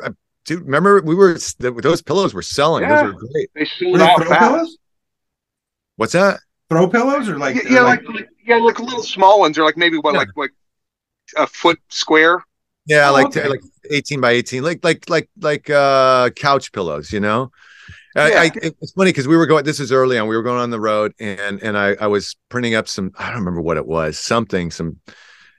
dude, 0.45 0.63
remember 0.63 1.01
we 1.01 1.15
were 1.15 1.37
those 1.59 2.01
pillows 2.01 2.33
were 2.33 2.41
selling. 2.41 2.83
Yeah. 2.83 3.03
Those 3.03 3.13
were 3.13 3.19
great. 3.31 3.49
They 3.55 3.65
sold 3.65 4.01
out 4.01 4.23
fast. 4.25 4.39
pillows? 4.39 4.77
What's 5.97 6.13
that? 6.13 6.39
Throw 6.69 6.87
pillows 6.89 7.29
or 7.29 7.37
like 7.37 7.55
yeah, 7.55 7.61
yeah, 7.69 7.81
like, 7.81 8.07
like 8.09 8.29
yeah, 8.45 8.57
like 8.57 8.79
little 8.79 9.03
small 9.03 9.39
ones. 9.39 9.55
They're 9.55 9.65
like 9.65 9.77
maybe 9.77 9.97
what, 9.97 10.13
Yeah. 10.13 10.19
like 10.19 10.29
like 10.35 10.51
a 11.37 11.47
foot 11.47 11.79
square. 11.89 12.43
Yeah, 12.87 13.09
Oh, 13.09 13.13
like 13.13 13.27
okay. 13.27 13.47
like 13.47 13.61
18 13.89 14.19
by 14.21 14.31
18, 14.31 14.63
like 14.63 14.83
like 14.83 15.09
like 15.09 15.29
like 15.39 15.69
uh 15.69 16.29
couch 16.31 16.71
pillows, 16.71 17.11
you 17.13 17.19
know. 17.19 17.51
I, 18.15 18.29
Yeah. 18.29 18.39
I, 18.41 18.51
it's 18.53 18.93
funny 18.93 19.09
because 19.11 19.27
we 19.27 19.37
were 19.37 19.45
going. 19.45 19.65
This 19.65 19.79
is 19.79 19.91
early 19.91 20.17
on. 20.17 20.27
We 20.27 20.35
were 20.35 20.43
going 20.43 20.59
on 20.59 20.69
the 20.69 20.79
road, 20.79 21.13
and 21.19 21.61
and 21.61 21.77
I 21.77 21.95
I 21.99 22.07
was 22.07 22.35
printing 22.49 22.75
up 22.75 22.87
some. 22.87 23.11
I 23.17 23.27
don't 23.27 23.39
remember 23.39 23.61
what 23.61 23.77
it 23.77 23.85
was. 23.87 24.17
Something 24.17 24.71
some 24.71 24.99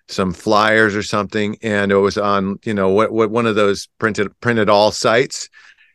some 0.08 0.32
flyers 0.32 0.94
or 0.94 1.02
something, 1.02 1.56
and 1.62 1.92
it 1.92 1.96
was 1.96 2.16
on 2.18 2.58
you 2.64 2.74
know 2.74 2.88
what 2.90 3.12
what 3.12 3.30
one 3.30 3.46
of 3.46 3.54
those 3.56 3.88
printed 3.98 4.28
printed 4.40 4.68
all 4.68 4.90
sites. 4.92 5.48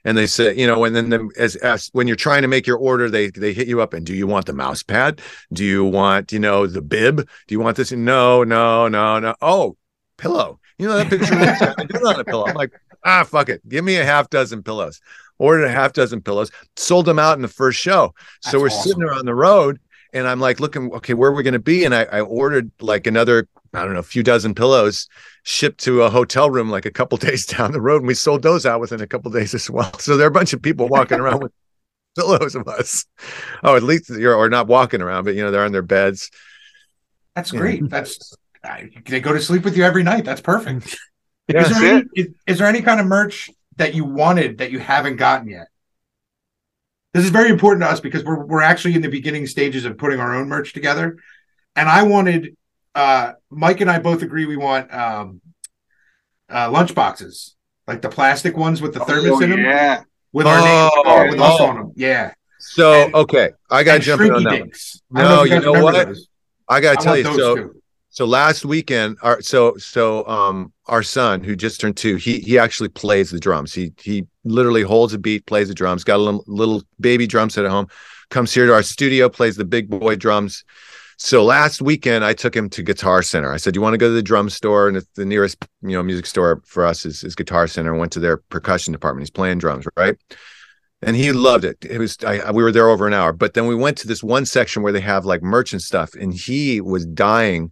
And 0.03 0.17
they 0.17 0.25
said, 0.25 0.57
you 0.57 0.65
know, 0.65 0.83
and 0.83 0.95
then 0.95 1.09
the, 1.09 1.29
as, 1.37 1.55
as 1.57 1.89
when 1.93 2.07
you're 2.07 2.15
trying 2.15 2.41
to 2.41 2.47
make 2.47 2.65
your 2.65 2.77
order, 2.77 3.07
they 3.07 3.29
they 3.29 3.53
hit 3.53 3.67
you 3.67 3.81
up 3.81 3.93
and 3.93 4.03
do 4.03 4.15
you 4.15 4.25
want 4.25 4.47
the 4.47 4.53
mouse 4.53 4.81
pad? 4.81 5.21
Do 5.53 5.63
you 5.63 5.85
want 5.85 6.31
you 6.31 6.39
know 6.39 6.65
the 6.65 6.81
bib? 6.81 7.17
Do 7.17 7.53
you 7.53 7.59
want 7.59 7.77
this? 7.77 7.91
No, 7.91 8.43
no, 8.43 8.87
no, 8.87 9.19
no. 9.19 9.35
Oh, 9.41 9.77
pillow. 10.17 10.59
You 10.79 10.87
know 10.87 10.97
that 10.97 11.09
picture 11.09 11.35
looks. 11.35 11.61
I 11.61 11.83
do 11.85 11.97
it 11.97 12.03
on 12.03 12.19
a 12.19 12.23
pillow. 12.23 12.47
I'm 12.47 12.55
like, 12.55 12.71
ah, 13.05 13.23
fuck 13.23 13.49
it. 13.49 13.67
Give 13.69 13.85
me 13.85 13.97
a 13.97 14.05
half 14.05 14.29
dozen 14.31 14.63
pillows. 14.63 14.99
Ordered 15.41 15.65
a 15.65 15.71
half 15.71 15.93
dozen 15.93 16.21
pillows, 16.21 16.51
sold 16.75 17.07
them 17.07 17.17
out 17.17 17.35
in 17.35 17.41
the 17.41 17.47
first 17.47 17.79
show. 17.79 18.13
So 18.41 18.59
we're 18.59 18.67
awesome. 18.67 18.81
sitting 18.83 18.99
there 18.99 19.13
on 19.13 19.25
the 19.25 19.33
road, 19.33 19.79
and 20.13 20.27
I'm 20.27 20.39
like 20.39 20.59
looking, 20.59 20.91
okay, 20.93 21.15
where 21.15 21.31
are 21.31 21.33
we 21.33 21.41
going 21.41 21.53
to 21.53 21.59
be? 21.59 21.83
And 21.83 21.95
I, 21.95 22.03
I 22.03 22.21
ordered 22.21 22.69
like 22.79 23.07
another, 23.07 23.47
I 23.73 23.83
don't 23.83 23.93
know, 23.93 23.99
a 23.99 24.03
few 24.03 24.21
dozen 24.21 24.53
pillows 24.53 25.07
shipped 25.43 25.79
to 25.85 26.03
a 26.03 26.11
hotel 26.11 26.51
room 26.51 26.69
like 26.69 26.85
a 26.85 26.91
couple 26.91 27.17
days 27.29 27.47
down 27.47 27.71
the 27.71 27.81
road, 27.81 27.97
and 28.01 28.07
we 28.07 28.13
sold 28.13 28.43
those 28.43 28.67
out 28.67 28.79
within 28.79 29.01
a 29.01 29.07
couple 29.07 29.31
days 29.31 29.55
as 29.55 29.67
well. 29.67 29.97
So 29.97 30.15
there 30.15 30.27
are 30.27 30.29
a 30.29 30.33
bunch 30.33 30.53
of 30.53 30.61
people 30.61 30.87
walking 30.87 31.19
around 31.19 31.41
with 31.41 31.51
pillows 32.15 32.53
of 32.55 32.67
us. 32.67 33.05
Oh, 33.63 33.75
at 33.75 33.83
least 33.83 34.09
you're 34.11 34.35
or 34.35 34.47
not 34.49 34.67
walking 34.67 35.01
around, 35.01 35.23
but 35.23 35.33
you 35.33 35.41
know 35.41 35.49
they're 35.49 35.65
on 35.65 35.71
their 35.71 35.81
beds. 35.81 36.29
That's 37.35 37.51
Yeah. 37.51 37.59
great. 37.59 37.89
That's 37.89 38.35
I, 38.63 38.89
they 39.07 39.21
go 39.21 39.33
to 39.33 39.41
sleep 39.41 39.63
with 39.63 39.75
you 39.75 39.83
every 39.83 40.03
night. 40.03 40.23
That's 40.25 40.41
perfect. 40.41 40.97
Yeah, 41.47 41.63
is, 41.63 41.69
that's 41.69 41.79
there 41.81 41.93
any, 41.95 42.05
is, 42.15 42.27
is 42.47 42.57
there 42.59 42.67
any 42.67 42.81
kind 42.81 42.99
of 43.01 43.07
merch 43.07 43.49
that 43.81 43.93
you 43.95 44.05
wanted 44.05 44.59
that 44.59 44.71
you 44.71 44.79
haven't 44.79 45.17
gotten 45.17 45.49
yet? 45.49 45.67
This 47.13 47.25
is 47.25 47.29
very 47.31 47.49
important 47.49 47.83
to 47.83 47.89
us 47.89 47.99
because 47.99 48.23
we're 48.23 48.45
we're 48.45 48.61
actually 48.61 48.95
in 48.95 49.01
the 49.01 49.09
beginning 49.09 49.45
stages 49.47 49.83
of 49.85 49.97
putting 49.97 50.19
our 50.19 50.33
own 50.35 50.47
merch 50.47 50.71
together. 50.73 51.17
And 51.75 51.89
I 51.89 52.03
wanted 52.03 52.55
uh 52.95 53.33
Mike 53.49 53.81
and 53.81 53.89
I 53.91 53.99
both 53.99 54.21
agree 54.21 54.45
we 54.45 54.55
want 54.57 54.93
um 54.93 55.41
uh 56.49 56.69
lunch 56.71 56.93
boxes, 56.95 57.55
like 57.87 58.01
the 58.01 58.09
plastic 58.09 58.55
ones 58.55 58.81
with 58.81 58.93
the 58.93 59.01
thermos 59.01 59.31
Oh, 59.39 59.41
in 59.41 59.49
them 59.49 59.59
yeah. 59.59 60.03
with 60.31 60.47
our 60.47 60.59
names 60.61 60.91
Oh, 60.95 61.27
with 61.29 61.41
us 61.41 61.57
oh. 61.59 61.65
on 61.65 61.75
them. 61.75 61.91
Yeah. 61.95 62.33
So 62.59 62.93
And- 63.05 63.15
okay, 63.15 63.49
I 63.69 63.83
got 63.83 63.95
to 63.95 63.99
jump 64.01 64.21
in 64.21 64.31
on 64.31 64.43
that. 64.43 64.49
one. 64.51 64.59
Dinks. 64.59 65.01
I 65.15 65.21
don't 65.23 65.29
No, 65.29 65.43
you 65.43 65.59
know 65.61 65.83
what? 65.83 66.07
those. 66.07 66.27
I 66.69 66.79
got 66.79 66.99
to 66.99 67.03
tell 67.03 67.17
you. 67.17 67.23
those 67.23 67.35
So 67.35 67.55
too. 67.55 67.80
So 68.11 68.25
last 68.25 68.65
weekend 68.65 69.17
our 69.21 69.41
so 69.41 69.75
so 69.77 70.27
um 70.27 70.71
our 70.87 71.01
son 71.01 71.41
who 71.43 71.55
just 71.55 71.79
turned 71.81 71.97
two 71.97 72.17
he 72.17 72.39
he 72.39 72.59
actually 72.59 72.89
plays 72.89 73.31
the 73.31 73.39
drums. 73.39 73.73
He 73.73 73.93
he 73.99 74.25
literally 74.43 74.81
holds 74.83 75.13
a 75.13 75.17
beat 75.17 75.45
plays 75.45 75.69
the 75.69 75.73
drums 75.73 76.03
got 76.03 76.17
a 76.17 76.23
little, 76.23 76.43
little 76.45 76.83
baby 76.99 77.25
drum 77.25 77.49
set 77.49 77.65
at 77.65 77.71
home 77.71 77.87
comes 78.29 78.53
here 78.53 78.65
to 78.67 78.73
our 78.73 78.83
studio 78.83 79.29
plays 79.29 79.55
the 79.55 79.65
big 79.65 79.89
boy 79.89 80.15
drums. 80.15 80.63
So 81.17 81.43
last 81.43 81.81
weekend 81.81 82.25
i 82.25 82.33
took 82.33 82.55
him 82.55 82.69
to 82.71 82.83
guitar 82.83 83.21
center. 83.21 83.51
I 83.53 83.57
said 83.57 83.75
you 83.75 83.81
want 83.81 83.93
to 83.93 83.97
go 83.97 84.07
to 84.09 84.13
the 84.13 84.23
drum 84.23 84.49
store? 84.49 84.87
And 84.89 85.01
the 85.15 85.25
nearest 85.25 85.57
you 85.81 85.91
know 85.95 86.03
music 86.03 86.25
store 86.25 86.61
for 86.65 86.85
us 86.85 87.05
is, 87.05 87.23
is 87.23 87.33
guitar 87.35 87.67
center. 87.67 87.95
Went 87.95 88.11
to 88.13 88.19
their 88.19 88.37
percussion 88.37 88.91
department. 88.91 89.21
He's 89.23 89.31
playing 89.31 89.59
drums 89.59 89.85
right? 89.95 90.17
And 91.03 91.15
he 91.15 91.31
loved 91.31 91.63
it. 91.65 91.77
It 91.83 91.97
was 91.97 92.17
I, 92.25 92.39
I- 92.39 92.51
we 92.51 92.61
were 92.63 92.71
there 92.71 92.89
over 92.89 93.07
an 93.07 93.13
hour, 93.13 93.33
but 93.33 93.53
then 93.53 93.67
we 93.67 93.75
went 93.75 93.97
to 93.99 94.07
this 94.07 94.21
one 94.23 94.45
section 94.45 94.83
where 94.83 94.91
they 94.93 95.01
have 95.01 95.25
like 95.25 95.41
merch 95.41 95.71
and 95.73 95.81
stuff, 95.81 96.13
and 96.13 96.33
he 96.33 96.81
was 96.81 97.05
dying 97.05 97.71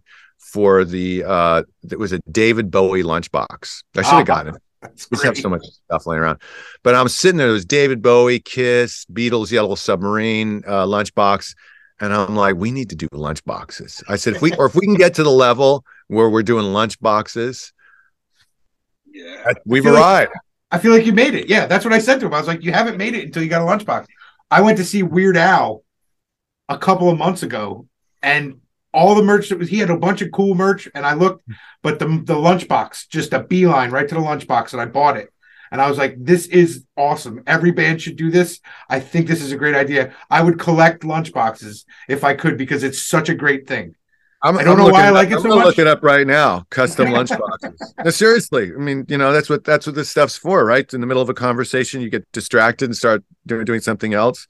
for 0.52 0.84
the 0.84 1.24
uh 1.24 1.62
it 1.90 1.98
was 1.98 2.12
a 2.12 2.18
David 2.30 2.70
Bowie 2.70 3.02
lunchbox. 3.02 3.82
I 3.96 4.02
should 4.02 4.06
have 4.06 4.14
Ah, 4.20 4.22
gotten 4.24 4.54
it. 4.56 4.62
We 5.10 5.18
have 5.24 5.36
so 5.36 5.48
much 5.50 5.62
stuff 5.64 6.06
laying 6.06 6.22
around. 6.22 6.40
But 6.82 6.94
I'm 6.94 7.08
sitting 7.08 7.36
there, 7.36 7.48
there 7.48 7.52
was 7.52 7.66
David 7.66 8.00
Bowie, 8.00 8.40
Kiss, 8.40 9.04
Beatles, 9.12 9.50
Yellow 9.52 9.74
Submarine, 9.74 10.62
uh, 10.66 10.86
lunchbox. 10.86 11.54
And 12.00 12.14
I'm 12.14 12.34
like, 12.34 12.56
we 12.56 12.70
need 12.70 12.88
to 12.90 12.96
do 12.96 13.06
lunchboxes. 13.08 14.02
I 14.08 14.16
said, 14.16 14.36
if 14.36 14.40
we 14.42 14.52
or 14.54 14.64
if 14.66 14.74
we 14.74 14.86
can 14.86 14.94
get 14.94 15.14
to 15.16 15.22
the 15.22 15.30
level 15.30 15.84
where 16.08 16.30
we're 16.30 16.42
doing 16.42 16.64
lunchboxes, 16.64 17.72
Yeah. 19.06 19.52
we've 19.66 19.84
like- 19.84 19.94
arrived. 19.94 20.32
I 20.72 20.78
feel 20.78 20.92
like 20.92 21.04
you 21.04 21.12
made 21.12 21.34
it. 21.34 21.48
Yeah, 21.48 21.66
that's 21.66 21.84
what 21.84 21.92
I 21.92 21.98
said 21.98 22.20
to 22.20 22.26
him. 22.26 22.32
I 22.34 22.38
was 22.38 22.46
like, 22.46 22.62
you 22.62 22.72
haven't 22.72 22.96
made 22.96 23.14
it 23.14 23.24
until 23.24 23.42
you 23.42 23.48
got 23.48 23.60
a 23.62 23.64
lunchbox. 23.64 24.06
I 24.52 24.60
went 24.60 24.78
to 24.78 24.84
see 24.84 25.02
Weird 25.02 25.36
Al 25.36 25.82
a 26.68 26.78
couple 26.78 27.10
of 27.10 27.18
months 27.18 27.42
ago, 27.42 27.86
and 28.22 28.60
all 28.92 29.14
the 29.14 29.22
merch 29.22 29.48
that 29.48 29.58
was 29.58 29.68
he 29.68 29.78
had 29.78 29.90
a 29.90 29.96
bunch 29.96 30.22
of 30.22 30.32
cool 30.32 30.54
merch, 30.54 30.88
and 30.94 31.06
I 31.06 31.14
looked, 31.14 31.48
but 31.82 31.98
the 31.98 32.06
the 32.06 32.34
lunchbox, 32.34 33.08
just 33.08 33.32
a 33.32 33.42
beeline 33.42 33.90
right 33.90 34.08
to 34.08 34.14
the 34.14 34.20
lunchbox, 34.20 34.72
and 34.72 34.82
I 34.82 34.86
bought 34.86 35.16
it. 35.16 35.32
And 35.72 35.80
I 35.80 35.88
was 35.88 35.98
like, 35.98 36.16
this 36.18 36.46
is 36.46 36.84
awesome. 36.96 37.44
Every 37.46 37.70
band 37.70 38.02
should 38.02 38.16
do 38.16 38.30
this. 38.30 38.60
I 38.88 38.98
think 38.98 39.28
this 39.28 39.40
is 39.40 39.52
a 39.52 39.56
great 39.56 39.76
idea. 39.76 40.12
I 40.28 40.42
would 40.42 40.58
collect 40.58 41.04
lunchboxes 41.04 41.84
if 42.08 42.24
I 42.24 42.34
could 42.34 42.58
because 42.58 42.82
it's 42.82 43.00
such 43.00 43.28
a 43.28 43.34
great 43.34 43.68
thing. 43.68 43.94
I'm, 44.42 44.56
I 44.58 44.64
don't 44.64 44.80
I'm 44.80 44.86
know 44.86 44.92
why 44.92 45.06
I 45.06 45.10
like 45.10 45.28
it 45.28 45.34
I'm 45.34 45.42
so 45.42 45.48
gonna 45.50 45.56
much. 45.56 45.66
Look 45.66 45.78
it 45.78 45.86
up 45.86 46.02
right 46.02 46.26
now. 46.26 46.64
Custom 46.70 47.08
lunchboxes. 47.08 47.78
no, 48.04 48.10
seriously. 48.10 48.72
I 48.74 48.78
mean, 48.78 49.04
you 49.08 49.18
know, 49.18 49.32
that's 49.32 49.50
what 49.50 49.64
that's 49.64 49.86
what 49.86 49.94
this 49.94 50.08
stuff's 50.08 50.36
for, 50.36 50.64
right? 50.64 50.92
In 50.92 51.00
the 51.00 51.06
middle 51.06 51.22
of 51.22 51.28
a 51.28 51.34
conversation, 51.34 52.00
you 52.00 52.08
get 52.08 52.30
distracted 52.32 52.86
and 52.86 52.96
start 52.96 53.22
doing, 53.46 53.64
doing 53.64 53.80
something 53.80 54.14
else. 54.14 54.46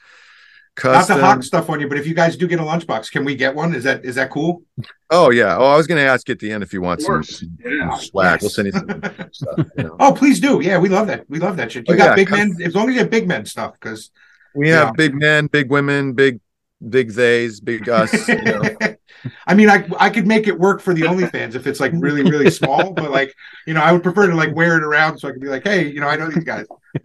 Not 0.77 0.93
Custom. 0.95 1.19
to 1.19 1.25
hawk 1.25 1.43
stuff 1.43 1.69
on 1.69 1.79
you, 1.81 1.89
but 1.89 1.99
if 1.99 2.07
you 2.07 2.15
guys 2.15 2.37
do 2.37 2.47
get 2.47 2.59
a 2.59 2.63
lunchbox, 2.63 3.11
can 3.11 3.25
we 3.25 3.35
get 3.35 3.55
one? 3.55 3.75
Is 3.75 3.85
that 3.85 4.05
is 4.05 4.15
that 4.15 4.31
cool? 4.31 4.63
Oh 5.11 5.31
yeah. 5.31 5.57
Oh, 5.59 5.67
I 5.67 5.77
was 5.77 5.87
going 5.87 6.01
to 6.03 6.09
ask 6.09 6.31
at 6.31 6.39
the 6.39 6.51
end 6.51 6.63
if 6.63 6.73
you 6.73 6.81
want 6.81 7.03
some, 7.03 7.07
course. 7.17 7.45
Yeah. 7.63 7.95
swag. 7.97 8.41
We'll 8.41 8.51
send 8.51 8.67
you 8.67 8.73
some 8.73 9.03
stuff. 9.33 9.67
You 9.77 9.85
know. 9.85 9.97
Oh, 10.01 10.13
please 10.13 10.41
do. 10.41 10.61
Yeah, 10.61 10.79
we 10.79 10.89
love 10.89 11.07
that. 11.09 11.29
We 11.29 11.39
love 11.39 11.57
that 11.59 11.73
shit. 11.73 11.87
You 11.89 11.95
Oh, 11.95 11.99
got 11.99 12.11
yeah, 12.11 12.15
big 12.15 12.29
come- 12.29 12.39
men, 12.39 12.57
as 12.65 12.75
long 12.75 12.89
as 12.89 12.95
you 12.95 13.01
have 13.01 13.11
big 13.11 13.29
men 13.29 13.45
stuff, 13.45 13.75
because 13.75 14.11
We 14.55 14.71
Yeah. 14.71 14.87
have 14.87 14.95
big 14.95 15.15
men, 15.15 15.49
big 15.49 15.71
women, 15.71 16.13
big 16.15 16.41
big 16.89 17.13
theys, 17.13 17.61
big 17.61 17.87
us. 17.89 18.27
You 18.29 18.41
know. 18.43 18.63
I 19.47 19.53
mean, 19.53 19.69
I 19.69 19.87
I 19.99 20.09
could 20.09 20.27
make 20.27 20.47
it 20.49 20.59
work 20.59 20.81
for 20.81 20.95
the 20.95 21.03
OnlyFans 21.03 21.55
if 21.57 21.67
it's 21.67 21.81
like 21.81 21.93
really 21.97 22.23
really 22.23 22.51
small, 22.51 22.93
but 22.95 23.11
like 23.11 23.35
you 23.67 23.75
know, 23.75 23.83
I 23.83 23.93
would 23.93 24.03
prefer 24.03 24.29
to 24.29 24.35
like 24.35 24.55
wear 24.55 24.77
it 24.79 24.83
around 24.83 25.19
so 25.19 25.29
I 25.29 25.33
could 25.33 25.43
be 25.43 25.49
like, 25.49 25.65
hey, 25.65 25.89
you 25.91 26.01
know, 26.01 26.09
I 26.09 26.17
know 26.17 26.31
these 26.31 26.45
guys. 26.45 26.65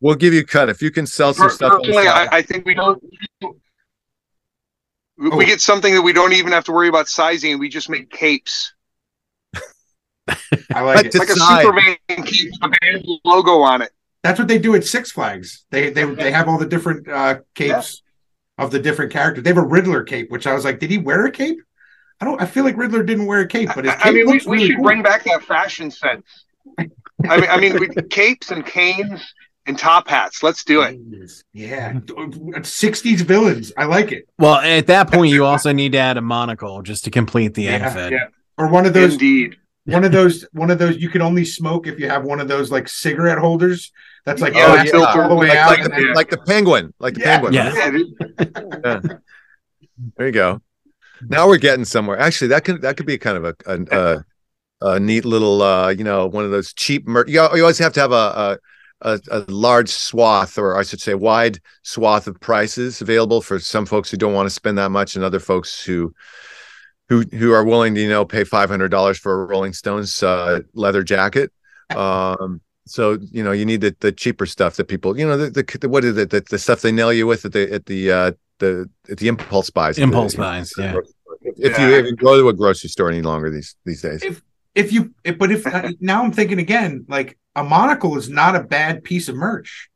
We'll 0.00 0.14
give 0.16 0.34
you 0.34 0.40
a 0.40 0.44
cut 0.44 0.68
if 0.68 0.82
you 0.82 0.90
can 0.90 1.06
sell 1.06 1.32
some 1.34 1.50
stuff. 1.50 1.72
on 1.72 1.78
the 1.78 1.84
Personally. 1.88 2.08
I, 2.08 2.28
I 2.38 2.42
think 2.42 2.66
we 2.66 2.74
don't. 2.74 3.02
We 5.16 5.30
Oh. 5.30 5.40
get 5.40 5.60
something 5.60 5.94
that 5.94 6.02
we 6.02 6.12
don't 6.12 6.32
even 6.32 6.52
have 6.52 6.64
to 6.64 6.72
worry 6.72 6.88
about 6.88 7.08
sizing, 7.08 7.52
and 7.52 7.60
we 7.60 7.68
just 7.68 7.88
make 7.88 8.10
capes. 8.10 8.72
I 10.74 10.80
like 10.80 11.06
it. 11.06 11.14
Like 11.14 11.28
a 11.28 11.34
Superman 11.34 11.96
cape 12.08 12.50
with 12.50 12.58
a 12.62 12.68
band 12.68 13.06
logo 13.24 13.60
on 13.60 13.82
it. 13.82 13.92
That's 14.22 14.38
what 14.38 14.48
they 14.48 14.58
do 14.58 14.74
at 14.74 14.84
Six 14.84 15.12
Flags. 15.12 15.66
They 15.70 15.90
they 15.90 16.04
they 16.04 16.32
have 16.32 16.48
all 16.48 16.58
the 16.58 16.66
different 16.66 17.06
uh 17.08 17.40
capes 17.54 18.02
of 18.58 18.70
the 18.70 18.78
different 18.80 19.12
characters. 19.12 19.44
They 19.44 19.50
have 19.50 19.58
a 19.58 19.62
Riddler 19.66 20.02
cape, 20.02 20.30
which 20.30 20.46
I 20.46 20.54
was 20.54 20.64
like, 20.64 20.80
did 20.80 20.90
he 20.90 20.98
wear 20.98 21.26
a 21.26 21.30
cape? 21.30 21.58
I 22.20 22.24
don't. 22.24 22.40
I 22.40 22.46
feel 22.46 22.64
like 22.64 22.76
Riddler 22.76 23.02
didn't 23.02 23.26
wear 23.26 23.40
a 23.40 23.46
cape, 23.48 23.68
but 23.74 23.84
his 23.84 23.94
cape 23.94 24.06
I 24.06 24.10
mean, 24.12 24.26
we, 24.26 24.32
looks 24.32 24.46
we 24.46 24.56
really 24.56 24.66
should 24.68 24.76
cool. 24.76 24.84
bring 24.84 25.02
back 25.02 25.24
that 25.24 25.42
fashion 25.44 25.90
sense. 25.90 26.44
I 26.78 26.86
mean, 27.40 27.50
I 27.50 27.60
mean, 27.60 27.78
we, 27.78 27.88
capes 28.10 28.50
and 28.50 28.64
canes 28.64 29.22
and 29.66 29.78
top 29.78 30.08
hats. 30.08 30.42
Let's 30.42 30.64
do 30.64 30.82
it. 30.82 30.98
Yeah, 31.52 31.98
sixties 32.62 33.22
villains. 33.22 33.72
I 33.76 33.84
like 33.84 34.12
it. 34.12 34.28
Well, 34.38 34.56
at 34.56 34.86
that 34.88 35.10
point, 35.12 35.30
you 35.32 35.44
also 35.50 35.72
need 35.72 35.92
to 35.92 35.98
add 35.98 36.16
a 36.16 36.20
monocle 36.22 36.82
just 36.82 37.04
to 37.04 37.10
complete 37.10 37.54
the 37.54 37.62
Yeah, 37.64 37.86
outfit. 37.86 38.12
yeah. 38.12 38.26
Or 38.58 38.68
one 38.68 38.86
of 38.86 38.92
those 38.92 39.14
Indeed. 39.14 39.56
one 39.84 40.04
of 40.04 40.12
those 40.12 40.46
one 40.52 40.70
of 40.70 40.78
those 40.78 40.96
you 40.98 41.08
can 41.08 41.22
only 41.22 41.44
smoke 41.44 41.86
if 41.86 41.98
you 41.98 42.08
have 42.08 42.24
one 42.24 42.40
of 42.40 42.48
those 42.48 42.70
like 42.70 42.88
cigarette 42.88 43.38
holders 43.38 43.90
that's 44.24 44.40
like 44.40 44.54
Yeah, 44.54 44.66
plastic 44.66 44.92
filter. 44.92 45.22
all 45.22 45.28
the 45.28 45.34
way 45.34 45.48
like, 45.48 45.58
out. 45.58 45.70
like, 45.70 45.82
the, 45.82 45.88
then- 45.90 46.14
like 46.14 46.30
the 46.30 46.38
penguin, 46.38 46.94
like 46.98 47.14
the 47.14 47.20
Yeah. 47.20 47.40
penguin. 47.40 47.52
Yeah. 47.54 47.74
Yeah. 48.84 49.00
There 50.16 50.26
you 50.26 50.32
go. 50.32 50.60
Now 51.22 51.46
we're 51.48 51.58
getting 51.58 51.84
somewhere. 51.84 52.18
Actually, 52.18 52.48
that 52.48 52.64
could 52.64 52.82
that 52.82 52.96
could 52.96 53.06
be 53.06 53.16
kind 53.18 53.36
of 53.38 53.44
a 53.44 53.54
a, 53.66 53.96
a, 53.98 54.24
a 54.96 55.00
neat 55.00 55.24
little 55.24 55.62
uh, 55.62 55.88
you 55.90 56.04
know 56.04 56.26
one 56.26 56.44
of 56.44 56.50
those 56.50 56.72
cheap 56.74 57.06
mer- 57.06 57.24
you, 57.26 57.40
you 57.54 57.62
always 57.62 57.78
have 57.78 57.92
to 57.94 58.00
have 58.00 58.12
a, 58.12 58.58
a 59.04 59.20
a 59.30 59.38
a 59.38 59.50
large 59.50 59.88
swath 59.90 60.58
or 60.58 60.76
I 60.76 60.82
should 60.82 61.00
say 61.00 61.14
wide 61.14 61.60
swath 61.82 62.26
of 62.26 62.40
prices 62.40 63.00
available 63.00 63.40
for 63.42 63.58
some 63.60 63.86
folks 63.86 64.10
who 64.10 64.16
don't 64.16 64.32
want 64.34 64.46
to 64.46 64.50
spend 64.54 64.78
that 64.78 64.90
much 64.90 65.14
and 65.14 65.24
other 65.24 65.40
folks 65.40 65.84
who 65.84 66.14
who 67.08 67.22
who 67.32 67.52
are 67.52 67.64
willing 67.64 67.94
to 67.94 68.00
you 68.00 68.08
know 68.08 68.24
pay 68.24 68.44
five 68.44 68.70
hundred 68.70 68.88
dollars 68.90 69.18
for 69.18 69.42
a 69.42 69.46
Rolling 69.46 69.72
Stones 69.74 70.22
uh, 70.22 70.60
leather 70.74 71.02
jacket. 71.02 71.52
Um, 71.94 72.60
so 72.86 73.18
you 73.30 73.44
know 73.44 73.52
you 73.52 73.64
need 73.66 73.82
the, 73.82 73.94
the 74.00 74.10
cheaper 74.10 74.46
stuff 74.46 74.76
that 74.76 74.88
people 74.88 75.18
you 75.18 75.26
know 75.26 75.36
the, 75.36 75.50
the, 75.50 75.78
the 75.78 75.88
what 75.88 76.02
is 76.04 76.16
it 76.16 76.30
the, 76.30 76.40
the 76.40 76.58
stuff 76.58 76.80
they 76.80 76.92
nail 76.92 77.12
you 77.12 77.26
with 77.26 77.44
at 77.44 77.52
the 77.52 77.70
at 77.72 77.84
the 77.86 78.10
uh, 78.10 78.32
the 78.58 78.88
at 79.10 79.18
the 79.18 79.28
impulse 79.28 79.68
buys. 79.70 79.96
at 79.98 80.00
the- 80.00 80.04
Impulse 80.04 80.34
buys, 80.34 80.72
yeah. 80.78 80.96
If, 81.42 81.54
if 81.58 81.78
Yeah. 81.78 81.88
you 81.90 81.96
even 81.96 82.16
go 82.16 82.40
to 82.40 82.48
a 82.48 82.54
grocery 82.54 82.88
store 82.88 83.10
any 83.10 83.20
longer 83.22 83.50
these 83.50 83.76
these 83.84 84.00
days. 84.00 84.22
if 84.22 84.42
if 84.74 84.92
you 84.92 85.14
if, 85.24 85.38
but 85.38 85.52
if 85.52 85.64
now 86.00 86.24
I'm 86.24 86.32
thinking 86.32 86.58
again, 86.58 87.04
like 87.06 87.36
a 87.56 87.64
monocle 87.64 88.16
is 88.16 88.28
not 88.28 88.56
a 88.56 88.62
bad 88.62 89.04
piece 89.04 89.28
of 89.28 89.36
merch. 89.36 89.88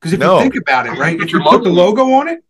Because 0.00 0.12
if 0.12 0.20
No. 0.20 0.36
you 0.36 0.42
think 0.42 0.56
about 0.56 0.86
it, 0.86 0.98
right? 0.98 1.20
If 1.20 1.32
you 1.32 1.40
put 1.42 1.64
the 1.64 1.70
logo 1.70 2.12
on 2.12 2.28
it, 2.28 2.44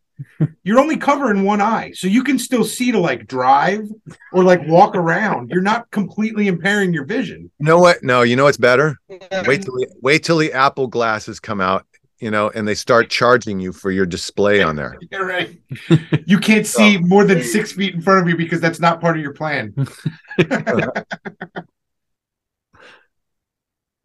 you're 0.63 0.79
only 0.79 0.97
covering 0.97 1.45
one 1.45 1.61
eye. 1.61 1.93
So 1.95 2.09
you 2.09 2.23
can 2.23 2.39
still 2.39 2.65
see 2.65 2.93
to 2.93 2.99
like 2.99 3.27
drive 3.27 3.89
or 4.33 4.43
like 4.43 4.67
walk 4.67 4.95
around. 4.95 5.51
You're 5.51 5.63
not 5.63 5.91
completely 5.91 6.49
impairing 6.49 6.93
your 6.93 7.05
vision. 7.05 7.51
You 7.59 7.67
know 7.67 7.79
what? 7.79 8.03
No, 8.03 8.23
you 8.23 8.37
know 8.37 8.45
what's 8.45 8.57
better? 8.57 8.99
Wait 9.09 9.63
till 9.63 9.75
the, 9.75 9.87
wait 10.03 10.25
till 10.25 10.39
the 10.39 10.53
Apple 10.53 10.89
glasses 10.89 11.41
come 11.41 11.61
out, 11.61 11.87
you 12.19 12.31
know, 12.31 12.51
and 12.51 12.67
they 12.67 12.75
start 12.75 13.11
charging 13.11 13.61
you 13.61 13.73
for 13.73 13.91
your 13.91 14.07
display 14.07 14.63
on 14.63 14.77
there. 14.77 14.99
You're 15.11 15.27
right. 15.27 15.57
You 16.27 16.39
can't 16.39 16.67
see 16.67 16.99
oh. 16.99 17.01
more 17.01 17.25
than 17.25 17.43
six 17.43 17.73
feet 17.73 17.95
in 17.95 18.03
front 18.03 18.21
of 18.21 18.29
you 18.29 18.37
because 18.37 18.61
that's 18.61 18.81
not 18.81 19.01
part 19.01 19.17
of 19.17 19.23
your 19.23 19.35
plan. 19.35 19.75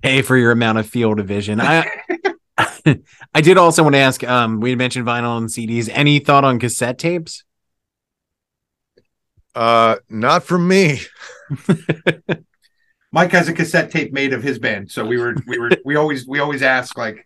Pay 0.03 0.21
for 0.21 0.35
your 0.35 0.51
amount 0.51 0.77
of 0.77 0.87
field 0.87 1.19
of 1.19 1.27
vision. 1.27 1.61
I 1.61 1.89
I 3.33 3.41
did 3.41 3.57
also 3.57 3.83
want 3.83 3.95
to 3.95 3.99
ask. 3.99 4.21
Um, 4.23 4.59
we 4.59 4.71
had 4.71 4.77
mentioned 4.77 5.07
vinyl 5.07 5.37
and 5.37 5.47
CDs. 5.47 5.89
Any 5.91 6.19
thought 6.19 6.43
on 6.43 6.59
cassette 6.59 6.99
tapes? 6.99 7.45
Uh, 9.55 9.95
not 10.09 10.43
from 10.43 10.67
me. 10.67 10.99
Mike 13.13 13.31
has 13.31 13.47
a 13.47 13.53
cassette 13.53 13.91
tape 13.91 14.11
made 14.11 14.33
of 14.33 14.43
his 14.43 14.59
band, 14.59 14.91
so 14.91 15.05
we 15.05 15.17
were 15.17 15.35
we 15.47 15.57
were 15.57 15.71
we 15.85 15.95
always 15.95 16.27
we 16.27 16.39
always 16.39 16.63
ask 16.63 16.97
like 16.97 17.25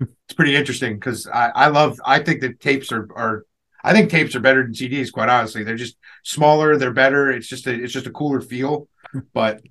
it's 0.00 0.34
pretty 0.34 0.54
interesting 0.54 0.94
because 0.96 1.26
I 1.26 1.50
I 1.54 1.68
love 1.68 1.98
I 2.04 2.18
think 2.18 2.42
that 2.42 2.60
tapes 2.60 2.92
are 2.92 3.08
are 3.16 3.46
I 3.82 3.92
think 3.92 4.10
tapes 4.10 4.34
are 4.34 4.40
better 4.40 4.62
than 4.64 4.72
CDs 4.74 5.10
quite 5.10 5.28
honestly 5.28 5.62
they're 5.62 5.76
just 5.76 5.96
smaller 6.24 6.76
they're 6.76 6.92
better 6.92 7.30
it's 7.30 7.48
just 7.48 7.66
a 7.66 7.72
it's 7.72 7.92
just 7.92 8.06
a 8.06 8.10
cooler 8.10 8.40
feel 8.40 8.88
but 9.32 9.62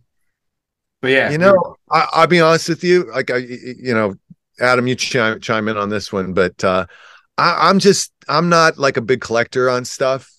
but 1.08 1.14
yeah 1.14 1.32
You 1.32 1.38
know, 1.38 1.76
I, 1.90 2.08
I'll 2.14 2.28
be 2.28 2.42
honest 2.42 2.70
with 2.70 2.84
you. 2.84 3.10
Like, 3.12 3.32
I, 3.32 3.38
you 3.38 3.94
know, 3.94 4.16
Adam, 4.60 4.88
you 4.88 4.96
chime, 4.96 5.40
chime 5.40 5.68
in 5.68 5.78
on 5.78 5.90
this 5.90 6.12
one, 6.12 6.34
but 6.34 6.64
uh, 6.64 6.86
I, 7.38 7.70
I'm 7.70 7.80
just, 7.80 8.12
I'm 8.28 8.50
not 8.50 8.78
like 8.78 8.98
a 8.98 9.02
big 9.02 9.22
collector 9.22 9.70
on 9.70 9.86
stuff. 9.86 10.30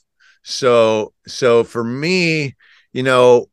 So, 0.43 1.13
so 1.27 1.65
for 1.65 1.85
me, 1.85 2.55
you 2.93 3.03
know, 3.03 3.47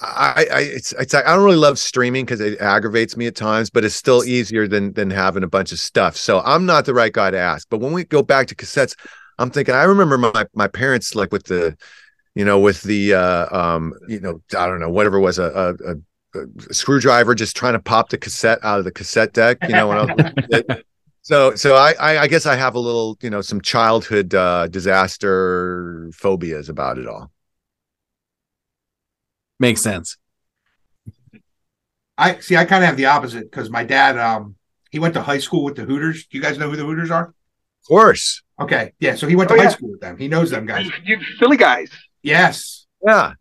I, 0.00 0.46
I, 0.52 0.60
it's, 0.60 0.92
it's 0.92 1.14
I 1.14 1.22
don't 1.22 1.44
really 1.44 1.56
love 1.56 1.78
streaming 1.78 2.24
because 2.24 2.40
it 2.40 2.60
aggravates 2.60 3.16
me 3.16 3.26
at 3.26 3.34
times, 3.34 3.70
but 3.70 3.84
it's 3.84 3.94
still 3.94 4.24
easier 4.24 4.68
than 4.68 4.92
than 4.92 5.10
having 5.10 5.42
a 5.42 5.48
bunch 5.48 5.72
of 5.72 5.78
stuff. 5.78 6.16
So 6.16 6.40
I'm 6.40 6.66
not 6.66 6.84
the 6.84 6.92
right 6.92 7.12
guy 7.12 7.30
to 7.30 7.38
ask. 7.38 7.66
But 7.70 7.80
when 7.80 7.92
we 7.92 8.04
go 8.04 8.22
back 8.22 8.46
to 8.48 8.54
cassettes, 8.54 8.94
I'm 9.38 9.50
thinking 9.50 9.74
I 9.74 9.84
remember 9.84 10.18
my 10.18 10.44
my 10.54 10.68
parents 10.68 11.14
like 11.14 11.32
with 11.32 11.44
the 11.44 11.76
you 12.34 12.44
know, 12.44 12.60
with 12.60 12.82
the 12.82 13.14
uh 13.14 13.46
um, 13.56 13.94
you 14.06 14.20
know, 14.20 14.42
I 14.56 14.66
don't 14.66 14.80
know, 14.80 14.90
whatever 14.90 15.18
was 15.18 15.38
a, 15.38 15.44
a 15.44 15.92
a 15.92 15.94
screwdriver 16.70 17.34
just 17.34 17.56
trying 17.56 17.72
to 17.74 17.78
pop 17.80 18.08
the 18.10 18.18
cassette 18.18 18.58
out 18.62 18.78
of 18.78 18.84
the 18.84 18.92
cassette 18.92 19.32
deck, 19.32 19.58
you 19.68 19.74
know, 19.74 19.88
when 19.88 19.98
I 19.98 20.04
was 20.04 20.62
so 21.22 21.54
so 21.54 21.74
I, 21.76 21.92
I 22.00 22.18
I 22.22 22.26
guess 22.28 22.46
I 22.46 22.54
have 22.56 22.74
a 22.74 22.78
little, 22.80 23.16
you 23.20 23.30
know, 23.30 23.40
some 23.40 23.60
childhood 23.60 24.34
uh 24.34 24.66
disaster 24.68 26.10
phobias 26.14 26.68
about 26.68 26.98
it 26.98 27.06
all. 27.06 27.30
Makes 29.58 29.80
sense. 29.82 30.16
I 32.18 32.38
see 32.40 32.56
I 32.56 32.64
kind 32.64 32.82
of 32.82 32.88
have 32.88 32.96
the 32.96 33.06
opposite 33.06 33.50
because 33.50 33.70
my 33.70 33.84
dad 33.84 34.18
um 34.18 34.56
he 34.90 34.98
went 34.98 35.14
to 35.14 35.22
high 35.22 35.38
school 35.38 35.64
with 35.64 35.76
the 35.76 35.84
Hooters 35.84 36.26
do 36.26 36.38
you 36.38 36.42
guys 36.42 36.58
know 36.58 36.68
who 36.70 36.76
the 36.76 36.84
Hooters 36.84 37.10
are 37.10 37.28
Of 37.28 37.88
course. 37.88 38.42
okay 38.60 38.92
yeah 39.00 39.14
so 39.14 39.26
he 39.26 39.36
went 39.36 39.48
to 39.50 39.54
Oh, 39.54 39.58
high 39.58 39.64
yeah. 39.64 39.68
school 39.70 39.90
with 39.90 40.00
them 40.00 40.16
he 40.16 40.28
knows 40.28 40.50
them 40.50 40.64
guys 40.66 40.88
You 41.04 41.18
Philly 41.38 41.56
guys. 41.58 41.90
yes 42.22 42.86
Yeah. 43.06 43.32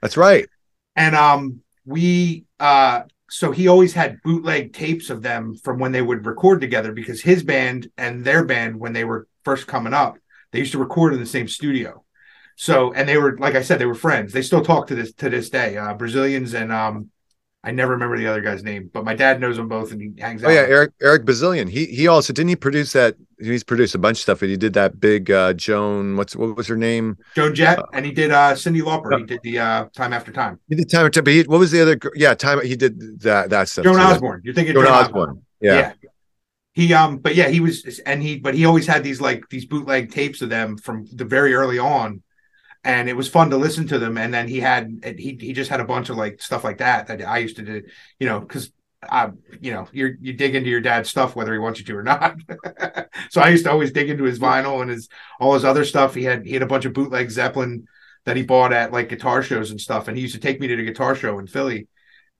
That's 0.00 0.16
right. 0.16 0.48
and 0.96 1.14
um 1.14 1.61
we 1.84 2.44
uh 2.60 3.02
so 3.30 3.50
he 3.50 3.66
always 3.66 3.94
had 3.94 4.20
bootleg 4.22 4.74
tapes 4.74 5.08
of 5.08 5.22
them 5.22 5.54
from 5.54 5.78
when 5.78 5.92
they 5.92 6.02
would 6.02 6.26
record 6.26 6.60
together 6.60 6.92
because 6.92 7.22
his 7.22 7.42
band 7.42 7.88
and 7.96 8.24
their 8.24 8.44
band 8.44 8.78
when 8.78 8.92
they 8.92 9.04
were 9.04 9.26
first 9.44 9.66
coming 9.66 9.94
up 9.94 10.18
they 10.52 10.58
used 10.58 10.72
to 10.72 10.78
record 10.78 11.14
in 11.14 11.20
the 11.20 11.26
same 11.26 11.48
studio. 11.48 12.04
So 12.56 12.92
and 12.92 13.08
they 13.08 13.16
were 13.16 13.36
like 13.38 13.54
i 13.54 13.62
said 13.62 13.78
they 13.78 13.86
were 13.86 13.94
friends. 13.94 14.32
They 14.32 14.42
still 14.42 14.64
talk 14.64 14.86
to 14.88 14.94
this 14.94 15.12
to 15.14 15.28
this 15.28 15.50
day 15.50 15.76
uh 15.76 15.94
Bazilians 15.94 16.54
and 16.54 16.70
um 16.70 17.10
i 17.64 17.70
never 17.70 17.92
remember 17.92 18.16
the 18.18 18.26
other 18.26 18.40
guy's 18.40 18.62
name 18.64 18.90
but 18.92 19.04
my 19.04 19.14
dad 19.14 19.40
knows 19.40 19.56
them 19.56 19.68
both 19.68 19.92
and 19.92 20.00
he 20.00 20.10
hangs 20.20 20.42
out 20.42 20.50
Oh 20.50 20.52
yeah. 20.52 20.60
Eric 20.60 20.92
Eric 21.00 21.24
Bazilian. 21.24 21.68
He 21.68 21.86
he 21.86 22.06
also 22.08 22.32
didn't 22.32 22.48
he 22.48 22.56
produce 22.56 22.92
that 22.92 23.16
he's 23.38 23.62
produced 23.64 23.94
a 23.94 23.98
bunch 23.98 24.18
of 24.18 24.22
stuff, 24.22 24.40
but 24.40 24.48
he 24.48 24.56
did 24.56 24.72
that 24.74 25.00
big 25.00 25.30
uh 25.30 25.52
Joan, 25.52 26.16
what's 26.16 26.34
what 26.34 26.56
was 26.56 26.66
her 26.68 26.76
name? 26.76 27.16
joan 27.36 27.54
jett 27.54 27.78
and 27.92 28.04
he 28.04 28.12
did 28.12 28.30
uh 28.30 28.52
cyndi 28.54 28.80
lauper 28.82 29.16
he 29.18 29.24
did 29.24 29.40
the 29.42 29.58
uh 29.58 29.84
time 29.94 30.12
after 30.12 30.32
time 30.32 30.58
He 30.68 30.74
did 30.74 30.90
time 30.90 31.06
After 31.06 31.22
but 31.22 31.32
he, 31.32 31.42
what 31.44 31.58
was 31.60 31.70
the 31.70 31.80
other 31.82 31.98
yeah, 32.14 32.34
time 32.34 32.60
he 32.64 32.74
did 32.76 33.20
that 33.20 33.50
that 33.50 33.68
stuff. 33.68 33.84
joan 33.84 33.94
too. 33.96 34.00
osborne 34.00 34.40
you're 34.44 34.54
thinking 34.54 34.74
Joan 34.74 34.84
joan 34.86 34.94
Osborne. 34.94 35.42
Yeah. 35.60 35.92
He 36.74 36.94
um, 36.94 37.18
but 37.18 37.34
yeah, 37.34 37.48
he 37.48 37.60
was, 37.60 38.00
and 38.06 38.22
he, 38.22 38.38
but 38.38 38.54
he 38.54 38.64
always 38.64 38.86
had 38.86 39.04
these 39.04 39.20
like 39.20 39.46
these 39.50 39.66
bootleg 39.66 40.10
tapes 40.10 40.40
of 40.40 40.48
them 40.48 40.78
from 40.78 41.06
the 41.12 41.24
very 41.26 41.52
early 41.52 41.78
on, 41.78 42.22
and 42.84 43.08
it 43.08 43.16
was 43.16 43.28
fun 43.28 43.50
to 43.50 43.56
listen 43.56 43.86
to 43.88 43.98
them. 43.98 44.18
And 44.18 44.34
then 44.34 44.48
he 44.48 44.60
had, 44.60 45.04
he 45.18 45.38
he 45.40 45.52
just 45.52 45.70
had 45.70 45.80
a 45.80 45.84
bunch 45.84 46.08
of 46.08 46.16
like 46.16 46.42
stuff 46.42 46.64
like 46.64 46.78
that 46.78 47.06
that 47.06 47.22
I 47.26 47.38
used 47.38 47.56
to 47.56 47.62
do, 47.62 47.82
you 48.18 48.26
know, 48.26 48.40
because 48.40 48.72
I, 49.08 49.30
you 49.60 49.72
know, 49.72 49.88
you 49.92 50.16
you 50.20 50.32
dig 50.32 50.54
into 50.54 50.70
your 50.70 50.80
dad's 50.80 51.10
stuff 51.10 51.34
whether 51.34 51.52
he 51.52 51.58
wants 51.58 51.80
you 51.80 51.86
to 51.86 51.96
or 51.96 52.02
not. 52.02 52.36
so 53.30 53.40
I 53.40 53.48
used 53.48 53.64
to 53.64 53.70
always 53.70 53.92
dig 53.92 54.10
into 54.10 54.24
his 54.24 54.38
vinyl 54.38 54.80
and 54.80 54.90
his 54.90 55.08
all 55.40 55.54
his 55.54 55.64
other 55.64 55.84
stuff. 55.84 56.14
He 56.14 56.24
had 56.24 56.46
he 56.46 56.52
had 56.52 56.62
a 56.62 56.66
bunch 56.66 56.84
of 56.84 56.92
bootleg 56.92 57.30
Zeppelin 57.30 57.86
that 58.24 58.36
he 58.36 58.42
bought 58.42 58.72
at 58.72 58.92
like 58.92 59.08
guitar 59.08 59.42
shows 59.42 59.70
and 59.70 59.80
stuff. 59.80 60.06
And 60.06 60.16
he 60.16 60.22
used 60.22 60.34
to 60.34 60.40
take 60.40 60.60
me 60.60 60.68
to 60.68 60.76
the 60.76 60.84
guitar 60.84 61.14
show 61.14 61.38
in 61.38 61.46
Philly, 61.46 61.88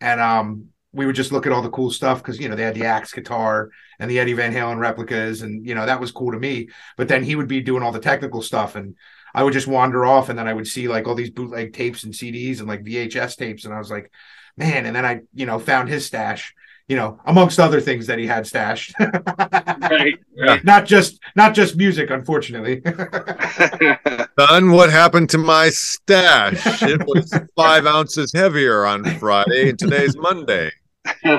and 0.00 0.20
um, 0.20 0.68
we 0.92 1.06
would 1.06 1.16
just 1.16 1.32
look 1.32 1.46
at 1.46 1.52
all 1.52 1.62
the 1.62 1.70
cool 1.70 1.90
stuff 1.90 2.18
because 2.18 2.38
you 2.38 2.48
know 2.48 2.54
they 2.54 2.62
had 2.62 2.74
the 2.74 2.84
Axe 2.84 3.12
guitar 3.12 3.70
and 3.98 4.10
the 4.10 4.20
Eddie 4.20 4.34
Van 4.34 4.52
Halen 4.52 4.78
replicas, 4.78 5.42
and 5.42 5.66
you 5.66 5.74
know 5.74 5.86
that 5.86 6.00
was 6.00 6.12
cool 6.12 6.32
to 6.32 6.38
me. 6.38 6.68
But 6.96 7.08
then 7.08 7.24
he 7.24 7.34
would 7.34 7.48
be 7.48 7.60
doing 7.60 7.82
all 7.82 7.92
the 7.92 7.98
technical 7.98 8.42
stuff, 8.42 8.76
and 8.76 8.94
I 9.34 9.42
would 9.42 9.52
just 9.52 9.66
wander 9.66 10.04
off, 10.04 10.28
and 10.28 10.38
then 10.38 10.48
I 10.48 10.52
would 10.52 10.66
see 10.66 10.88
like 10.88 11.06
all 11.06 11.14
these 11.14 11.30
bootleg 11.30 11.72
tapes 11.72 12.04
and 12.04 12.12
CDs 12.12 12.58
and 12.58 12.68
like 12.68 12.84
VHS 12.84 13.36
tapes, 13.36 13.64
and 13.64 13.72
I 13.74 13.78
was 13.78 13.90
like, 13.90 14.10
man. 14.56 14.86
And 14.86 14.94
then 14.94 15.04
I 15.06 15.20
you 15.34 15.46
know 15.46 15.58
found 15.58 15.88
his 15.88 16.06
stash, 16.06 16.54
you 16.88 16.96
know, 16.96 17.18
amongst 17.24 17.58
other 17.58 17.80
things 17.80 18.06
that 18.08 18.18
he 18.18 18.26
had 18.26 18.46
stashed. 18.46 18.94
right. 19.00 20.18
Yeah. 20.34 20.58
not 20.64 20.84
just 20.86 21.20
not 21.36 21.54
just 21.54 21.76
music, 21.76 22.10
unfortunately. 22.10 22.82
Son, 24.38 24.70
what 24.72 24.90
happened 24.90 25.30
to 25.30 25.38
my 25.38 25.70
stash? 25.70 26.82
It 26.82 27.00
was 27.06 27.32
five 27.56 27.86
ounces 27.86 28.32
heavier 28.32 28.84
on 28.84 29.04
Friday, 29.18 29.70
and 29.70 29.78
today's 29.78 30.16
Monday. 30.16 30.70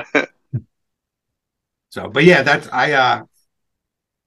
so, 1.90 2.08
but 2.08 2.24
yeah, 2.24 2.42
that's 2.42 2.68
I. 2.72 2.92
uh 2.92 3.22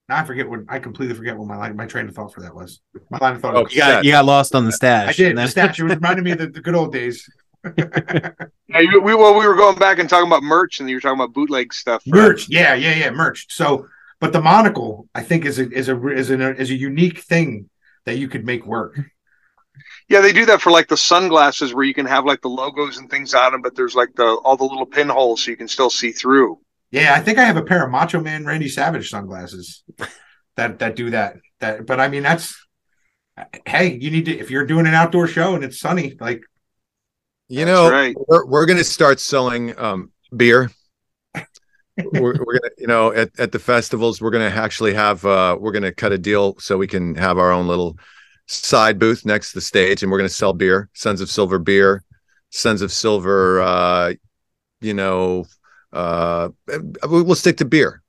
now 0.09 0.17
I 0.17 0.23
forget 0.25 0.49
what 0.49 0.61
I 0.69 0.79
completely 0.79 1.15
forget 1.15 1.37
what 1.37 1.47
my 1.47 1.57
line, 1.57 1.75
my 1.75 1.85
train 1.85 2.07
of 2.07 2.15
thought 2.15 2.33
for 2.33 2.41
that 2.41 2.53
was. 2.55 2.81
My 3.09 3.17
line 3.19 3.35
of 3.35 3.41
thought. 3.41 3.55
Oh, 3.55 3.63
was, 3.63 3.73
You 3.73 3.79
got 3.79 4.05
you 4.05 4.11
got 4.11 4.25
lost 4.25 4.55
on 4.55 4.65
the 4.65 4.71
stash. 4.71 5.09
I 5.09 5.11
did. 5.13 5.29
and 5.29 5.37
The 5.37 5.41
then- 5.41 5.49
statue 5.49 5.83
was 5.85 5.95
reminding 5.95 6.23
me 6.23 6.31
of 6.31 6.37
the, 6.39 6.47
the 6.47 6.61
good 6.61 6.75
old 6.75 6.93
days. 6.93 7.29
Yeah, 8.69 8.79
you- 8.81 9.01
we 9.01 9.15
well, 9.15 9.37
we 9.39 9.47
were 9.47 9.55
going 9.55 9.77
back 9.77 9.99
and 9.99 10.09
talking 10.09 10.27
about 10.27 10.43
merch, 10.43 10.79
and 10.79 10.89
you 10.89 10.95
were 10.97 11.01
talking 11.01 11.19
about 11.19 11.33
bootleg 11.33 11.73
stuff. 11.73 12.03
right? 12.07 12.21
merch 12.21 12.47
yeah 12.49 12.73
yeah 12.75 12.93
yeah 12.93 13.09
merch 13.11 13.45
so 13.49 13.87
but 14.19 14.33
the 14.33 14.41
monocle 14.41 15.07
i 15.15 15.23
think 15.23 15.45
is 15.45 15.57
a 15.59 15.69
is 15.71 15.87
a 15.89 16.07
is 16.09 16.29
a 16.31 16.55
is 16.61 16.69
a 16.69 16.75
unique 16.75 17.19
thing 17.19 17.69
that 18.05 18.17
you 18.17 18.27
could 18.27 18.45
make 18.45 18.65
work 18.65 18.99
Yeah, 20.09 20.21
they 20.21 20.33
do 20.33 20.45
that 20.47 20.61
for 20.61 20.71
like 20.71 20.87
the 20.87 20.97
sunglasses 20.97 21.73
where 21.73 21.83
you 21.85 21.93
can 21.93 22.05
have 22.05 22.25
like 22.25 22.41
the 22.41 22.49
logos 22.49 22.97
and 22.97 23.09
things 23.09 23.33
on 23.33 23.51
them, 23.51 23.61
but 23.61 23.75
there's 23.75 23.95
like 23.95 24.13
the 24.15 24.25
all 24.43 24.55
the 24.57 24.63
little 24.63 24.85
pinholes 24.85 25.43
so 25.43 25.51
you 25.51 25.57
can 25.57 25.67
still 25.67 25.89
see 25.89 26.11
through. 26.11 26.59
Yeah 26.91 27.13
i 27.13 27.19
think 27.19 27.37
i 27.37 27.43
have 27.43 27.57
a 27.57 27.63
pair 27.63 27.83
of 27.83 27.91
macho 27.91 28.19
man 28.21 28.45
randy 28.45 28.69
savage 28.69 29.09
sunglasses 29.09 29.83
that 30.55 30.79
that 30.79 30.95
do 30.95 31.09
that 31.09 31.35
that 31.59 31.85
but 31.85 31.99
i 31.99 32.07
mean 32.07 32.23
that's 32.23 32.55
hey 33.65 33.97
you 33.99 34.09
need 34.09 34.25
to 34.25 34.37
if 34.37 34.49
you're 34.49 34.65
doing 34.65 34.87
an 34.87 34.93
outdoor 34.93 35.27
show 35.27 35.55
and 35.55 35.63
it's 35.63 35.79
sunny 35.79 36.15
like 36.19 36.41
You 37.49 37.65
know, 37.65 37.89
right. 37.89 38.15
we're, 38.27 38.45
we're 38.45 38.65
going 38.65 38.77
to 38.77 38.83
start 38.83 39.19
selling 39.19 39.77
um, 39.79 40.11
beer. 40.35 40.69
we're, 41.35 42.35
we're 42.45 42.59
gonna, 42.59 42.71
you 42.77 42.87
know, 42.87 43.11
at, 43.13 43.29
at 43.39 43.51
the 43.51 43.59
festivals, 43.59 44.21
we're 44.21 44.31
gonna 44.31 44.45
actually 44.45 44.93
have, 44.93 45.25
uh, 45.25 45.57
we're 45.59 45.71
gonna 45.71 45.93
cut 45.93 46.11
a 46.11 46.17
deal 46.17 46.55
so 46.59 46.77
we 46.77 46.87
can 46.87 47.15
have 47.15 47.37
our 47.37 47.51
own 47.51 47.67
little 47.67 47.97
side 48.47 48.99
booth 48.99 49.25
next 49.25 49.49
to 49.51 49.55
the 49.57 49.61
stage, 49.61 50.03
and 50.03 50.11
we're 50.11 50.17
gonna 50.19 50.29
sell 50.29 50.53
beer, 50.53 50.89
Sons 50.93 51.21
of 51.21 51.29
Silver 51.29 51.59
beer, 51.59 52.03
Sons 52.51 52.81
of 52.81 52.91
Silver, 52.91 53.61
uh, 53.61 54.13
you 54.81 54.93
know, 54.93 55.45
uh, 55.93 56.49
we- 57.09 57.21
we'll 57.23 57.35
stick 57.35 57.57
to 57.57 57.65
beer, 57.65 58.01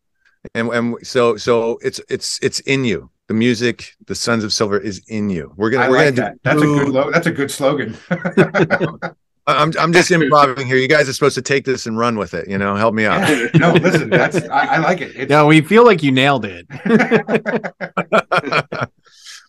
and 0.55 0.69
and 0.71 0.97
so 1.07 1.37
so 1.37 1.79
it's 1.83 2.01
it's 2.09 2.39
it's 2.43 2.61
in 2.61 2.85
you. 2.85 3.11
The 3.29 3.35
music, 3.35 3.95
the 4.07 4.15
Sons 4.15 4.43
of 4.43 4.53
Silver 4.55 4.79
is 4.79 5.03
in 5.09 5.29
you. 5.29 5.53
We're 5.57 5.69
gonna 5.71 5.85
i 5.85 5.89
we're 5.91 5.97
like 6.07 6.15
gonna 6.15 6.31
that 6.31 6.39
that's 6.43 6.63
a 6.63 6.65
good 6.65 6.89
lo- 6.89 7.11
that's 7.11 7.27
a 7.27 7.31
good 7.31 7.51
slogan 7.51 7.95
I'm 9.47 9.73
I'm 9.79 9.93
just 9.95 10.11
improvising 10.11 10.67
here. 10.67 10.77
You 10.77 10.89
guys 10.89 11.09
are 11.09 11.13
supposed 11.15 11.35
to 11.37 11.43
take 11.43 11.65
this 11.65 11.87
and 11.87 11.97
run 11.97 12.19
with 12.19 12.35
it. 12.35 12.49
You 12.49 12.59
know, 12.59 12.75
help 12.77 12.95
me 12.95 13.07
out. 13.07 13.27
Yeah. 13.29 13.49
no 13.55 13.73
listen 13.73 14.11
that's 14.11 14.37
I, 14.49 14.77
I 14.77 14.79
like 14.79 15.01
it 15.01 15.13
it's, 15.17 15.31
No, 15.31 15.47
we 15.47 15.61
feel 15.63 15.85
like 15.87 16.03
you 16.03 16.13
nailed 16.13 16.45
it. 16.47 16.67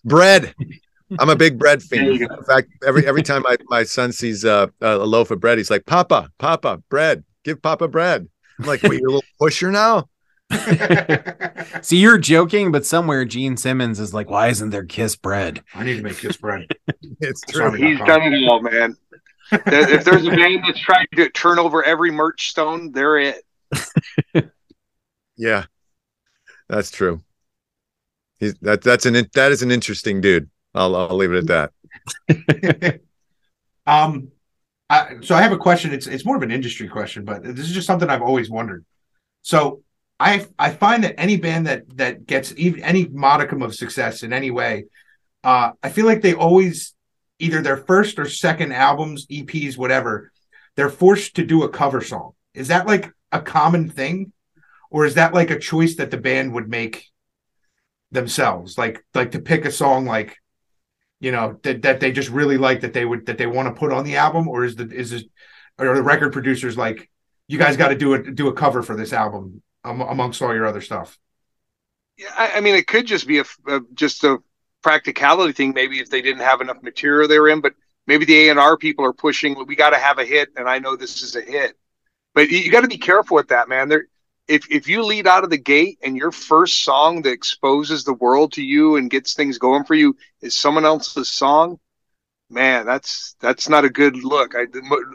bread. 0.06 0.54
I'm 1.20 1.30
a 1.30 1.36
big 1.36 1.58
bread 1.58 1.82
There 1.82 2.00
fiend. 2.00 2.22
In 2.22 2.44
fact, 2.44 2.70
every 2.86 3.06
every 3.08 3.24
time 3.24 3.42
my, 3.42 3.58
my 3.70 3.84
son 3.84 4.12
sees 4.12 4.46
uh, 4.46 4.68
a 4.82 4.98
loaf 5.00 5.32
of 5.32 5.40
bread, 5.40 5.58
he's 5.58 5.72
like, 5.72 5.86
"Papa, 5.86 6.30
Papa, 6.38 6.84
bread. 6.90 7.24
Give 7.50 7.62
Papa 7.62 7.88
bread." 7.88 8.28
I'm 8.60 8.66
like, 8.66 8.84
"Wait, 8.84 9.00
you're 9.00 9.10
a 9.10 9.14
little 9.14 9.24
pusher 9.40 9.72
now?" 9.72 10.10
See, 11.82 11.98
you're 11.98 12.18
joking, 12.18 12.72
but 12.72 12.86
somewhere 12.86 13.24
Gene 13.26 13.58
Simmons 13.58 14.00
is 14.00 14.14
like, 14.14 14.30
"Why 14.30 14.48
isn't 14.50 14.70
there 14.70 14.86
Kiss 14.86 15.16
bread?" 15.16 15.62
i 15.76 15.84
need 15.84 15.98
to 15.98 16.04
make 16.04 16.18
kiss 16.18 16.38
bread 16.38 16.68
It's 17.22 17.44
Sorry. 17.52 17.80
true. 17.80 17.90
He's 17.90 18.00
done 18.00 18.34
it 18.34 18.48
all, 18.48 18.62
man. 18.62 18.96
If 19.52 20.06
there's 20.06 20.26
a 20.28 20.32
band 20.32 20.64
that's 20.68 20.80
trying 20.80 21.08
to 21.16 21.30
turn 21.30 21.58
over 21.60 21.84
every 21.84 22.12
merch 22.12 22.50
stone, 22.50 22.92
they're 22.92 23.18
it. 23.18 23.44
Yeah, 25.38 25.66
that's 26.68 26.92
true. 26.92 27.22
He's 28.40 28.56
that 28.56 28.82
that's 28.82 29.06
an 29.06 29.26
that 29.34 29.52
is 29.54 29.62
an 29.62 29.72
interesting 29.72 30.20
dude. 30.20 30.50
I'll 30.76 30.94
I'll 30.98 31.16
leave 31.16 31.32
it 31.32 31.50
at 31.50 31.72
that. 32.28 33.00
um, 33.88 34.32
I, 34.90 35.18
so 35.22 35.36
I 35.36 35.42
have 35.42 35.52
a 35.52 35.58
question. 35.58 35.94
It's 35.94 36.08
it's 36.08 36.26
more 36.26 36.36
of 36.36 36.42
an 36.42 36.52
industry 36.52 36.88
question, 36.88 37.24
but 37.24 37.44
this 37.44 37.68
is 37.68 37.74
just 37.74 37.88
something 37.88 38.10
I've 38.10 38.24
always 38.24 38.50
wondered. 38.50 38.86
So 39.44 39.84
I 40.20 40.46
I 40.58 40.72
find 40.72 41.04
that 41.04 41.20
any 41.20 41.38
band 41.38 41.68
that 41.68 41.98
that 41.98 42.26
gets 42.26 42.54
even 42.58 42.84
any 42.84 43.08
modicum 43.08 43.62
of 43.62 43.76
success 43.76 44.24
in 44.24 44.34
any 44.34 44.50
way, 44.50 44.86
uh, 45.44 45.72
I 45.84 45.90
feel 45.90 46.06
like 46.06 46.22
they 46.22 46.34
always 46.34 46.96
either 47.38 47.62
their 47.62 47.78
first 47.78 48.20
or 48.20 48.28
second 48.28 48.74
albums, 48.74 49.26
EPs, 49.28 49.78
whatever, 49.78 50.32
they're 50.76 50.90
forced 50.90 51.36
to 51.36 51.46
do 51.46 51.64
a 51.64 51.70
cover 51.70 52.02
song. 52.02 52.32
Is 52.54 52.70
that 52.70 52.88
like 52.88 53.12
a 53.32 53.42
common 53.42 53.90
thing, 53.90 54.34
or 54.90 55.06
is 55.06 55.16
that 55.16 55.36
like 55.36 55.52
a 55.52 55.60
choice 55.60 55.98
that 55.98 56.10
the 56.10 56.18
band 56.18 56.54
would 56.54 56.68
make 56.68 57.06
themselves? 58.12 58.76
Like 58.76 59.06
like 59.14 59.32
to 59.32 59.40
pick 59.40 59.66
a 59.66 59.72
song 59.72 60.06
like 60.06 60.39
you 61.20 61.32
know 61.32 61.60
that, 61.64 61.82
that 61.82 62.00
they 62.00 62.12
just 62.12 62.30
really 62.30 62.58
like 62.58 62.82
that 62.82 62.94
they 62.94 63.06
would 63.06 63.26
that 63.26 63.38
they 63.38 63.48
want 63.48 63.68
to 63.68 63.80
put 63.80 63.92
on 63.92 64.04
the 64.04 64.16
album 64.18 64.48
or 64.48 64.64
is 64.64 64.76
the 64.76 64.90
is 64.90 65.26
or 65.78 65.96
the 65.96 66.04
record 66.04 66.34
producers 66.34 66.78
like 66.78 67.10
you 67.48 67.58
guys 67.58 67.78
got 67.78 67.90
to 67.90 67.96
do 67.96 68.14
a 68.14 68.32
do 68.32 68.48
a 68.48 68.54
cover 68.54 68.84
for 68.84 68.96
this 68.96 69.14
album 69.14 69.62
um, 69.84 70.02
amongst 70.02 70.42
all 70.42 70.54
your 70.54 70.66
other 70.66 70.82
stuff 70.82 71.18
Yeah, 72.18 72.34
I, 72.38 72.54
I 72.58 72.60
mean, 72.62 72.76
it 72.76 72.88
could 72.88 73.06
just 73.06 73.28
be 73.28 73.40
a, 73.40 73.46
a 73.68 73.82
just 73.94 74.24
a 74.24 74.38
practicality 74.82 75.54
thing. 75.54 75.74
Maybe 75.74 76.00
if 76.00 76.10
they 76.10 76.22
didn't 76.22 76.42
have 76.42 76.62
enough 76.62 76.82
material 76.82 77.28
they 77.28 77.40
were 77.40 77.50
in, 77.50 77.62
but 77.62 77.74
maybe 78.08 78.26
the 78.26 78.48
A 78.48 78.50
and 78.50 78.60
R 78.60 78.78
people 78.78 79.06
are 79.06 79.14
pushing. 79.14 79.66
We 79.66 79.76
got 79.76 79.92
to 79.92 79.98
have 79.98 80.20
a 80.20 80.26
hit, 80.26 80.50
and 80.56 80.70
I 80.70 80.80
know 80.80 80.96
this 80.96 81.22
is 81.22 81.36
a 81.36 81.42
hit. 81.42 81.78
But 82.34 82.50
you, 82.50 82.60
you 82.60 82.72
got 82.72 82.82
to 82.82 82.88
be 82.88 82.98
careful 82.98 83.36
with 83.36 83.50
that, 83.50 83.70
man. 83.70 83.90
There, 83.90 84.08
if 84.50 84.70
if 84.72 84.88
you 84.90 85.04
lead 85.04 85.28
out 85.28 85.44
of 85.44 85.52
the 85.52 85.58
gate 85.58 86.00
and 86.02 86.18
your 86.18 86.32
first 86.32 86.84
song 86.84 87.22
that 87.22 87.32
exposes 87.32 88.04
the 88.04 88.16
world 88.16 88.52
to 88.54 88.64
you 88.64 88.96
and 88.96 89.10
gets 89.10 89.34
things 89.34 89.60
going 89.60 89.84
for 89.86 89.94
you 89.94 90.18
is 90.42 90.56
someone 90.56 90.86
else's 90.86 91.30
song, 91.30 91.80
man, 92.50 92.86
that's 92.86 93.36
that's 93.40 93.70
not 93.70 93.86
a 93.86 93.90
good 93.90 94.16
look. 94.24 94.56
I 94.56 94.66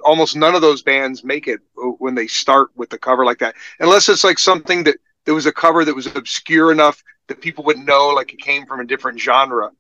almost 0.05 0.37
none 0.37 0.55
of 0.55 0.63
those 0.63 0.83
bands 0.83 1.25
make 1.25 1.49
it 1.49 1.61
when 1.99 2.15
they 2.15 2.29
start 2.29 2.71
with 2.77 2.91
the 2.91 2.99
cover 2.99 3.25
like 3.25 3.41
that, 3.41 3.57
unless 3.81 4.09
it's 4.09 4.25
like 4.25 4.39
something 4.39 4.85
that 4.85 4.99
there 5.25 5.35
was 5.35 5.47
a 5.47 5.53
cover 5.53 5.85
that 5.85 5.95
was 5.95 6.07
obscure 6.07 6.71
enough 6.71 7.03
that 7.27 7.41
people 7.41 7.65
would 7.65 7.79
know 7.79 8.09
like 8.09 8.33
it 8.33 8.41
came 8.41 8.67
from 8.67 8.81
a 8.81 8.87
different 8.87 9.19
genre. 9.21 9.71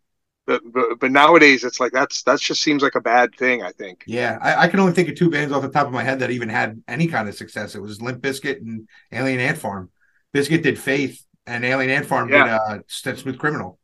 But, 0.46 0.60
but 0.72 1.00
but 1.00 1.10
nowadays 1.10 1.64
it's 1.64 1.80
like 1.80 1.92
that's 1.92 2.22
that 2.24 2.38
just 2.38 2.60
seems 2.62 2.82
like 2.82 2.96
a 2.96 3.00
bad 3.00 3.34
thing. 3.34 3.62
I 3.62 3.72
think. 3.72 4.04
yeah 4.06 4.38
I, 4.42 4.64
I 4.64 4.68
can 4.68 4.78
only 4.80 4.92
think 4.92 5.08
of 5.08 5.14
two 5.14 5.30
bands 5.30 5.52
off 5.54 5.62
the 5.62 5.68
top 5.70 5.86
of 5.86 5.92
my 5.92 6.02
head 6.04 6.18
that 6.18 6.30
even 6.30 6.50
had 6.50 6.82
any 6.86 7.06
kind 7.06 7.28
of 7.28 7.34
success 7.34 7.74
it 7.74 7.80
was 7.80 8.02
limp 8.02 8.20
Bizkit 8.22 8.58
and 8.60 8.86
alien 9.10 9.40
ant 9.40 9.56
farm 9.58 9.90
Bizkit 10.34 10.62
did 10.62 10.78
faith 10.78 11.24
and 11.46 11.64
alien 11.64 11.90
ant 11.90 12.04
farm 12.06 12.28
did 12.28 12.34
Yeah. 12.36 12.56
uh 12.56 12.78
St- 12.88 13.18
smooth 13.18 13.38
criminal 13.38 13.78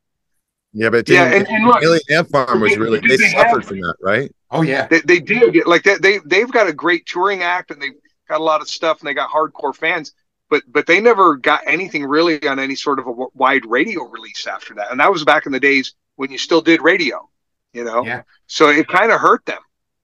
Yeah, 0.74 0.90
but 0.90 1.08
Yeah, 1.08 1.24
Alien- 1.28 1.38
and- 1.46 1.48
and 1.48 1.66
look- 1.66 1.82
Alien 1.82 2.02
Ant 2.11 2.28
Farm 2.30 2.61
was 2.61 2.76
really 2.76 3.00
they 3.00 3.16
They 3.16 3.30
have- 3.30 3.46
suffered 3.48 3.64
from 3.64 3.80
that, 3.80 3.96
right? 4.02 4.30
oh 4.50 4.61
yeah 4.62 4.86
They, 4.86 5.00
they 5.00 5.18
did 5.20 5.66
like 5.66 5.82
that. 5.84 6.02
They 6.02 6.18
they've 6.26 6.50
got 6.52 6.68
a 6.68 6.72
great 6.74 7.06
touring 7.06 7.42
act 7.42 7.70
and 7.70 7.80
they've 7.80 7.94
got 8.28 8.40
a 8.40 8.44
lot 8.44 8.61
of 8.61 8.68
stuff 8.68 9.00
and 9.00 9.08
they 9.08 9.14
got 9.14 9.30
hardcore 9.30 9.74
fans. 9.74 10.12
But 10.50 10.62
but 10.68 10.86
they 10.86 11.00
never 11.00 11.36
got 11.36 11.62
anything 11.66 12.04
really 12.04 12.46
on 12.46 12.58
any 12.58 12.74
sort 12.74 12.98
of 12.98 13.06
a 13.06 13.11
w- 13.11 13.30
wide 13.34 13.64
radio 13.66 14.02
release 14.04 14.46
after 14.46 14.74
that. 14.74 14.90
And 14.90 15.00
that 15.00 15.11
was 15.11 15.24
back 15.24 15.46
in 15.46 15.52
the 15.52 15.61
days 15.61 15.94
when 16.20 16.30
you 16.30 16.36
still 16.36 16.60
did 16.60 16.82
radio, 16.82 17.26
you 17.72 17.82
know. 17.82 18.04
Yeah. 18.04 18.24
So 18.46 18.68
it 18.68 18.86
kind 18.88 19.10
of 19.10 19.18
hurt 19.18 19.46
them. 19.46 19.60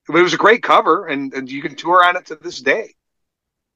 But 0.08 0.16
it 0.16 0.22
was 0.22 0.32
a 0.32 0.38
great 0.38 0.62
cover, 0.62 1.08
and, 1.08 1.30
and 1.34 1.50
you 1.50 1.60
can 1.60 1.76
tour 1.76 2.02
on 2.02 2.16
it 2.16 2.24
to 2.26 2.36
this 2.36 2.60
day. 2.60 2.94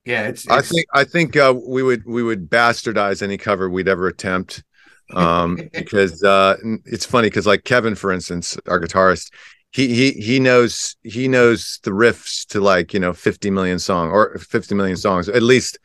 yeah 0.07 0.29
it's, 0.29 0.49
I 0.49 0.63
think 0.63 0.87
I 0.95 1.05
think 1.05 1.37
uh, 1.37 1.55
we 1.69 1.83
would 1.83 2.07
we 2.07 2.23
would 2.23 2.49
bastardize 2.49 3.21
any 3.21 3.37
cover 3.37 3.69
we'd 3.69 3.89
ever 3.89 4.07
attempt, 4.07 4.65
um, 5.13 5.57
because 5.75 6.23
uh, 6.23 6.57
it's 6.87 7.05
funny 7.05 7.27
because 7.29 7.47
like 7.47 7.65
Kevin, 7.65 7.95
for 7.95 8.11
instance, 8.11 8.57
our 8.67 8.81
guitarist, 8.81 9.35
he 9.71 9.95
he 9.95 10.13
he 10.13 10.41
knows 10.41 10.97
he 11.03 11.29
knows 11.29 11.79
the 11.83 11.91
riffs 11.91 12.47
to 12.47 12.61
like 12.61 12.95
you 12.95 13.01
know 13.01 13.13
fifty 13.13 13.51
million 13.51 13.79
song 13.79 14.09
or 14.09 14.39
fifty 14.39 14.75
million 14.75 14.97
songs 14.97 15.29
at 15.29 15.43
least. 15.43 15.79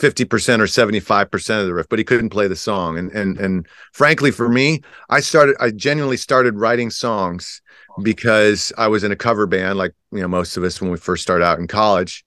50% 0.00 0.58
or 0.58 0.64
75% 0.64 1.60
of 1.60 1.66
the 1.66 1.74
riff 1.74 1.88
but 1.88 1.98
he 1.98 2.04
couldn't 2.04 2.30
play 2.30 2.48
the 2.48 2.56
song. 2.56 2.98
And 2.98 3.10
and 3.12 3.38
and 3.38 3.66
frankly 3.92 4.30
for 4.30 4.48
me 4.48 4.82
I 5.08 5.20
started 5.20 5.56
I 5.60 5.70
genuinely 5.70 6.16
started 6.16 6.56
writing 6.56 6.90
songs 6.90 7.62
because 8.02 8.72
I 8.76 8.88
was 8.88 9.04
in 9.04 9.12
a 9.12 9.16
cover 9.16 9.46
band 9.46 9.78
like 9.78 9.92
you 10.10 10.20
know 10.20 10.28
most 10.28 10.56
of 10.56 10.64
us 10.64 10.80
when 10.80 10.90
we 10.90 10.96
first 10.96 11.22
started 11.22 11.44
out 11.44 11.58
in 11.58 11.68
college. 11.68 12.24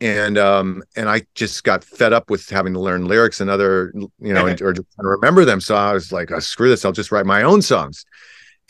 And 0.00 0.38
um 0.38 0.84
and 0.94 1.08
I 1.08 1.22
just 1.34 1.64
got 1.64 1.82
fed 1.82 2.12
up 2.12 2.30
with 2.30 2.48
having 2.48 2.72
to 2.74 2.80
learn 2.80 3.06
lyrics 3.06 3.40
and 3.40 3.50
other 3.50 3.92
you 3.94 4.32
know 4.32 4.46
or 4.60 4.72
just 4.72 4.88
trying 4.94 5.04
to 5.04 5.08
remember 5.08 5.44
them. 5.44 5.60
So 5.60 5.74
I 5.74 5.92
was 5.92 6.12
like 6.12 6.30
oh, 6.30 6.38
screw 6.38 6.68
this. 6.68 6.84
I'll 6.84 6.92
just 6.92 7.10
write 7.10 7.26
my 7.26 7.42
own 7.42 7.62
songs. 7.62 8.04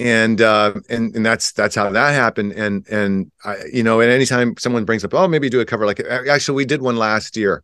And 0.01 0.41
uh 0.41 0.73
and 0.89 1.15
and 1.15 1.27
that's 1.27 1.53
that's 1.53 1.75
how 1.75 1.91
that 1.91 2.15
happened. 2.15 2.53
And 2.53 2.87
and 2.89 3.31
I, 3.45 3.57
you 3.71 3.83
know 3.83 4.01
and 4.01 4.11
anytime 4.11 4.57
someone 4.57 4.87
brings 4.87 5.05
up 5.05 5.13
oh 5.13 5.29
maybe 5.29 5.51
do 5.51 5.61
a 5.61 5.67
cover 5.67 5.85
like 5.85 6.01
actually 6.01 6.57
we 6.57 6.65
did 6.65 6.81
one 6.81 6.97
last 6.97 7.37
year 7.37 7.63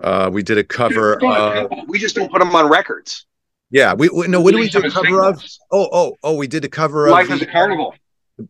uh 0.00 0.30
we 0.32 0.42
did 0.42 0.58
a 0.58 0.64
cover 0.64 1.22
uh 1.24 1.66
we 1.86 1.98
just 1.98 2.14
don't 2.14 2.30
put 2.30 2.38
them 2.40 2.54
on 2.54 2.68
records. 2.68 3.26
yeah 3.70 3.94
we, 3.94 4.08
we 4.08 4.28
no 4.28 4.40
what 4.40 4.52
do 4.52 4.58
we 4.58 4.68
do 4.68 4.78
a 4.78 4.90
cover 4.90 5.24
of? 5.24 5.44
oh 5.72 5.88
oh 5.92 6.16
oh 6.22 6.34
we 6.36 6.46
did 6.46 6.64
a 6.64 6.68
cover 6.68 7.06
of 7.06 7.12
Life 7.12 7.30
is 7.30 7.42
a 7.42 7.46
carnival. 7.46 7.94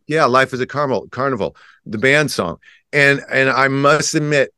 yeah 0.07 0.25
life 0.27 0.53
is 0.53 0.61
a 0.61 0.67
carnival 0.67 1.09
carnival 1.09 1.57
the 1.87 1.99
band 1.99 2.31
song. 2.31 2.59
And 2.93 3.23
and 3.31 3.49
i 3.51 3.69
must 3.69 4.15
admit 4.15 4.53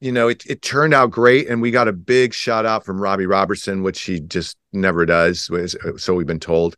you 0.00 0.10
know 0.12 0.28
it, 0.28 0.44
it 0.46 0.62
turned 0.62 0.94
out 0.94 1.10
great 1.10 1.48
and 1.48 1.62
we 1.62 1.70
got 1.70 1.86
a 1.88 1.92
big 1.92 2.34
shout 2.34 2.66
out 2.66 2.84
from 2.84 3.00
robbie 3.00 3.26
robertson 3.26 3.82
which 3.84 4.00
he 4.02 4.18
just 4.20 4.56
never 4.72 5.06
does 5.06 5.48
so 5.96 6.14
we've 6.14 6.26
been 6.26 6.40
told. 6.40 6.76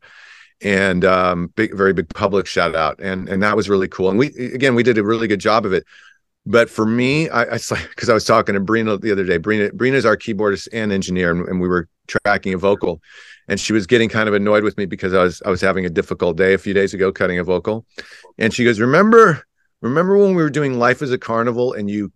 And 0.61 1.05
um 1.05 1.49
big 1.57 1.75
very 1.75 1.93
big 1.93 2.09
public 2.11 2.47
shout 2.47 2.75
out 2.75 3.01
and 3.01 3.29
and 3.29 3.43
that 3.43 3.57
was 3.57 3.69
really 3.69 3.89
cool. 3.89 4.09
And 4.11 4.19
we 4.19 4.27
again 4.29 4.75
we 4.75 4.83
did 4.83 4.99
a 4.99 5.05
really 5.05 5.27
good 5.29 5.41
job 5.41 5.67
of 5.67 5.73
it 5.73 5.85
but 6.47 6.69
for 6.69 6.87
me 6.87 7.29
i 7.31 7.43
i 7.43 7.59
because 7.89 8.09
i 8.09 8.15
was 8.15 8.25
talking 8.25 8.55
to 8.55 8.61
brina 8.61 9.01
the 9.01 9.11
other 9.13 9.25
day. 9.25 9.39
Brina 9.39 9.71
brina's 9.73 10.05
our 10.05 10.17
keyboardist 10.17 10.69
and 10.73 10.93
engineer 10.93 11.31
and, 11.31 11.49
and 11.49 11.61
we 11.61 11.69
were 11.69 11.89
tracking 12.07 12.53
a 12.53 12.59
vocal 12.59 13.01
and 13.49 13.59
she 13.59 13.73
was 13.73 13.87
getting 13.87 14.09
kind 14.09 14.29
of 14.29 14.35
annoyed 14.35 14.65
with 14.65 14.77
me 14.77 14.87
because 14.87 15.15
i 15.15 15.23
was 15.23 15.43
i 15.47 15.51
was 15.51 15.61
having 15.61 15.87
a 15.87 15.91
difficult 15.91 16.37
day 16.37 16.55
a 16.55 16.59
few 16.59 16.75
days 16.75 16.95
ago 16.95 17.13
cutting 17.13 17.39
a 17.39 17.45
vocal. 17.45 17.87
And 18.39 18.53
she 18.53 18.65
goes 18.65 18.81
remember 18.81 19.45
remember 19.81 20.17
when 20.17 20.35
we 20.35 20.43
were 20.43 20.51
doing 20.51 20.79
life 20.79 21.03
as 21.03 21.13
a 21.13 21.19
carnival 21.19 21.73
and 21.73 21.91
you 21.91 22.13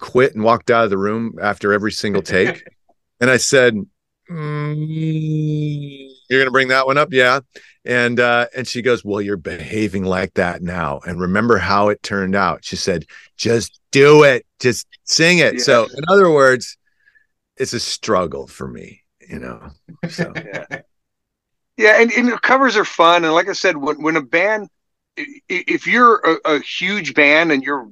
quit 0.00 0.34
and 0.34 0.44
walked 0.44 0.70
out 0.70 0.84
of 0.84 0.90
the 0.90 0.98
room 0.98 1.34
after 1.40 1.72
every 1.72 1.92
single 1.92 2.22
take? 2.22 2.62
And 3.20 3.30
i 3.30 3.36
said 3.36 3.76
"Mm, 4.28 4.74
you're 6.28 6.40
gonna 6.40 6.50
bring 6.50 6.68
that 6.68 6.86
one 6.86 6.98
up 6.98 7.12
yeah 7.12 7.38
and 7.84 8.20
uh 8.20 8.46
and 8.56 8.66
she 8.68 8.82
goes 8.82 9.04
well 9.04 9.20
you're 9.20 9.36
behaving 9.36 10.04
like 10.04 10.34
that 10.34 10.62
now. 10.62 11.00
And 11.06 11.20
remember 11.20 11.58
how 11.58 11.88
it 11.88 12.02
turned 12.02 12.36
out. 12.36 12.64
She 12.64 12.76
said 12.76 13.04
just 13.36 13.80
do 13.90 14.24
it. 14.24 14.46
Just 14.60 14.86
sing 15.04 15.38
it. 15.38 15.60
So 15.60 15.84
in 15.84 16.04
other 16.08 16.30
words 16.30 16.76
it's 17.56 17.72
a 17.72 17.80
struggle 17.80 18.46
for 18.46 18.68
me 18.68 19.02
you 19.28 19.38
know 19.38 19.70
so. 20.08 20.32
Yeah, 21.76 22.00
and, 22.00 22.12
and 22.12 22.42
covers 22.42 22.76
are 22.76 22.84
fun. 22.84 23.24
And 23.24 23.32
like 23.32 23.48
I 23.48 23.54
said, 23.54 23.76
when 23.76 24.02
when 24.02 24.16
a 24.16 24.22
band, 24.22 24.68
if 25.16 25.86
you're 25.86 26.16
a, 26.44 26.56
a 26.56 26.60
huge 26.60 27.14
band 27.14 27.50
and 27.50 27.62
you're 27.62 27.88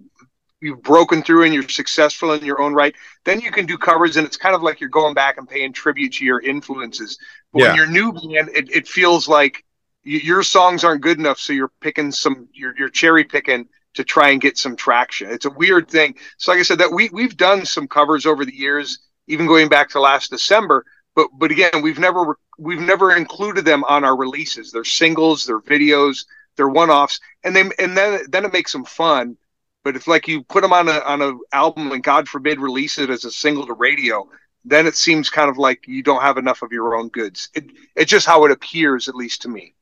you've 0.60 0.82
broken 0.82 1.22
through 1.22 1.44
and 1.44 1.54
you're 1.54 1.66
successful 1.68 2.34
in 2.34 2.44
your 2.44 2.60
own 2.60 2.74
right, 2.74 2.94
then 3.24 3.40
you 3.40 3.50
can 3.50 3.64
do 3.64 3.78
covers, 3.78 4.16
and 4.16 4.26
it's 4.26 4.36
kind 4.36 4.54
of 4.54 4.62
like 4.62 4.80
you're 4.80 4.90
going 4.90 5.14
back 5.14 5.38
and 5.38 5.48
paying 5.48 5.72
tribute 5.72 6.12
to 6.14 6.24
your 6.24 6.40
influences. 6.40 7.18
But 7.52 7.60
Yeah. 7.60 7.66
when 7.68 7.76
you're 7.76 7.86
new 7.86 8.12
band, 8.12 8.50
it, 8.54 8.70
it 8.70 8.86
feels 8.86 9.26
like 9.26 9.64
your 10.02 10.42
songs 10.42 10.84
aren't 10.84 11.02
good 11.02 11.18
enough, 11.18 11.38
so 11.38 11.52
you're 11.52 11.72
picking 11.80 12.10
some, 12.12 12.48
you're, 12.52 12.74
you're 12.78 12.88
cherry 12.88 13.24
picking 13.24 13.68
to 13.94 14.04
try 14.04 14.30
and 14.30 14.40
get 14.40 14.56
some 14.56 14.76
traction. 14.76 15.30
It's 15.30 15.46
a 15.46 15.50
weird 15.50 15.88
thing. 15.88 16.16
So, 16.38 16.52
like 16.52 16.60
I 16.60 16.62
said, 16.62 16.78
that 16.78 16.92
we 16.92 17.10
we've 17.12 17.36
done 17.36 17.64
some 17.64 17.88
covers 17.88 18.26
over 18.26 18.44
the 18.44 18.54
years, 18.54 19.00
even 19.26 19.46
going 19.46 19.68
back 19.68 19.90
to 19.90 20.00
last 20.00 20.30
December. 20.30 20.84
But 21.14 21.28
but 21.38 21.50
again, 21.50 21.82
we've 21.82 21.98
never 21.98 22.38
we've 22.58 22.80
never 22.80 23.14
included 23.16 23.64
them 23.64 23.84
on 23.84 24.04
our 24.04 24.16
releases. 24.16 24.70
They're 24.70 24.84
singles, 24.84 25.44
they're 25.44 25.60
videos, 25.60 26.24
they're 26.56 26.68
one-offs, 26.68 27.20
and 27.44 27.54
then 27.54 27.72
and 27.78 27.96
then 27.96 28.20
then 28.28 28.44
it 28.44 28.52
makes 28.52 28.72
them 28.72 28.84
fun. 28.84 29.36
But 29.82 29.96
if 29.96 30.06
like 30.06 30.28
you 30.28 30.42
put 30.44 30.62
them 30.62 30.72
on 30.72 30.88
a 30.88 31.00
on 31.00 31.22
a 31.22 31.32
album 31.52 31.90
and 31.92 32.02
God 32.02 32.28
forbid 32.28 32.60
release 32.60 32.98
it 32.98 33.10
as 33.10 33.24
a 33.24 33.30
single 33.32 33.66
to 33.66 33.72
radio, 33.72 34.28
then 34.64 34.86
it 34.86 34.96
seems 34.96 35.30
kind 35.30 35.50
of 35.50 35.58
like 35.58 35.88
you 35.88 36.02
don't 36.02 36.22
have 36.22 36.38
enough 36.38 36.62
of 36.62 36.72
your 36.72 36.94
own 36.94 37.08
goods. 37.08 37.48
It, 37.54 37.70
it's 37.96 38.10
just 38.10 38.26
how 38.26 38.44
it 38.44 38.52
appears, 38.52 39.08
at 39.08 39.14
least 39.14 39.42
to 39.42 39.48
me. 39.48 39.74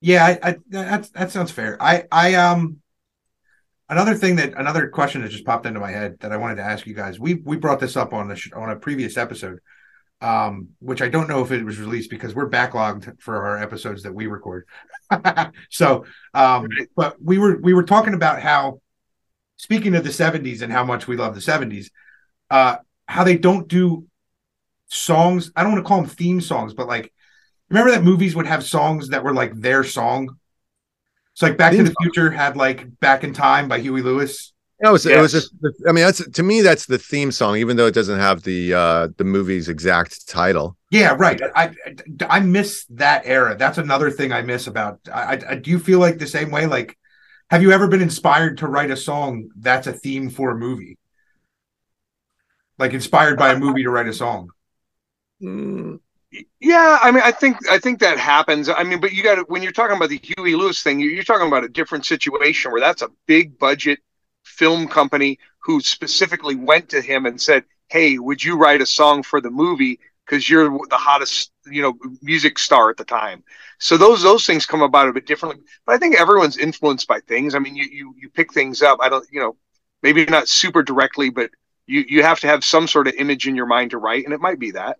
Yeah, 0.00 0.24
I, 0.24 0.50
I 0.50 0.56
that 0.68 1.12
that 1.14 1.30
sounds 1.30 1.50
fair. 1.50 1.80
I 1.82 2.04
I 2.12 2.34
um 2.34 2.80
another 3.88 4.14
thing 4.14 4.36
that 4.36 4.54
another 4.58 4.88
question 4.88 5.22
that 5.22 5.30
just 5.30 5.44
popped 5.44 5.66
into 5.66 5.80
my 5.80 5.90
head 5.90 6.18
that 6.20 6.32
I 6.32 6.36
wanted 6.36 6.56
to 6.56 6.62
ask 6.62 6.86
you 6.86 6.94
guys. 6.94 7.18
We 7.18 7.34
we 7.34 7.56
brought 7.56 7.80
this 7.80 7.96
up 7.96 8.12
on 8.12 8.28
the 8.28 8.36
sh- 8.36 8.52
on 8.54 8.70
a 8.70 8.76
previous 8.76 9.16
episode, 9.16 9.60
um, 10.20 10.70
which 10.80 11.02
I 11.02 11.08
don't 11.08 11.28
know 11.28 11.42
if 11.44 11.52
it 11.52 11.64
was 11.64 11.80
released 11.80 12.10
because 12.10 12.34
we're 12.34 12.50
backlogged 12.50 13.20
for 13.22 13.44
our 13.46 13.62
episodes 13.62 14.04
that 14.04 14.14
we 14.14 14.28
record. 14.28 14.66
so, 15.70 16.06
um, 16.34 16.68
but 16.96 17.16
we 17.22 17.38
were 17.38 17.58
we 17.60 17.74
were 17.74 17.84
talking 17.84 18.14
about 18.14 18.42
how 18.42 18.80
speaking 19.58 19.96
of 19.96 20.04
the 20.04 20.12
'70s 20.12 20.62
and 20.62 20.72
how 20.72 20.84
much 20.84 21.08
we 21.08 21.16
love 21.16 21.36
the 21.36 21.42
'70s, 21.42 21.90
uh, 22.50 22.78
how 23.08 23.24
they 23.24 23.38
don't 23.38 23.68
do 23.68 24.06
songs. 24.88 25.52
I 25.56 25.64
don't 25.64 25.74
want 25.74 25.84
to 25.84 25.88
call 25.88 26.02
them 26.02 26.10
theme 26.10 26.42
songs, 26.42 26.74
but 26.74 26.88
like 26.88 27.13
remember 27.74 27.90
that 27.90 28.04
movies 28.04 28.36
would 28.36 28.46
have 28.46 28.64
songs 28.64 29.08
that 29.08 29.24
were 29.24 29.34
like 29.34 29.52
their 29.54 29.82
song. 29.82 30.36
So 31.34 31.46
like 31.46 31.56
Back 31.56 31.72
to 31.72 31.82
the 31.82 31.94
Future 32.00 32.30
had 32.30 32.56
like 32.56 32.86
Back 33.00 33.24
in 33.24 33.34
Time 33.34 33.68
by 33.68 33.80
Huey 33.80 34.02
Lewis. 34.02 34.52
it 34.80 34.88
was 34.88 35.06
it 35.06 35.18
was 35.18 35.32
just 35.32 35.52
i 35.88 35.92
mean 35.92 36.04
that's 36.04 36.28
to 36.30 36.42
me 36.42 36.60
that's 36.60 36.86
the 36.86 36.98
theme 36.98 37.32
song 37.32 37.56
even 37.56 37.76
though 37.76 37.86
it 37.86 37.94
doesn't 37.94 38.18
have 38.18 38.42
the 38.42 38.74
uh 38.74 39.08
the 39.16 39.24
movie's 39.24 39.68
exact 39.68 40.28
title 40.28 40.76
Yeah, 40.90 41.16
right. 41.18 41.40
I 41.56 41.72
I, 41.86 42.36
I 42.38 42.40
miss 42.40 42.84
that 42.90 43.22
era. 43.24 43.56
That's 43.56 43.78
another 43.78 44.10
thing 44.10 44.32
I 44.32 44.42
miss 44.42 44.66
about. 44.66 45.00
I, 45.12 45.40
I 45.48 45.54
do 45.56 45.70
you 45.70 45.78
feel 45.78 45.98
like 45.98 46.18
the 46.18 46.26
same 46.26 46.50
way? 46.50 46.66
Like, 46.66 46.96
have 47.50 47.62
you 47.62 47.72
ever 47.72 47.88
been 47.88 48.02
inspired 48.02 48.58
to 48.58 48.68
write 48.68 48.90
a 48.90 48.96
song 48.96 49.48
that's 49.56 49.86
a 49.88 49.92
theme 49.92 50.30
for 50.30 50.50
a 50.50 50.56
movie? 50.56 50.98
Like 52.78 52.92
inspired 52.92 53.38
by 53.38 53.52
a 53.52 53.58
movie 53.58 53.82
to 53.82 53.90
write 53.90 54.08
a 54.08 54.12
song. 54.12 54.50
Mm, 55.42 55.98
Yeah, 56.60 56.98
I 57.00 57.10
mean, 57.10 57.22
I 57.22 57.30
think 57.30 57.68
I 57.70 57.78
think 57.78 58.00
that 58.00 58.18
happens. 58.18 58.68
I 58.68 58.82
mean, 58.82 59.00
but 59.00 59.12
you 59.12 59.22
got 59.22 59.48
when 59.50 59.62
you're 59.62 59.72
talking 59.72 59.96
about 59.96 60.08
the 60.08 60.20
Huey 60.36 60.54
Lewis 60.56 60.82
thing, 60.82 60.98
you- 60.98 61.10
you're 61.10 61.22
talking 61.24 61.46
about 61.46 61.64
a 61.64 61.68
different 61.68 62.06
situation 62.06 62.72
where 62.72 62.80
that's 62.80 63.02
a 63.02 63.10
big 63.26 63.58
budget 63.58 64.00
film 64.44 64.88
company 64.88 65.38
who 65.60 65.80
specifically 65.80 66.54
went 66.56 66.88
to 66.90 67.00
him 67.00 67.26
and 67.26 67.40
said, 67.40 67.64
"Hey, 67.88 68.18
would 68.18 68.42
you 68.42 68.56
write 68.56 68.80
a 68.80 68.86
song 68.86 69.22
for 69.22 69.40
the 69.40 69.50
movie? 69.50 70.00
Because 70.26 70.48
you're 70.48 70.68
the 70.88 70.96
hottest, 70.96 71.52
you 71.66 71.82
know, 71.82 71.94
music 72.22 72.58
star 72.58 72.90
at 72.90 72.96
the 72.96 73.04
time." 73.04 73.44
So 73.78 73.96
those 73.96 74.22
those 74.22 74.44
things 74.46 74.66
come 74.66 74.82
about 74.82 75.08
a 75.08 75.12
bit 75.12 75.26
differently. 75.26 75.62
But 75.86 75.94
I 75.94 75.98
think 75.98 76.16
everyone's 76.18 76.56
influenced 76.58 77.06
by 77.06 77.20
things. 77.20 77.54
I 77.54 77.58
mean, 77.60 77.76
you 77.76 77.84
you 77.84 78.14
you 78.18 78.28
pick 78.30 78.52
things 78.52 78.82
up. 78.82 78.98
I 79.00 79.08
don't, 79.08 79.26
you 79.30 79.40
know, 79.40 79.56
maybe 80.02 80.24
not 80.24 80.48
super 80.48 80.82
directly, 80.82 81.30
but 81.30 81.50
you 81.86 82.04
you 82.08 82.22
have 82.22 82.40
to 82.40 82.46
have 82.48 82.64
some 82.64 82.88
sort 82.88 83.06
of 83.06 83.14
image 83.14 83.46
in 83.46 83.54
your 83.54 83.66
mind 83.66 83.90
to 83.92 83.98
write, 83.98 84.24
and 84.24 84.32
it 84.34 84.40
might 84.40 84.58
be 84.58 84.72
that. 84.72 84.98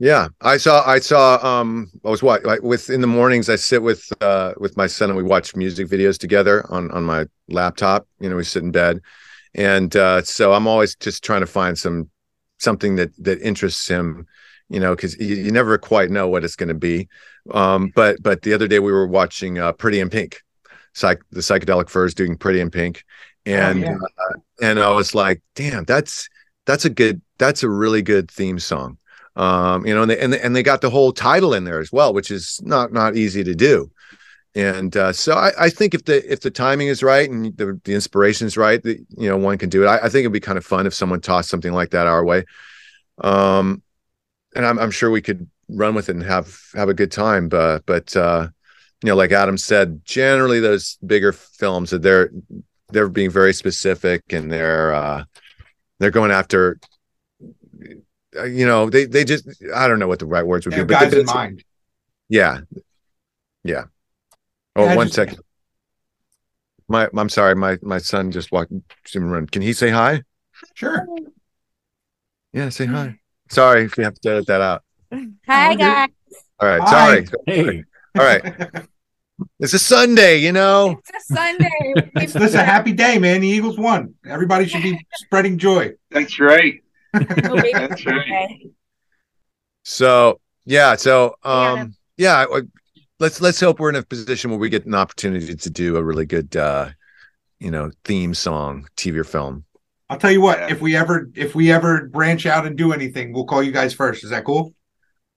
Yeah 0.00 0.28
i 0.40 0.56
saw 0.56 0.82
i 0.88 0.98
saw 0.98 1.38
um 1.46 1.88
i 2.04 2.08
was 2.08 2.22
what 2.22 2.42
like 2.44 2.62
with 2.62 2.88
in 2.88 3.02
the 3.02 3.06
mornings 3.06 3.50
i 3.50 3.54
sit 3.54 3.82
with 3.82 4.10
uh 4.22 4.52
with 4.56 4.74
my 4.76 4.86
son 4.86 5.10
and 5.10 5.16
we 5.16 5.22
watch 5.22 5.54
music 5.54 5.86
videos 5.86 6.18
together 6.18 6.64
on 6.70 6.90
on 6.90 7.04
my 7.04 7.26
laptop 7.48 8.08
you 8.18 8.28
know 8.28 8.34
we 8.34 8.42
sit 8.42 8.62
in 8.62 8.72
bed. 8.72 9.00
And 9.54 9.94
uh 9.94 10.22
so 10.22 10.54
i'm 10.54 10.66
always 10.66 10.96
just 10.96 11.22
trying 11.22 11.40
to 11.40 11.46
find 11.46 11.78
some 11.78 12.08
something 12.58 12.96
that 12.96 13.10
that 13.22 13.40
interests 13.42 13.86
him 13.86 14.26
you 14.70 14.80
know 14.80 14.96
because 14.96 15.18
you, 15.18 15.36
you 15.36 15.50
never 15.50 15.76
quite 15.76 16.10
know 16.10 16.28
what 16.28 16.44
it's 16.44 16.56
going 16.56 16.68
to 16.68 16.74
be. 16.74 17.08
Um 17.50 17.92
but 17.94 18.22
but 18.22 18.42
the 18.42 18.54
other 18.54 18.68
day 18.68 18.78
we 18.78 18.92
were 18.92 19.06
watching 19.06 19.58
uh 19.58 19.72
pretty 19.72 20.00
in 20.00 20.08
pink. 20.08 20.40
Psych 20.94 21.20
the 21.30 21.40
psychedelic 21.40 21.90
furs 21.90 22.14
doing 22.14 22.38
pretty 22.38 22.60
in 22.60 22.70
pink. 22.70 23.04
And 23.44 23.80
yeah. 23.80 23.96
uh, 23.96 24.34
and 24.62 24.78
i 24.78 24.90
was 24.90 25.14
like 25.14 25.42
damn 25.54 25.84
that's 25.84 26.28
that's 26.64 26.84
a 26.84 26.90
good 26.90 27.20
that's 27.38 27.62
a 27.62 27.68
really 27.68 28.02
good 28.02 28.30
theme 28.30 28.58
song 28.58 28.96
um 29.36 29.86
you 29.86 29.94
know 29.94 30.02
and 30.02 30.10
they, 30.10 30.18
and 30.18 30.32
they 30.32 30.40
and 30.40 30.56
they 30.56 30.62
got 30.62 30.80
the 30.80 30.90
whole 30.90 31.12
title 31.12 31.54
in 31.54 31.64
there 31.64 31.78
as 31.78 31.92
well 31.92 32.12
which 32.12 32.30
is 32.30 32.60
not 32.62 32.92
not 32.92 33.16
easy 33.16 33.44
to 33.44 33.54
do. 33.54 33.90
And 34.56 34.96
uh, 34.96 35.12
so 35.12 35.34
I, 35.34 35.52
I 35.56 35.70
think 35.70 35.94
if 35.94 36.04
the 36.06 36.30
if 36.30 36.40
the 36.40 36.50
timing 36.50 36.88
is 36.88 37.04
right 37.04 37.30
and 37.30 37.56
the, 37.56 37.80
the 37.84 37.94
inspiration 37.94 38.48
is 38.48 38.56
right 38.56 38.82
that 38.82 38.98
you 39.16 39.28
know 39.28 39.36
one 39.36 39.58
can 39.58 39.68
do 39.68 39.84
it. 39.84 39.86
I, 39.86 39.98
I 39.98 40.08
think 40.08 40.22
it'd 40.22 40.32
be 40.32 40.40
kind 40.40 40.58
of 40.58 40.66
fun 40.66 40.88
if 40.88 40.94
someone 40.94 41.20
tossed 41.20 41.48
something 41.48 41.72
like 41.72 41.90
that 41.90 42.08
our 42.08 42.24
way. 42.24 42.44
Um 43.22 43.82
and 44.54 44.66
i'm, 44.66 44.78
I'm 44.78 44.90
sure 44.90 45.10
we 45.10 45.22
could 45.22 45.48
run 45.68 45.94
with 45.94 46.08
it 46.08 46.16
and 46.16 46.24
have 46.24 46.58
have 46.74 46.88
a 46.88 46.94
good 46.94 47.12
time 47.12 47.48
but 47.48 47.84
but 47.86 48.14
uh 48.16 48.48
you 49.02 49.08
know 49.08 49.16
like 49.16 49.32
adam 49.32 49.56
said 49.56 50.04
generally 50.04 50.60
those 50.60 50.98
bigger 51.06 51.32
films 51.32 51.90
that 51.90 52.02
they're 52.02 52.30
they're 52.88 53.08
being 53.08 53.30
very 53.30 53.54
specific 53.54 54.22
and 54.30 54.50
they're 54.50 54.92
uh 54.92 55.24
they're 55.98 56.10
going 56.10 56.30
after 56.30 56.78
Uh, 58.36 58.44
you 58.44 58.64
know 58.64 58.88
they 58.88 59.06
they 59.06 59.24
just 59.24 59.48
i 59.74 59.88
don't 59.88 59.98
know 59.98 60.06
what 60.06 60.20
the 60.20 60.26
right 60.26 60.46
words 60.46 60.64
would 60.64 60.72
They 60.72 60.78
have 60.78 60.86
be 60.86 60.94
but 60.94 61.00
guys 61.10 61.14
in 61.14 61.26
mind. 61.26 61.64
yeah 62.28 62.60
yeah 63.64 63.84
oh 64.76 64.84
Yeah, 64.84 64.94
one 64.94 65.06
just- 65.08 65.16
second 65.16 65.38
my 66.88 67.08
i'm 67.16 67.28
sorry 67.28 67.56
my 67.56 67.76
my 67.82 67.98
son 67.98 68.30
just 68.30 68.52
walked 68.52 68.72
run 69.16 69.46
can 69.46 69.62
he 69.62 69.72
say 69.72 69.90
hi 69.90 70.22
Sure. 70.74 71.04
yeah 72.52 72.68
say 72.68 72.86
hi 72.86 73.18
sorry 73.50 73.84
if 73.84 73.96
you 73.98 74.04
have 74.04 74.14
to 74.20 74.30
edit 74.30 74.46
that 74.46 74.60
out 74.60 74.82
Hi 75.48 75.74
guys. 75.74 76.08
all 76.60 76.68
right 76.68 76.80
Hi. 76.82 77.24
sorry 77.24 77.26
Hey, 77.46 77.84
all 78.18 78.24
right 78.24 78.42
it's 79.58 79.72
a 79.74 79.78
sunday 79.78 80.36
you 80.38 80.52
know 80.52 81.00
It's 81.08 81.30
a 81.30 81.34
Sunday. 81.34 81.94
It's 82.22 82.32
this 82.34 82.54
a 82.54 82.62
happy 82.62 82.92
day, 82.92 83.18
man. 83.18 83.40
The 83.40 83.48
Eagles 83.48 83.78
won. 83.78 84.14
Everybody 84.26 84.66
should 84.66 84.82
be 84.82 84.98
spreading 85.14 85.58
joy. 85.58 85.92
That's 86.10 86.38
right. 86.38 86.82
We'll 87.12 87.62
be 87.62 87.72
That's 87.72 88.04
right. 88.06 88.20
okay. 88.20 88.70
so 89.82 90.40
yeah 90.66 90.94
so 90.96 91.34
Yeah. 91.44 91.50
um 91.72 91.94
yeah 92.16 92.46
I- 92.50 92.60
let's 93.18 93.40
let's 93.40 93.58
hope 93.60 93.80
we're 93.80 93.88
in 93.90 93.96
a 93.96 94.02
position 94.02 94.50
where 94.50 94.58
we 94.60 94.68
get 94.68 94.86
an 94.86 94.94
opportunity 94.94 95.54
to 95.54 95.70
do 95.70 95.96
a 95.96 96.02
really 96.02 96.26
good 96.26 96.54
uh 96.56 96.90
you 97.58 97.70
know 97.70 97.90
theme 98.04 98.34
song 98.34 98.86
tv 98.96 99.16
or 99.18 99.24
film 99.24 99.64
I'll 100.08 100.18
tell 100.18 100.32
you 100.32 100.40
what, 100.40 100.58
Yeah. 100.58 100.70
if 100.72 100.80
we 100.80 100.96
ever 100.96 101.30
if 101.36 101.54
we 101.54 101.70
ever 101.70 102.06
branch 102.06 102.44
out 102.44 102.66
and 102.66 102.76
do 102.76 102.92
anything, 102.92 103.32
we'll 103.32 103.44
call 103.44 103.62
you 103.62 103.70
guys 103.70 103.94
first. 103.94 104.24
Is 104.24 104.30
that 104.30 104.44
cool? 104.44 104.74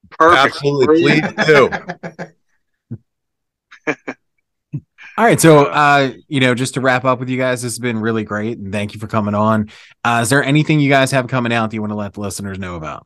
Perfect. 0.10 0.56
absolutely 0.56 1.02
please 1.04 1.46
do 1.46 1.70
All 5.16 5.26
right, 5.26 5.40
so 5.40 5.66
uh, 5.66 6.14
you 6.28 6.40
know, 6.40 6.56
just 6.56 6.74
to 6.74 6.82
wrap 6.82 7.06
up 7.06 7.20
with 7.20 7.30
you 7.30 7.38
guys, 7.38 7.62
this 7.62 7.74
has 7.74 7.80
been 7.80 8.00
really 8.00 8.24
great, 8.24 8.58
and 8.58 8.72
thank 8.72 8.96
you 8.96 9.00
for 9.00 9.08
coming 9.08 9.36
on. 9.36 9.70
Uh, 10.04 10.22
is 10.24 10.30
there 10.30 10.44
anything 10.44 10.80
you 10.80 10.90
guys 10.90 11.12
have 11.12 11.28
coming 11.28 11.54
out 11.54 11.70
that 11.70 11.76
you 11.76 11.82
want 11.82 11.92
to 11.92 11.96
let 11.96 12.14
the 12.14 12.22
listeners 12.22 12.58
know 12.58 12.76
about? 12.76 13.06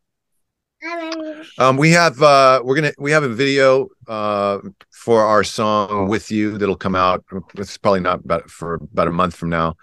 um 1.58 1.76
we 1.76 1.92
have 1.92 2.22
uh 2.22 2.62
we're 2.64 2.76
gonna 2.76 2.94
we 3.00 3.12
have 3.12 3.24
a 3.24 3.30
video 3.30 3.88
uh 4.08 4.60
for 4.92 5.24
our 5.24 5.44
song 5.44 6.08
with 6.08 6.30
you 6.30 6.58
that'll 6.58 6.76
come 6.76 6.96
out 6.96 7.24
it's 7.56 7.78
probably 7.78 8.00
not 8.00 8.20
about 8.24 8.50
for 8.50 8.76
about 8.76 9.08
a 9.08 9.12
month 9.12 9.36
from 9.36 9.50
now 9.50 9.74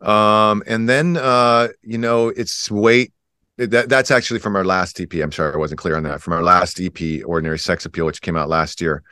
um 0.00 0.62
and 0.66 0.88
then 0.88 1.18
uh 1.18 1.68
you 1.82 1.98
know 1.98 2.28
it's 2.28 2.70
wait 2.70 3.12
that 3.58 3.90
that's 3.90 4.10
actually 4.10 4.40
from 4.40 4.56
our 4.56 4.64
last 4.64 4.98
ep 4.98 5.12
i'm 5.14 5.30
sorry 5.30 5.52
i 5.52 5.58
wasn't 5.58 5.78
clear 5.78 5.96
on 5.96 6.04
that 6.04 6.22
from 6.22 6.32
our 6.32 6.42
last 6.42 6.80
ep 6.80 6.98
ordinary 7.26 7.58
sex 7.58 7.84
appeal 7.84 8.06
which 8.06 8.22
came 8.22 8.36
out 8.36 8.48
last 8.48 8.80
year 8.80 9.02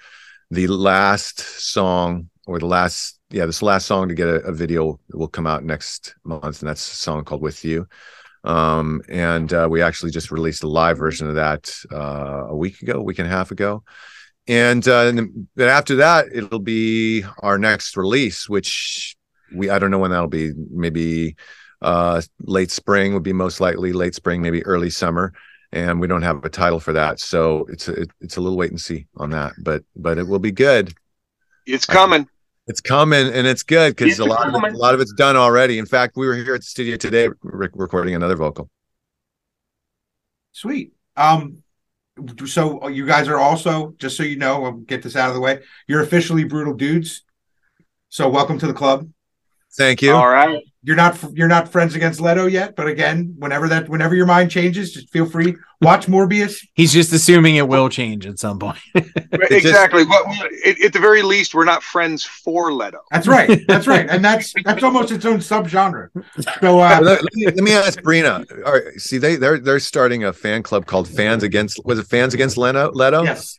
the 0.51 0.67
last 0.67 1.41
song 1.41 2.31
or 2.49 2.59
the 2.59 2.67
last 2.67 3.21
yeah 3.31 3.45
this 3.45 3.63
last 3.63 3.87
song 3.87 4.09
to 4.09 4.15
get 4.15 4.27
a, 4.27 4.37
a 4.37 4.53
video 4.53 4.99
will 5.13 5.29
come 5.29 5.47
out 5.47 5.63
next 5.63 6.15
month 6.25 6.61
and 6.61 6.69
that's 6.69 6.91
a 6.93 6.97
song 6.97 7.23
called 7.23 7.43
with 7.43 7.63
you. 7.65 7.87
Um 8.43 9.03
and 9.09 9.53
uh, 9.53 9.69
we 9.71 9.83
actually 9.83 10.13
just 10.13 10.31
released 10.31 10.63
a 10.63 10.69
live 10.69 10.97
version 10.97 11.29
of 11.29 11.35
that 11.35 11.71
uh 11.93 12.47
a 12.49 12.57
week 12.57 12.81
ago 12.81 13.03
week 13.03 13.19
and 13.19 13.29
a 13.29 13.31
half 13.31 13.51
ago. 13.51 13.85
And 14.49 14.87
uh 14.89 15.07
and 15.09 15.49
then 15.57 15.69
after 15.69 15.97
that 15.97 16.27
it'll 16.33 16.59
be 16.59 17.23
our 17.41 17.59
next 17.59 17.97
release 17.97 18.49
which 18.49 19.15
we 19.55 19.69
i 19.71 19.79
don't 19.79 19.91
know 19.91 19.99
when 19.99 20.11
that'll 20.11 20.27
be. 20.27 20.53
Maybe 20.71 21.37
uh 21.83 22.23
late 22.41 22.71
spring 22.71 23.13
would 23.13 23.23
be 23.23 23.35
most 23.35 23.61
likely 23.61 23.93
late 23.93 24.15
spring 24.15 24.41
maybe 24.41 24.65
early 24.65 24.91
summer. 24.91 25.35
And 25.71 26.01
we 26.01 26.07
don't 26.07 26.23
have 26.23 26.47
a 26.47 26.49
title 26.49 26.81
for 26.81 26.95
that. 26.95 27.21
So 27.21 27.67
it's 27.69 27.89
a, 27.89 27.93
it, 27.93 28.11
it's 28.23 28.39
a 28.39 28.41
little 28.41 28.57
wait 28.57 28.71
and 28.71 28.81
see 28.81 29.07
on 29.19 29.31
that 29.31 29.53
but 29.59 29.85
but 29.95 30.17
it 30.17 30.27
will 30.27 30.39
be 30.39 30.51
good. 30.51 30.95
It's 31.67 31.85
coming. 31.85 32.27
It's 32.69 32.81
coming 32.81 33.33
and 33.33 33.47
it's 33.47 33.63
good 33.63 33.97
because 33.97 34.19
a 34.19 34.25
lot 34.25 34.49
of 34.49 34.55
it, 34.63 34.73
a 34.75 34.77
lot 34.77 34.95
of 34.95 35.01
it's 35.01 35.13
done 35.15 35.37
already 35.37 35.79
in 35.79 35.87
fact 35.87 36.17
we 36.17 36.27
were 36.27 36.35
here 36.35 36.55
at 36.55 36.61
the 36.61 36.67
studio 36.67 36.97
today 36.97 37.29
re- 37.43 37.69
recording 37.75 38.15
another 38.15 38.37
vocal 38.37 38.71
Sweet. 40.59 40.93
Um, 41.17 41.63
so 42.47 42.89
you 42.89 43.07
guys 43.07 43.29
are 43.29 43.39
also 43.39 43.95
just 43.99 44.17
so 44.17 44.25
you 44.25 44.37
know, 44.37 44.65
I'll 44.65 44.73
get 44.73 45.05
this 45.05 45.15
out 45.15 45.29
of 45.29 45.37
the 45.37 45.41
way. 45.41 45.61
You're 45.87 46.03
officially 46.03 46.43
brutal 46.43 46.75
dudes. 46.75 47.23
So 48.09 48.29
welcome 48.29 48.59
to 48.59 48.67
the 48.67 48.73
club. 48.73 49.09
Thank 49.77 50.03
you 50.03 50.13
All 50.15 50.29
right. 50.29 50.63
You're 50.85 50.97
not 50.97 51.23
you're 51.35 51.49
not 51.49 51.69
friends 51.71 51.95
against 51.97 52.21
Leto 52.21 52.47
yet, 52.47 52.75
but 52.77 52.87
again, 52.87 53.35
whenever 53.37 53.69
that 53.69 53.89
whenever 53.89 54.15
your 54.15 54.25
mind 54.27 54.51
changes, 54.51 54.93
just 54.93 55.11
feel 55.11 55.27
free. 55.27 55.55
Watch 55.83 56.07
Morbius. 56.07 56.65
He's 56.75 56.93
just 56.93 57.13
assuming 57.13 57.57
it 57.57 57.67
will 57.69 57.89
change 57.89 58.27
at 58.27 58.39
some 58.39 58.59
point. 58.59 58.79
just- 58.97 59.51
exactly. 59.51 60.05
But 60.05 60.25
at, 60.65 60.81
at 60.81 60.93
the 60.93 60.99
very 61.01 61.23
least, 61.23 61.53
we're 61.55 61.65
not 61.67 61.83
friends 61.83 62.25
for 62.25 62.73
Leto. 62.73 63.01
That's 63.11 63.27
right. 63.27 63.61
That's 63.69 63.87
right. 63.87 64.09
And 64.09 64.25
that's 64.25 64.55
that's 64.65 64.83
almost 64.83 65.11
its 65.13 65.27
own 65.27 65.39
subgenre. 65.39 66.09
So 66.63 66.77
let, 66.79 67.03
uh 67.03 67.05
let 67.05 67.23
me, 67.35 67.45
let 67.47 67.57
me 67.57 67.73
ask 67.73 68.01
Brina. 68.01 68.47
All 68.65 68.73
right, 68.73 68.95
see, 68.99 69.19
they 69.19 69.35
they're 69.37 69.59
they're 69.59 69.81
starting 69.81 70.25
a 70.25 70.33
fan 70.33 70.63
club 70.63 70.87
called 70.87 71.09
Fans 71.09 71.43
Against. 71.43 71.85
Was 71.85 71.99
it 71.99 72.07
Fans 72.07 72.35
Against 72.35 72.57
Leto? 72.57 72.93
Leto? 72.93 73.25
yes. 73.25 73.59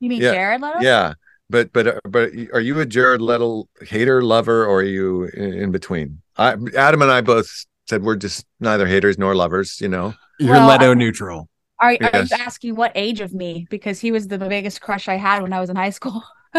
You 0.00 0.08
mean 0.08 0.22
Yeah. 0.22 0.32
Jared 0.32 0.62
Leto? 0.62 0.80
Yeah, 0.80 1.14
but 1.50 1.72
but 1.72 1.86
uh, 1.86 2.00
but 2.04 2.30
are 2.52 2.60
you 2.60 2.78
a 2.80 2.86
Jared 2.86 3.20
Leto 3.20 3.68
hater, 3.82 4.22
lover, 4.22 4.64
or 4.66 4.80
are 4.80 4.82
you 4.84 5.24
in, 5.34 5.52
in 5.54 5.70
between? 5.72 6.20
I, 6.36 6.56
Adam 6.76 7.02
and 7.02 7.10
I 7.10 7.20
both 7.20 7.64
said 7.88 8.02
we're 8.02 8.16
just 8.16 8.44
neither 8.60 8.86
haters 8.86 9.18
nor 9.18 9.34
lovers. 9.34 9.80
You 9.80 9.88
know. 9.88 10.14
You're 10.38 10.52
Well, 10.54 10.68
Leto 10.68 10.90
I- 10.92 10.94
neutral. 10.94 11.48
Are, 11.80 11.90
are 11.90 11.98
Yes. 12.00 12.30
you 12.32 12.36
asking 12.40 12.74
what 12.74 12.90
age 12.96 13.20
of 13.20 13.32
me? 13.32 13.66
Because 13.70 14.00
he 14.00 14.10
was 14.10 14.26
the 14.26 14.36
biggest 14.38 14.80
crush 14.80 15.06
I 15.08 15.14
had 15.14 15.42
when 15.42 15.52
I 15.52 15.60
was 15.60 15.70
in 15.70 15.76
high 15.76 15.90
school. 15.90 16.24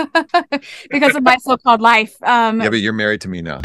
because 0.89 1.13
of 1.15 1.23
my 1.23 1.35
so-called 1.41 1.81
life. 1.81 2.15
Um, 2.23 2.61
Yeah, 2.61 2.69
but 2.69 2.79
you're 2.79 2.93
married 2.93 3.19
to 3.21 3.27
me 3.29 3.41
now. 3.41 3.59